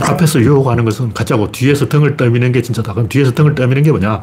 앞에서 0.00 0.40
유혹하는 0.40 0.86
것은 0.86 1.12
가짜고 1.12 1.52
뒤에서 1.52 1.86
등을 1.86 2.16
떠미는 2.16 2.50
게 2.50 2.62
진짜다. 2.62 2.94
그럼 2.94 3.10
뒤에서 3.10 3.32
등을 3.32 3.54
떠미는 3.54 3.82
게 3.82 3.90
뭐냐? 3.90 4.22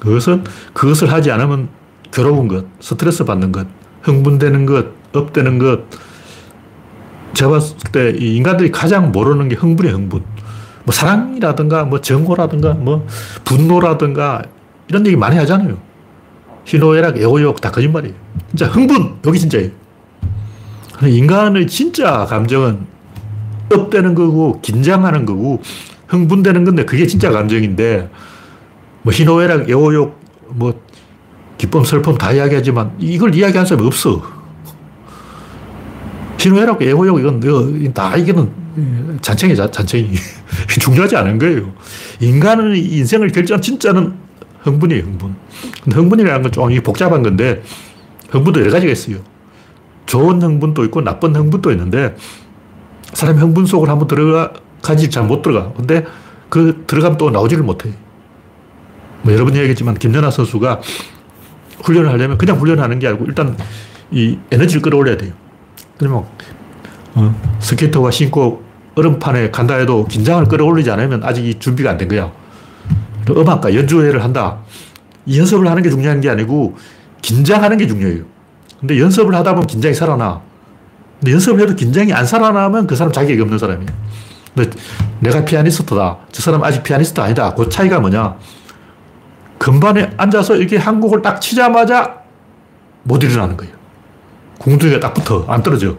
그것은 0.00 0.42
그것을 0.72 1.12
하지 1.12 1.30
않으면 1.30 1.68
괴로운 2.12 2.48
것, 2.48 2.64
스트레스 2.80 3.24
받는 3.24 3.52
것, 3.52 3.68
흥분되는 4.02 4.66
것, 4.66 4.86
업되는 5.12 5.60
것. 5.60 5.84
제가 7.34 7.52
봤을 7.52 7.76
때 7.92 8.12
인간들이 8.18 8.72
가장 8.72 9.12
모르는 9.12 9.48
게 9.48 9.54
흥분이 9.54 9.92
흥분. 9.92 10.24
뭐 10.82 10.92
사랑이라든가 10.92 11.84
뭐 11.84 12.00
정오라든가 12.00 12.74
뭐 12.74 13.06
분노라든가 13.44 14.42
이런 14.88 15.06
얘기 15.06 15.16
많이 15.16 15.36
하잖아요. 15.36 15.78
희노애락, 16.64 17.18
애호욕 17.18 17.60
다 17.60 17.70
거짓말이에요. 17.70 18.16
진짜 18.48 18.66
흥분, 18.66 19.14
여기 19.24 19.38
진짜예요. 19.38 19.83
인간의 21.08 21.66
진짜 21.66 22.24
감정은 22.26 22.86
업되는 23.72 24.14
거고, 24.14 24.60
긴장하는 24.60 25.24
거고, 25.26 25.60
흥분되는 26.08 26.64
건데, 26.64 26.84
그게 26.84 27.06
진짜 27.06 27.30
감정인데, 27.30 28.10
뭐, 29.02 29.12
희노애락, 29.12 29.68
애호욕, 29.68 30.20
뭐, 30.50 30.80
기쁨, 31.58 31.84
슬픔 31.84 32.16
다 32.16 32.32
이야기하지만, 32.32 32.92
이걸 32.98 33.34
이야기하는 33.34 33.66
사람이 33.66 33.86
없어. 33.86 34.22
희노애락, 36.38 36.82
애호욕, 36.82 37.20
이건, 37.20 37.92
다, 37.94 38.16
이거는 38.16 39.18
잔챙이, 39.22 39.56
잔챙이. 39.56 40.12
중요하지 40.80 41.16
않은 41.16 41.38
거예요. 41.38 41.72
인간의 42.20 42.80
인생을 42.80 43.28
결정한 43.28 43.62
진짜는 43.62 44.14
흥분이에요, 44.62 45.02
흥분. 45.04 45.34
근데 45.82 45.96
흥분이라는 45.96 46.42
건 46.42 46.52
좀 46.52 46.82
복잡한 46.82 47.22
건데, 47.22 47.62
흥분도 48.30 48.60
여러 48.60 48.70
가지가 48.72 48.92
있어요. 48.92 49.33
좋은 50.06 50.40
흥분도 50.42 50.84
있고, 50.86 51.00
나쁜 51.02 51.34
흥분도 51.34 51.70
있는데, 51.72 52.16
사람이 53.12 53.38
흥분 53.40 53.66
속으로 53.66 53.90
한번 53.90 54.08
들어가지 54.08 55.10
잘 55.10 55.24
못 55.24 55.42
들어가. 55.42 55.72
근데 55.72 56.04
그 56.48 56.84
들어가면 56.86 57.18
또 57.18 57.30
나오지를 57.30 57.62
못해. 57.64 57.90
뭐 59.22 59.32
여러 59.32 59.44
번 59.44 59.56
얘기했지만, 59.56 59.94
김연아 59.94 60.30
선수가 60.30 60.80
훈련을 61.82 62.10
하려면 62.10 62.38
그냥 62.38 62.58
훈련하는 62.58 62.98
게 62.98 63.08
아니고, 63.08 63.24
일단 63.26 63.56
이 64.10 64.38
에너지를 64.50 64.82
끌어올려야 64.82 65.16
돼요. 65.16 65.32
그러면, 65.98 66.24
어, 67.14 67.58
스케이터가 67.60 68.10
신고 68.10 68.62
얼음판에 68.96 69.50
간다 69.50 69.74
해도 69.76 70.06
긴장을 70.06 70.44
끌어올리지 70.46 70.90
않으면 70.90 71.24
아직 71.24 71.58
준비가 71.60 71.90
안 71.90 71.98
된 71.98 72.08
거야. 72.08 72.30
음악가, 73.30 73.74
연주회를 73.74 74.22
한다. 74.22 74.58
연습을 75.32 75.66
하는 75.68 75.82
게 75.82 75.88
중요한 75.90 76.20
게 76.20 76.28
아니고 76.28 76.76
긴장하는 77.22 77.78
게 77.78 77.86
중요해요. 77.86 78.24
근데 78.84 79.00
연습을 79.00 79.34
하다 79.34 79.52
보면 79.52 79.66
긴장이 79.66 79.94
살아나. 79.94 80.42
근데 81.18 81.32
연습을 81.32 81.58
해도 81.62 81.74
긴장이 81.74 82.12
안 82.12 82.26
살아나면 82.26 82.86
그 82.86 82.94
사람 82.94 83.10
자격이 83.10 83.40
없는 83.40 83.56
사람이에요. 83.56 83.90
근데 84.54 84.70
내가 85.20 85.42
피아니스트다. 85.42 86.18
저 86.30 86.42
사람 86.42 86.62
아직 86.62 86.82
피아니스트 86.82 87.18
아니다. 87.18 87.54
그 87.54 87.66
차이가 87.70 87.98
뭐냐. 87.98 88.36
건반에 89.58 90.10
앉아서 90.18 90.56
이렇게 90.56 90.76
한 90.76 91.00
곡을 91.00 91.22
딱 91.22 91.40
치자마자 91.40 92.18
못 93.04 93.22
일어나는 93.22 93.56
거예요. 93.56 93.72
궁둥이가 94.58 95.00
딱 95.00 95.14
붙어. 95.14 95.46
안 95.48 95.62
떨어져. 95.62 95.96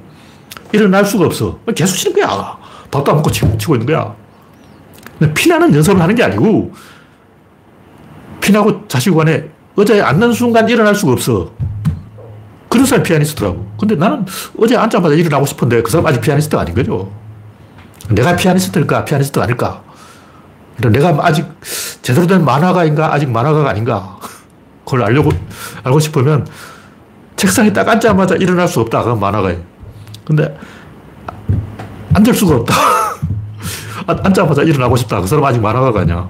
일어날 0.71 1.05
수가 1.05 1.25
없어. 1.25 1.59
계속 1.75 1.95
치는 1.95 2.15
거야. 2.15 2.55
밥도 2.91 3.11
안 3.11 3.17
먹고 3.17 3.31
치고, 3.31 3.75
있는 3.77 3.87
거야. 3.87 4.13
피나는 5.33 5.73
연습을 5.73 5.99
하는 5.99 6.13
게 6.13 6.23
아니고, 6.23 6.71
피나고 8.41 8.87
자식 8.87 9.11
간에 9.15 9.49
의자에 9.75 10.01
앉는 10.01 10.33
순간 10.33 10.69
일어날 10.69 10.93
수가 10.93 11.13
없어. 11.13 11.51
그런 12.85 12.87
사람이 12.87 13.03
피아니스트라고. 13.03 13.67
근데 13.79 13.95
나는 13.95 14.25
어제 14.59 14.77
앉자마자 14.77 15.15
일어나고 15.15 15.45
싶은데 15.47 15.81
그 15.81 15.89
사람 15.89 16.05
아직 16.05 16.21
피아니스트가 16.21 16.61
아닌 16.61 16.75
거죠. 16.75 17.11
내가 18.09 18.35
피아니스트일까, 18.35 19.05
피아니스트가 19.05 19.45
아닐까. 19.45 19.81
내가 20.77 21.17
아직 21.21 21.47
제대로 22.03 22.27
된 22.27 22.45
만화가인가, 22.45 23.11
아직 23.11 23.29
만화가가 23.31 23.71
아닌가. 23.71 24.19
그걸 24.83 25.03
알려고, 25.03 25.31
알고 25.83 25.99
싶으면 25.99 26.47
책상에 27.35 27.73
딱 27.73 27.87
앉자마자 27.87 28.35
일어날 28.35 28.67
수 28.67 28.79
없다. 28.81 29.01
그건 29.01 29.19
만화가예요. 29.19 29.59
근데 30.23 30.55
앉을 32.13 32.35
수가 32.35 32.57
없다. 32.57 32.75
앉자마자 34.05 34.61
일어나고 34.61 34.95
싶다. 34.97 35.21
그 35.21 35.27
사람 35.27 35.43
아직 35.45 35.59
만화가가 35.59 36.01
아니야. 36.01 36.29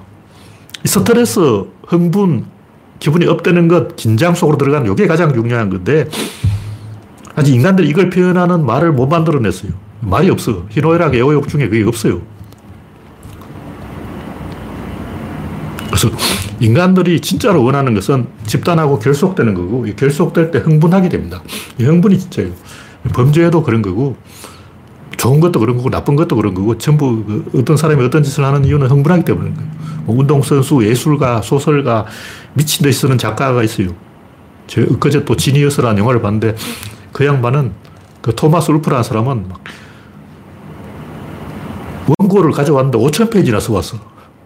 스트레스, 0.86 1.64
흥분, 1.86 2.46
기분이 2.98 3.26
업되는 3.26 3.68
것, 3.68 3.96
긴장 3.96 4.34
속으로 4.34 4.56
들어가는 4.56 4.90
이게 4.90 5.06
가장 5.06 5.32
중요한 5.32 5.70
건데, 5.70 6.08
아직 7.36 7.54
인간들이 7.54 7.88
이걸 7.88 8.10
표현하는 8.10 8.64
말을 8.64 8.92
못 8.92 9.06
만들어냈어요. 9.06 9.72
말이 10.00 10.30
없어. 10.30 10.64
희노애락 10.70 11.14
애호욕 11.14 11.48
중에 11.48 11.68
그게 11.68 11.84
없어요. 11.84 12.22
그래서 15.86 16.10
인간들이 16.60 17.20
진짜로 17.20 17.62
원하는 17.62 17.94
것은 17.94 18.26
집단하고 18.46 18.98
결속되는 18.98 19.54
거고, 19.54 19.84
결속될 19.96 20.50
때 20.50 20.58
흥분하게 20.58 21.10
됩니다. 21.10 21.42
이 21.78 21.84
흥분이 21.84 22.18
진짜예요. 22.18 22.52
범죄도 23.12 23.62
그런 23.62 23.82
거고, 23.82 24.16
좋은 25.16 25.40
것도 25.40 25.60
그런 25.60 25.76
거고 25.76 25.90
나쁜 25.90 26.14
것도 26.16 26.36
그런 26.36 26.54
거고 26.54 26.76
전부 26.78 27.24
그 27.24 27.50
어떤 27.54 27.76
사람이 27.76 28.04
어떤 28.04 28.22
짓을 28.22 28.44
하는 28.44 28.64
이유는 28.64 28.88
흥분하기 28.88 29.24
때문인 29.24 29.54
거예요. 29.54 29.70
뭐 30.04 30.18
운동선수, 30.18 30.86
예술가, 30.86 31.40
소설가, 31.42 32.06
미친 32.54 32.82
듯이 32.82 33.00
쓰는 33.00 33.18
작가가 33.18 33.62
있어요. 33.62 33.88
제가 34.66 34.94
엊그제 34.94 35.24
또 35.24 35.36
지니어스라는 35.36 35.98
영화를 35.98 36.20
봤는데 36.20 36.54
그 37.16 37.24
양반은 37.24 37.72
그 38.20 38.34
토마스 38.34 38.70
울프라는 38.72 39.02
사람은 39.02 39.48
막 39.48 39.64
원고를 42.18 42.50
가져왔는데 42.50 42.98
5천 42.98 43.30
페이지나 43.30 43.58
써왔어. 43.58 43.96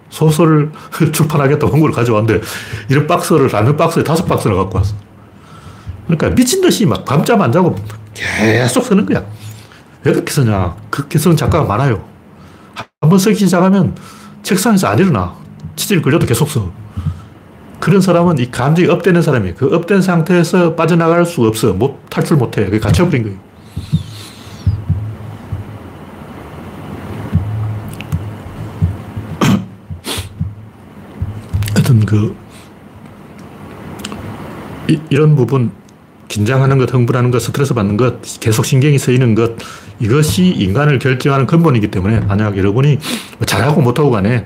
소설을 0.08 0.70
출판하겠다 1.10 1.66
원고를 1.66 1.92
가져왔는데 1.92 2.40
이런 2.88 3.08
박스를 3.08 3.48
라면 3.48 3.76
박스에 3.76 4.04
다섯 4.04 4.24
박스를 4.24 4.56
갖고 4.56 4.78
왔어. 4.78 4.94
그러니까 6.06 6.30
미친 6.30 6.60
듯이 6.60 6.86
막 6.86 7.04
밤잠 7.04 7.42
안 7.42 7.50
자고 7.50 7.74
계속 8.14 8.84
쓰는 8.84 9.04
거야. 9.04 9.24
왜 10.04 10.12
그렇게 10.12 10.30
쓰냐. 10.32 10.76
그렇게 10.90 11.18
쓰는 11.18 11.36
작가가 11.36 11.64
많아요. 11.64 12.04
한 13.00 13.10
번 13.10 13.18
쓰기 13.18 13.34
시작하면 13.34 13.96
책상에서 14.44 14.86
안 14.86 14.96
일어나. 14.96 15.34
치질 15.74 16.02
걸려도 16.02 16.24
계속 16.24 16.48
써. 16.48 16.70
그런 17.81 18.01
사람은 18.03 18.39
이 18.39 18.51
감정이 18.51 18.89
up되는 18.88 19.22
사람이에요. 19.22 19.55
그 19.57 19.74
up된 19.74 20.03
상태에서 20.03 20.76
빠져나갈 20.76 21.24
수 21.24 21.47
없어. 21.47 21.72
못, 21.72 22.11
탈출 22.11 22.37
못 22.37 22.59
해. 22.59 22.66
그게 22.66 22.78
갇혀버린 22.78 23.22
거예요. 23.22 23.39
하여튼 31.74 32.05
그, 32.05 32.37
이, 34.89 35.01
이런 35.09 35.35
부분, 35.35 35.70
긴장하는 36.28 36.76
것, 36.76 36.93
흥분하는 36.93 37.31
것, 37.31 37.41
스트레스 37.41 37.72
받는 37.72 37.97
것, 37.97 38.20
계속 38.41 38.66
신경이 38.66 38.99
쓰이는 38.99 39.35
것, 39.35 39.57
이것이 40.01 40.49
인간을 40.49 40.99
결정하는 40.99 41.47
근본이기 41.47 41.91
때문에 41.91 42.20
만약 42.20 42.59
여러분이 42.59 42.99
잘하고 43.47 43.81
못하고 43.81 44.11
간에 44.11 44.45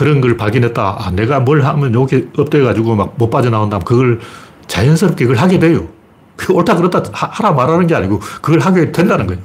그런 0.00 0.22
걸 0.22 0.34
발견했다. 0.38 0.96
아, 0.98 1.10
내가 1.10 1.40
뭘 1.40 1.62
하면 1.62 1.92
여기 1.92 2.26
up돼가지고 2.34 2.94
막 2.94 3.18
못 3.18 3.28
빠져나온다면 3.28 3.84
그걸 3.84 4.18
자연스럽게 4.66 5.26
그걸 5.26 5.36
하게 5.36 5.58
돼요. 5.58 5.88
그 6.36 6.54
옳다 6.54 6.76
그렇다 6.76 7.02
하라 7.12 7.52
말하는 7.52 7.86
게 7.86 7.94
아니고 7.94 8.18
그걸 8.40 8.60
하게 8.60 8.92
된다는 8.92 9.26
거예요. 9.26 9.42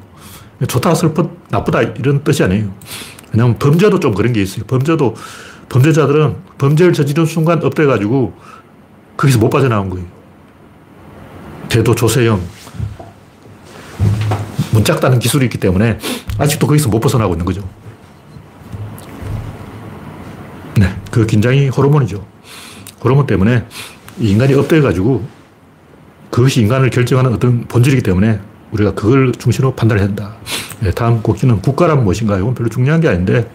좋다, 0.65 0.95
슬퍼, 0.95 1.29
나쁘다 1.49 1.81
이런 1.81 2.23
뜻이 2.23 2.41
아니에요. 2.45 2.71
왜냐하면 3.33 3.59
범죄도 3.59 3.99
좀 3.99 4.13
그런 4.13 4.31
게 4.31 4.41
있어요. 4.41 4.63
범죄도 4.65 5.15
범죄자들은 5.67 6.37
범죄를 6.57 6.93
저지른 6.93 7.25
순간 7.25 7.61
up돼가지고 7.61 8.33
거기서 9.17 9.39
못 9.39 9.49
빠져나온 9.49 9.89
거예요. 9.89 10.05
대도 11.67 11.93
조세형, 11.93 12.39
문짝 14.71 15.01
따는 15.01 15.19
기술이 15.19 15.43
있기 15.47 15.57
때문에 15.57 15.99
아직도 16.37 16.65
거기서 16.65 16.87
못 16.87 17.01
벗어나고 17.01 17.33
있는 17.33 17.45
거죠. 17.45 17.61
그 21.15 21.25
긴장이 21.25 21.69
호르몬이죠. 21.69 22.25
호르몬 23.01 23.25
때문에 23.25 23.65
인간이 24.19 24.53
up돼가지고 24.53 25.25
그것이 26.29 26.59
인간을 26.59 26.89
결정하는 26.89 27.33
어떤 27.33 27.63
본질이기 27.69 28.03
때문에 28.03 28.41
우리가 28.71 28.93
그걸 28.95 29.31
중심으로 29.31 29.75
판단을 29.75 30.03
한다. 30.03 30.33
네, 30.81 30.91
다음 30.91 31.21
곡기는 31.21 31.61
국가란 31.61 32.03
무엇인가? 32.03 32.37
이건 32.37 32.53
별로 32.53 32.67
중요한 32.67 32.99
게 32.99 33.07
아닌데 33.07 33.49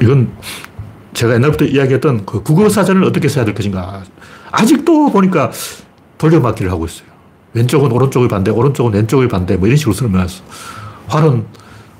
이건 0.00 0.30
제가 1.14 1.34
옛날부터 1.34 1.64
이야기했던 1.64 2.26
그 2.26 2.44
국어 2.44 2.68
사전을 2.68 3.02
어떻게 3.02 3.28
써야 3.28 3.44
될 3.44 3.54
것인가. 3.54 4.04
아직도 4.52 5.10
보니까 5.10 5.50
돌려막기를 6.16 6.70
하고 6.70 6.84
있어요. 6.84 7.08
왼쪽은 7.54 7.90
오른쪽의 7.90 8.28
반대, 8.28 8.52
오른쪽은 8.52 8.92
왼쪽의 8.92 9.26
반대, 9.26 9.56
뭐 9.56 9.66
이런 9.66 9.76
식으로 9.76 9.94
설명했어. 9.94 10.44
활은 11.08 11.44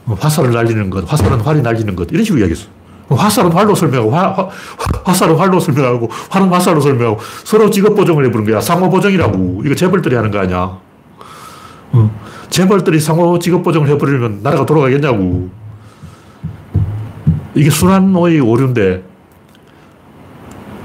화살을 0.07 0.53
날리는 0.53 0.89
것, 0.89 1.11
화살은 1.11 1.41
활이 1.41 1.63
날리는 1.63 1.97
것, 1.97 2.07
이런 2.13 2.23
식으로 2.23 2.39
이야기했어. 2.39 2.74
화살은 3.09 3.53
활로 3.53 3.75
설명하고, 3.75 4.11
화, 4.11 4.31
화, 4.31 4.49
화살은 5.05 5.37
활로 5.37 5.61
설명하고, 5.61 6.11
활은 6.31 6.49
화살로 6.49 6.81
설명하고, 6.81 7.21
서로 7.45 7.71
직업 7.71 7.95
보정을 7.95 8.27
해보는 8.27 8.47
거야. 8.47 8.61
상호 8.61 8.89
보정이라고. 8.91 9.63
이거 9.65 9.75
재벌들이 9.75 10.15
하는 10.15 10.31
거 10.31 10.39
아니야. 10.39 10.79
어. 11.93 12.21
재벌들이 12.49 13.01
상호 13.01 13.39
직업 13.39 13.63
보정을 13.63 13.89
해버리면 13.89 14.41
나라가 14.43 14.65
돌아가겠냐고. 14.65 15.51
이게 17.55 17.71
순환의 17.71 18.41
오류인데, 18.41 19.15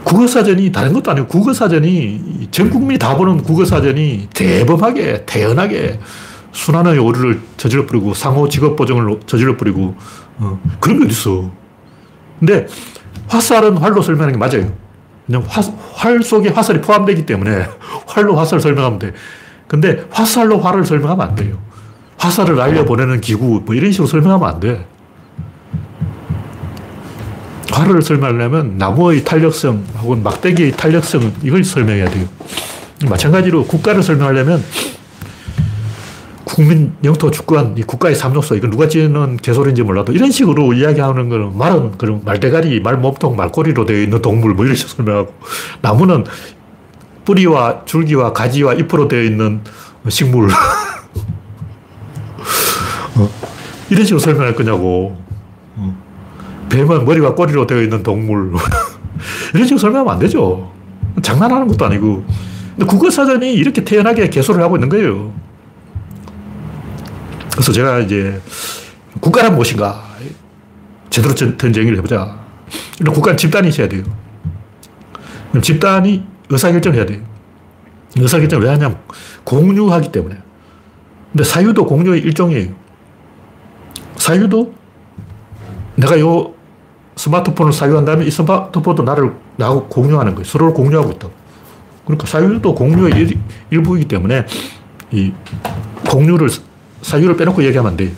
국어사전이 0.03 0.71
다른 0.71 0.93
것도 0.93 1.11
아니고 1.11 1.27
국어사전이 1.27 2.47
전 2.51 2.69
국민이 2.69 2.97
다 2.97 3.15
보는 3.15 3.43
국어사전이 3.43 4.29
대범하게, 4.33 5.25
태연하게 5.25 5.99
순환의 6.51 6.97
오류를 6.97 7.41
저질러 7.57 7.85
뿌리고 7.85 8.13
상호 8.13 8.49
직업 8.49 8.75
보정을 8.75 9.19
저질러 9.27 9.55
뿌리고 9.55 9.95
어, 10.37 10.59
그런 10.79 10.99
게 10.99 11.05
어딨어. 11.05 11.51
근데 12.39 12.67
화살은 13.27 13.77
활로 13.77 14.01
설명하는 14.01 14.33
게 14.33 14.39
맞아요. 14.39 14.71
그냥 15.25 15.43
화, 15.47 15.61
활 15.93 16.23
속에 16.23 16.49
화살이 16.49 16.81
포함되기 16.81 17.25
때문에 17.25 17.67
활로 18.07 18.35
화살을 18.35 18.61
설명하면 18.61 18.99
돼. 18.99 19.13
근데 19.67 20.05
화살로 20.09 20.59
활을 20.59 20.85
설명하면 20.85 21.27
안 21.27 21.35
돼요. 21.35 21.59
화살을 22.17 22.55
날려보내는 22.55 23.21
기구, 23.21 23.61
뭐 23.63 23.75
이런 23.75 23.91
식으로 23.91 24.07
설명하면 24.07 24.49
안 24.49 24.59
돼. 24.59 24.85
활을 27.71 28.01
설명하려면 28.01 28.77
나무의 28.77 29.23
탄력성 29.23 29.85
혹은 30.01 30.23
막대기의 30.23 30.71
탄력성 30.71 31.33
이걸 31.43 31.63
설명해야 31.63 32.09
돼요. 32.09 32.27
마찬가지로 33.07 33.65
국가를 33.65 34.03
설명하려면 34.03 34.63
국민 36.59 36.93
영토 37.05 37.31
주권, 37.31 37.77
이 37.77 37.83
국가의 37.83 38.15
삼조소, 38.15 38.57
이건 38.57 38.71
누가 38.71 38.89
지는 38.89 39.37
개소리인지 39.37 39.81
몰라도 39.81 40.11
이런 40.11 40.29
식으로 40.29 40.73
이야기하는 40.73 41.29
거는 41.29 41.57
말은 41.57 41.97
그런 41.97 42.21
말대가리, 42.25 42.81
말몸통, 42.81 43.37
말꼬리로 43.37 43.85
되어 43.85 44.01
있는 44.01 44.21
동물 44.21 44.55
뭐 44.55 44.65
이런 44.65 44.75
식으로 44.75 44.93
설명하고 44.97 45.33
나무는 45.81 46.25
뿌리와 47.23 47.85
줄기와 47.85 48.33
가지와 48.33 48.73
잎으로 48.73 49.07
되어 49.07 49.23
있는 49.23 49.61
식물. 50.09 50.49
어, 53.15 53.29
이런 53.89 54.03
식으로 54.03 54.19
설명할 54.19 54.53
거냐고. 54.53 55.15
어, 55.77 55.97
뱀은 56.67 57.05
머리와 57.05 57.35
꼬리로 57.35 57.67
되어 57.67 57.81
있는 57.81 58.03
동물. 58.03 58.51
이런 59.55 59.63
식으로 59.65 59.79
설명하면 59.79 60.13
안 60.13 60.19
되죠. 60.19 60.69
장난하는 61.21 61.69
것도 61.69 61.85
아니고. 61.85 62.25
근데 62.75 62.85
국어사전이 62.85 63.53
이렇게 63.53 63.81
태연하게 63.81 64.29
개소를 64.29 64.61
하고 64.61 64.75
있는 64.75 64.89
거예요. 64.89 65.31
그래서 67.51 67.71
제가 67.71 67.99
이제 67.99 68.41
국가란 69.19 69.55
무엇인가 69.55 70.03
제대로 71.09 71.33
된 71.33 71.57
정의를 71.57 71.97
해보자. 71.97 72.39
국가는 73.05 73.37
집단이 73.37 73.69
있어야 73.69 73.87
돼요. 73.87 74.03
집단이 75.61 76.23
의사결정을 76.49 76.97
해야 76.97 77.05
돼요. 77.05 77.21
의사결정을 78.15 78.65
왜 78.65 78.71
하냐면 78.71 78.97
공유하기 79.43 80.11
때문에. 80.11 80.37
근데 81.31 81.43
사유도 81.43 81.85
공유의 81.85 82.21
일종이에요. 82.21 82.73
사유도 84.17 84.73
내가 85.95 86.19
요 86.19 86.53
스마트폰을 87.15 87.73
사유한다면 87.73 88.25
이 88.25 88.31
스마트폰도 88.31 89.03
나를, 89.03 89.33
나하고 89.57 89.87
공유하는 89.87 90.35
거예요. 90.35 90.45
서로를 90.45 90.73
공유하고 90.73 91.11
있다. 91.11 91.27
그러니까 92.05 92.25
사유도 92.25 92.73
공유의 92.73 93.13
일, 93.13 93.39
일부이기 93.69 94.07
때문에 94.07 94.45
이 95.11 95.33
공유를 96.09 96.49
사유를 97.01 97.37
빼놓고 97.37 97.63
얘기하면 97.63 97.91
안 97.91 97.97
돼. 97.97 98.11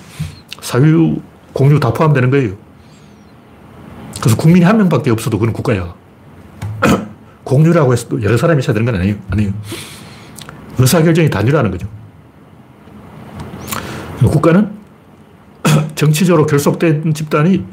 사유, 0.62 1.18
공유 1.54 1.80
다 1.80 1.92
포함되는 1.94 2.30
거예요. 2.32 2.54
그래서 4.20 4.38
국민이 4.38 4.66
한 4.66 4.78
명밖에 4.78 5.10
없어도 5.10 5.40
그건 5.40 5.54
국가야. 5.54 5.94
공유라고 7.44 7.94
해서 7.94 8.08
여러 8.22 8.38
사람이 8.38 8.60
있어야 8.60 8.74
되는 8.74 8.86
건 8.86 9.00
아니에요. 9.02 9.16
아니에요. 9.32 9.52
의사결정이 10.78 11.30
단일화하는 11.30 11.72
거죠. 11.72 11.88
국가는 14.20 14.72
정치적으로 15.96 16.46
결속된 16.46 17.14
집단이 17.14 17.66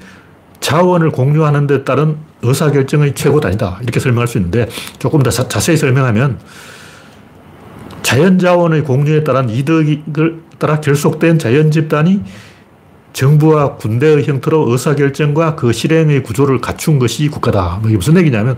자원을 0.60 1.10
공유하는 1.10 1.66
데 1.66 1.84
따른 1.84 2.16
의사결정의 2.42 3.14
최고 3.14 3.40
단위다. 3.40 3.78
이렇게 3.82 4.00
설명할 4.00 4.26
수 4.28 4.38
있는데 4.38 4.68
조금 4.98 5.22
더 5.22 5.30
자 5.30 5.60
세히 5.60 5.76
설명하면 5.76 6.38
자연자원의 8.08 8.84
공유에 8.84 9.22
따른 9.22 9.50
이득을 9.50 10.40
따라 10.58 10.80
결속된 10.80 11.38
자연집단이 11.38 12.22
정부와 13.12 13.76
군대의 13.76 14.24
형태로 14.24 14.70
의사결정과 14.70 15.56
그 15.56 15.74
실행의 15.74 16.22
구조를 16.22 16.58
갖춘 16.62 16.98
것이 16.98 17.28
국가다. 17.28 17.80
뭐 17.82 17.90
이게 17.90 17.98
무슨 17.98 18.16
얘기냐면, 18.16 18.56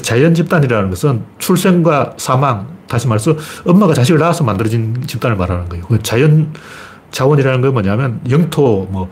자연집단이라는 0.00 0.90
것은 0.90 1.24
출생과 1.38 2.14
사망, 2.18 2.68
다시 2.86 3.08
말해서 3.08 3.36
엄마가 3.66 3.94
자식을 3.94 4.20
낳아서 4.20 4.44
만들어진 4.44 5.02
집단을 5.04 5.36
말하는 5.36 5.68
거예요. 5.68 5.86
그 5.86 6.00
자연 6.00 6.52
자원이라는 7.10 7.62
건 7.62 7.72
뭐냐면 7.72 8.20
영토, 8.30 8.86
뭐, 8.92 9.10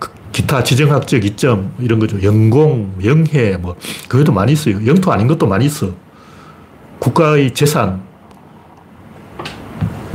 그 0.00 0.10
기타 0.32 0.64
지정학적 0.64 1.24
이점, 1.24 1.74
이런 1.78 2.00
거죠. 2.00 2.20
영공, 2.24 2.94
영해, 3.04 3.56
뭐, 3.56 3.76
그 4.08 4.16
외에도 4.16 4.32
많이 4.32 4.50
있어요. 4.50 4.84
영토 4.84 5.12
아닌 5.12 5.28
것도 5.28 5.46
많이 5.46 5.66
있어. 5.66 5.90
국가의 6.98 7.54
재산, 7.54 8.11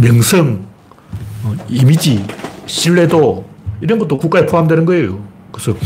명성, 0.02 0.66
어, 1.44 1.56
이미지, 1.70 2.26
신뢰도 2.66 3.46
이런 3.82 4.00
것도 4.00 4.18
국가에 4.18 4.46
포함되는 4.46 4.86
거예요. 4.86 5.24
그래서 5.52 5.78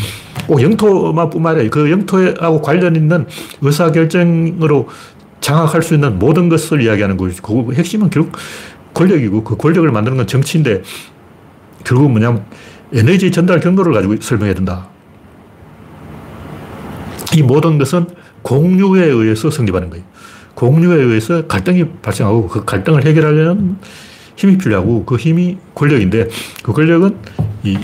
꼭 0.47 0.61
영토만 0.61 1.29
뿐만 1.29 1.55
아니라 1.55 1.69
그 1.69 1.89
영토하고 1.89 2.61
관련 2.61 2.95
있는 2.95 3.25
의사결정으로 3.61 4.89
장악할 5.39 5.81
수 5.81 5.93
있는 5.93 6.19
모든 6.19 6.49
것을 6.49 6.81
이야기하는 6.81 7.17
거죠. 7.17 7.41
그 7.41 7.73
핵심은 7.73 8.09
결국 8.09 8.37
권력이고 8.93 9.43
그 9.43 9.55
권력을 9.57 9.89
만드는 9.89 10.17
건 10.17 10.27
정치인데 10.27 10.83
결국 11.83 12.11
뭐냐면 12.11 12.45
에너지 12.93 13.31
전달 13.31 13.59
경로를 13.59 13.93
가지고 13.93 14.17
설명해야 14.19 14.53
된다. 14.53 14.87
이 17.33 17.41
모든 17.41 17.77
것은 17.77 18.07
공유에 18.41 19.05
의해서 19.05 19.49
성립하는 19.49 19.89
거예요. 19.89 20.03
공유에 20.67 20.95
의해서 20.95 21.47
갈등이 21.47 21.85
발생하고 22.03 22.47
그 22.47 22.63
갈등을 22.63 23.03
해결하려는 23.03 23.77
힘이 24.35 24.59
필요하고 24.59 25.05
그 25.05 25.15
힘이 25.15 25.57
권력인데 25.73 26.27
그 26.61 26.71
권력은 26.71 27.17
이 27.63 27.79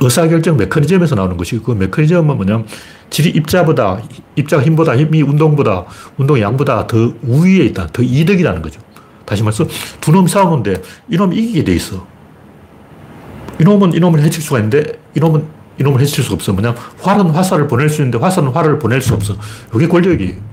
의사결정 0.00 0.56
메커니즘에서 0.56 1.16
나오는 1.16 1.36
것이고 1.36 1.62
그 1.62 1.72
메커니즘은 1.72 2.34
뭐냐면 2.34 2.66
질이 3.10 3.30
입자보다, 3.30 4.00
입자가 4.36 4.62
힘보다, 4.62 4.96
힘이 4.96 5.22
운동보다, 5.22 5.84
운동이 6.16 6.40
양보다 6.40 6.86
더 6.86 7.12
우위에 7.22 7.64
있다. 7.66 7.88
더 7.88 8.02
이득이라는 8.02 8.62
거죠. 8.62 8.80
다시 9.26 9.42
말해서 9.42 9.66
두 10.00 10.12
놈이 10.12 10.28
싸우는데 10.28 10.80
이놈이 11.10 11.36
이기게 11.36 11.64
돼 11.64 11.74
있어. 11.74 12.06
이놈은 13.60 13.92
이놈을 13.92 14.22
해칠 14.22 14.42
수가 14.42 14.60
있는데 14.60 14.98
이놈은 15.14 15.44
이놈을 15.78 16.00
해칠 16.00 16.24
수가 16.24 16.36
없어. 16.36 16.52
뭐냐 16.54 16.74
활은 17.02 17.30
화살을 17.30 17.68
보낼 17.68 17.90
수 17.90 18.00
있는데 18.00 18.16
화살은 18.16 18.50
활을 18.50 18.78
보낼 18.78 19.02
수 19.02 19.12
없어. 19.12 19.36
이게 19.74 19.86
권력이에요. 19.86 20.48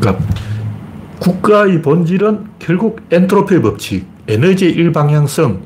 그러니까 0.00 0.24
국가의 1.18 1.82
본질은 1.82 2.46
결국 2.58 3.02
엔트로피의 3.10 3.62
법칙, 3.62 4.06
에너지의 4.26 4.72
일방향성, 4.72 5.62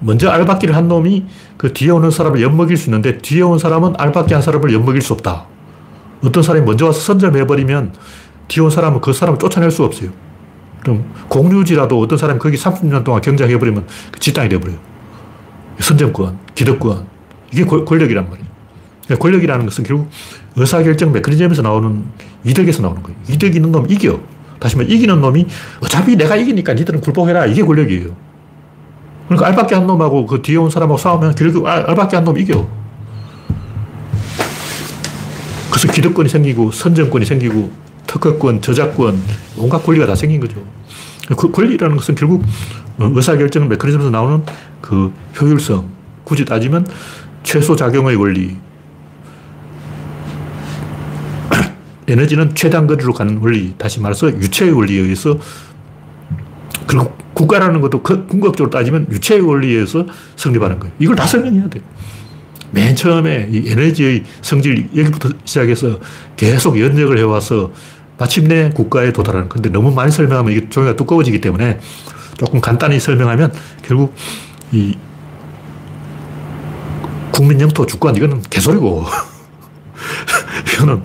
먼저 0.00 0.30
알박기를 0.30 0.74
한 0.74 0.88
놈이 0.88 1.26
그 1.56 1.72
뒤에 1.72 1.90
오는 1.90 2.10
사람을 2.10 2.40
엿먹일 2.42 2.76
수 2.76 2.88
있는데 2.88 3.18
뒤에 3.18 3.42
온 3.42 3.58
사람은 3.58 3.94
알박기 3.98 4.32
한 4.32 4.42
사람을 4.42 4.72
엿먹일 4.72 5.02
수 5.02 5.12
없다. 5.12 5.46
어떤 6.24 6.42
사람이 6.42 6.64
먼저 6.64 6.86
와서 6.86 7.00
선점해버리면 7.00 7.94
뒤에 8.48 8.62
온 8.62 8.70
사람은 8.70 9.00
그 9.00 9.12
사람을 9.12 9.38
쫓아낼 9.38 9.70
수 9.70 9.84
없어요. 9.84 10.10
그럼 10.80 11.04
공유지라도 11.28 12.00
어떤 12.00 12.18
사람이 12.18 12.40
거기 12.40 12.56
30년 12.56 13.04
동안 13.04 13.20
경작해버리면 13.20 13.86
그 14.10 14.20
지땅이 14.20 14.48
돼버려요. 14.48 14.78
선점권, 15.78 16.38
기득권. 16.54 17.06
이게 17.52 17.64
권력이란 17.64 18.28
말이에요. 18.28 18.48
그러니까 19.04 19.22
권력이라는 19.22 19.66
것은 19.66 19.84
결국 19.84 20.10
의사결정 20.56 21.12
메커니즘에서 21.12 21.62
나오는 21.62 22.04
이득에서 22.44 22.82
나오는 22.82 23.02
거예요. 23.02 23.18
이득 23.28 23.54
있는 23.54 23.72
놈 23.72 23.86
이겨. 23.90 24.20
다시 24.58 24.76
말해, 24.76 24.92
이기는 24.92 25.20
놈이 25.20 25.46
어차피 25.80 26.14
내가 26.16 26.36
이기니까 26.36 26.74
니들은 26.74 27.00
굴복해라. 27.00 27.46
이게 27.46 27.62
권력이에요. 27.62 28.14
그러니까 29.26 29.48
알밖에 29.48 29.74
한 29.74 29.86
놈하고 29.86 30.26
그 30.26 30.42
뒤에 30.42 30.56
온 30.56 30.70
사람하고 30.70 30.98
싸우면 30.98 31.34
결국 31.34 31.66
알밖에 31.66 32.16
한 32.16 32.24
놈 32.24 32.38
이겨. 32.38 32.68
그래서 35.70 35.90
기득권이 35.90 36.28
생기고 36.28 36.70
선정권이 36.70 37.24
생기고 37.24 37.72
특허권, 38.06 38.60
저작권, 38.60 39.20
온갖 39.56 39.82
권리가 39.82 40.06
다 40.06 40.14
생긴 40.14 40.38
거죠. 40.40 40.62
그 41.36 41.50
권리라는 41.50 41.96
것은 41.96 42.14
결국 42.14 42.44
의사결정 42.98 43.68
메커니즘에서 43.68 44.10
나오는 44.10 44.44
그 44.82 45.12
효율성, 45.40 45.88
굳이 46.24 46.44
따지면 46.44 46.86
최소 47.42 47.74
작용의 47.74 48.16
원리, 48.16 48.56
에너지는 52.08 52.54
최단 52.54 52.86
거리로 52.86 53.12
가는 53.12 53.38
원리, 53.38 53.74
다시 53.78 54.00
말해서 54.00 54.28
유체의 54.28 54.72
원리에 54.72 55.00
의해서 55.00 55.38
그리고 56.86 57.16
국가라는 57.34 57.80
것도 57.80 58.02
그 58.02 58.26
궁극적으로 58.26 58.70
따지면 58.70 59.06
유체의 59.10 59.40
원리에 59.40 59.74
의해서 59.74 60.06
성립하는 60.36 60.78
거예요. 60.78 60.94
이걸 60.98 61.16
다 61.16 61.26
설명해야 61.26 61.68
돼요. 61.68 61.82
맨 62.70 62.96
처음에 62.96 63.48
이 63.50 63.68
에너지의 63.68 64.24
성질 64.40 64.88
여기부터 64.96 65.30
시작해서 65.44 66.00
계속 66.36 66.80
연역을 66.80 67.18
해와서 67.18 67.70
마침내 68.18 68.70
국가에 68.70 69.12
도달하는. 69.12 69.48
근데 69.48 69.68
너무 69.68 69.92
많이 69.92 70.10
설명하면 70.10 70.52
이게 70.52 70.68
종이가 70.68 70.96
두꺼워지기 70.96 71.40
때문에 71.40 71.78
조금 72.38 72.60
간단히 72.60 72.98
설명하면 72.98 73.52
결국 73.82 74.14
이 74.72 74.96
국민 77.30 77.60
영토 77.60 77.86
주권 77.86 78.16
이거는 78.16 78.42
개소리고 78.50 79.04
이거는 80.74 81.02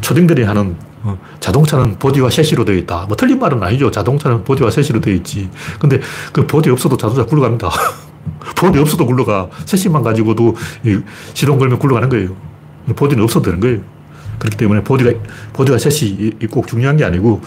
초딩들이 0.00 0.44
하는 0.44 0.76
어, 1.02 1.18
자동차는 1.40 1.98
보디와 1.98 2.30
셰시로 2.30 2.64
되어 2.64 2.74
있다. 2.76 3.06
뭐 3.06 3.16
틀린 3.16 3.38
말은 3.38 3.62
아니죠. 3.62 3.90
자동차는 3.90 4.44
보디와 4.44 4.70
셰시로 4.70 5.00
되어 5.00 5.14
있지. 5.14 5.48
근데 5.78 6.00
그 6.32 6.46
보디 6.46 6.70
없어도 6.70 6.96
자동차 6.96 7.24
굴러갑니다. 7.24 7.70
보디 8.56 8.78
없어도 8.78 9.06
굴러가. 9.06 9.48
셰시만 9.64 10.02
가지고도 10.02 10.56
시동 11.34 11.58
걸면 11.58 11.78
굴러가는 11.78 12.08
거예요. 12.08 12.36
보디는 12.94 13.22
없어도 13.22 13.44
되는 13.44 13.60
거예요. 13.60 13.80
그렇기 14.38 14.56
때문에 14.56 14.82
보디가, 14.82 15.12
보디와 15.52 15.78
셋이 15.78 16.30
꼭 16.50 16.66
중요한 16.66 16.96
게 16.96 17.04
아니고 17.04 17.40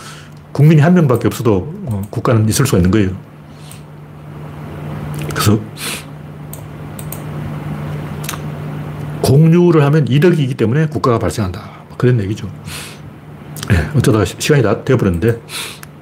국민이 0.51 0.81
한 0.81 0.93
명밖에 0.93 1.27
없어도 1.27 1.73
어, 1.85 2.01
국가는 2.09 2.47
있을 2.47 2.65
수가 2.65 2.77
있는 2.77 2.91
거예요. 2.91 3.11
그래서 5.31 5.59
공유를 9.29 9.83
하면 9.83 10.07
이득이기 10.07 10.55
때문에 10.55 10.87
국가가 10.87 11.19
발생한다. 11.19 11.61
뭐 11.87 11.97
그런 11.97 12.19
얘기죠. 12.21 12.49
네, 13.69 13.87
어쩌다가 13.95 14.25
시간이 14.25 14.63
다 14.63 14.83
되어버렸는데, 14.83 15.39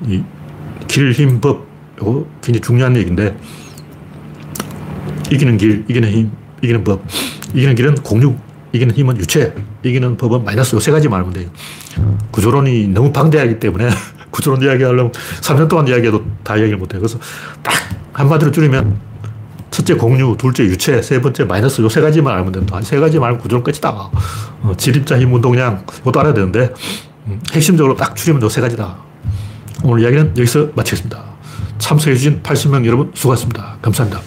이 0.07 0.23
길, 0.88 1.11
힘, 1.11 1.41
법. 1.41 1.67
이거 1.97 2.25
굉장히 2.41 2.61
중요한 2.61 2.95
얘기인데, 2.95 3.36
이기는 5.30 5.57
길, 5.57 5.84
이기는 5.89 6.09
힘, 6.09 6.32
이기는 6.61 6.84
법. 6.86 7.03
이기는 7.53 7.75
길은 7.75 7.95
공유, 7.95 8.34
이기는 8.71 8.95
힘은 8.95 9.17
유체, 9.17 9.53
이기는 9.84 10.15
법은 10.15 10.45
마이너스 10.45 10.75
요 10.75 10.80
세 10.80 10.91
가지만 10.91 11.19
알면 11.19 11.34
돼요. 11.34 11.49
구조론이 12.32 12.88
너무 12.89 13.11
방대하기 13.11 13.59
때문에 13.59 13.89
구조론 14.32 14.61
이야기하려면 14.61 15.11
3년 15.41 15.67
동안 15.67 15.88
이야기해도 15.88 16.23
다 16.43 16.55
이야기를 16.55 16.78
못해요. 16.78 17.01
그래서 17.01 17.19
딱 17.61 17.73
한마디로 18.13 18.51
줄이면 18.51 18.97
첫째 19.78 19.93
공유, 19.93 20.36
둘째 20.39 20.63
유체, 20.63 21.03
세 21.03 21.21
번째 21.21 21.43
마이너스 21.43 21.82
요 21.84 21.88
세 21.89 22.01
가지만 22.01 22.36
알면 22.36 22.51
된다. 22.51 22.80
세 22.82 22.99
가지만 22.99 23.28
알면 23.28 23.41
구조론 23.41 23.63
끝이다. 23.63 23.91
어, 23.91 24.73
질입자, 24.75 25.19
힘, 25.19 25.32
운동량 25.36 25.86
이것도 26.01 26.19
알아야 26.19 26.34
되는데 26.34 26.73
음, 27.28 27.39
핵심적으로 27.53 27.95
딱 27.95 28.15
줄이면 28.15 28.41
요 28.41 28.49
세 28.49 28.59
가지다. 28.59 28.95
오늘 29.84 30.01
이야기는 30.01 30.30
여기서 30.36 30.69
마치겠습니다. 30.73 31.23
참석해주신 31.78 32.41
80명 32.41 32.86
여러분 32.88 33.11
수고하셨습니다. 33.13 33.78
감사합니다. 33.84 34.19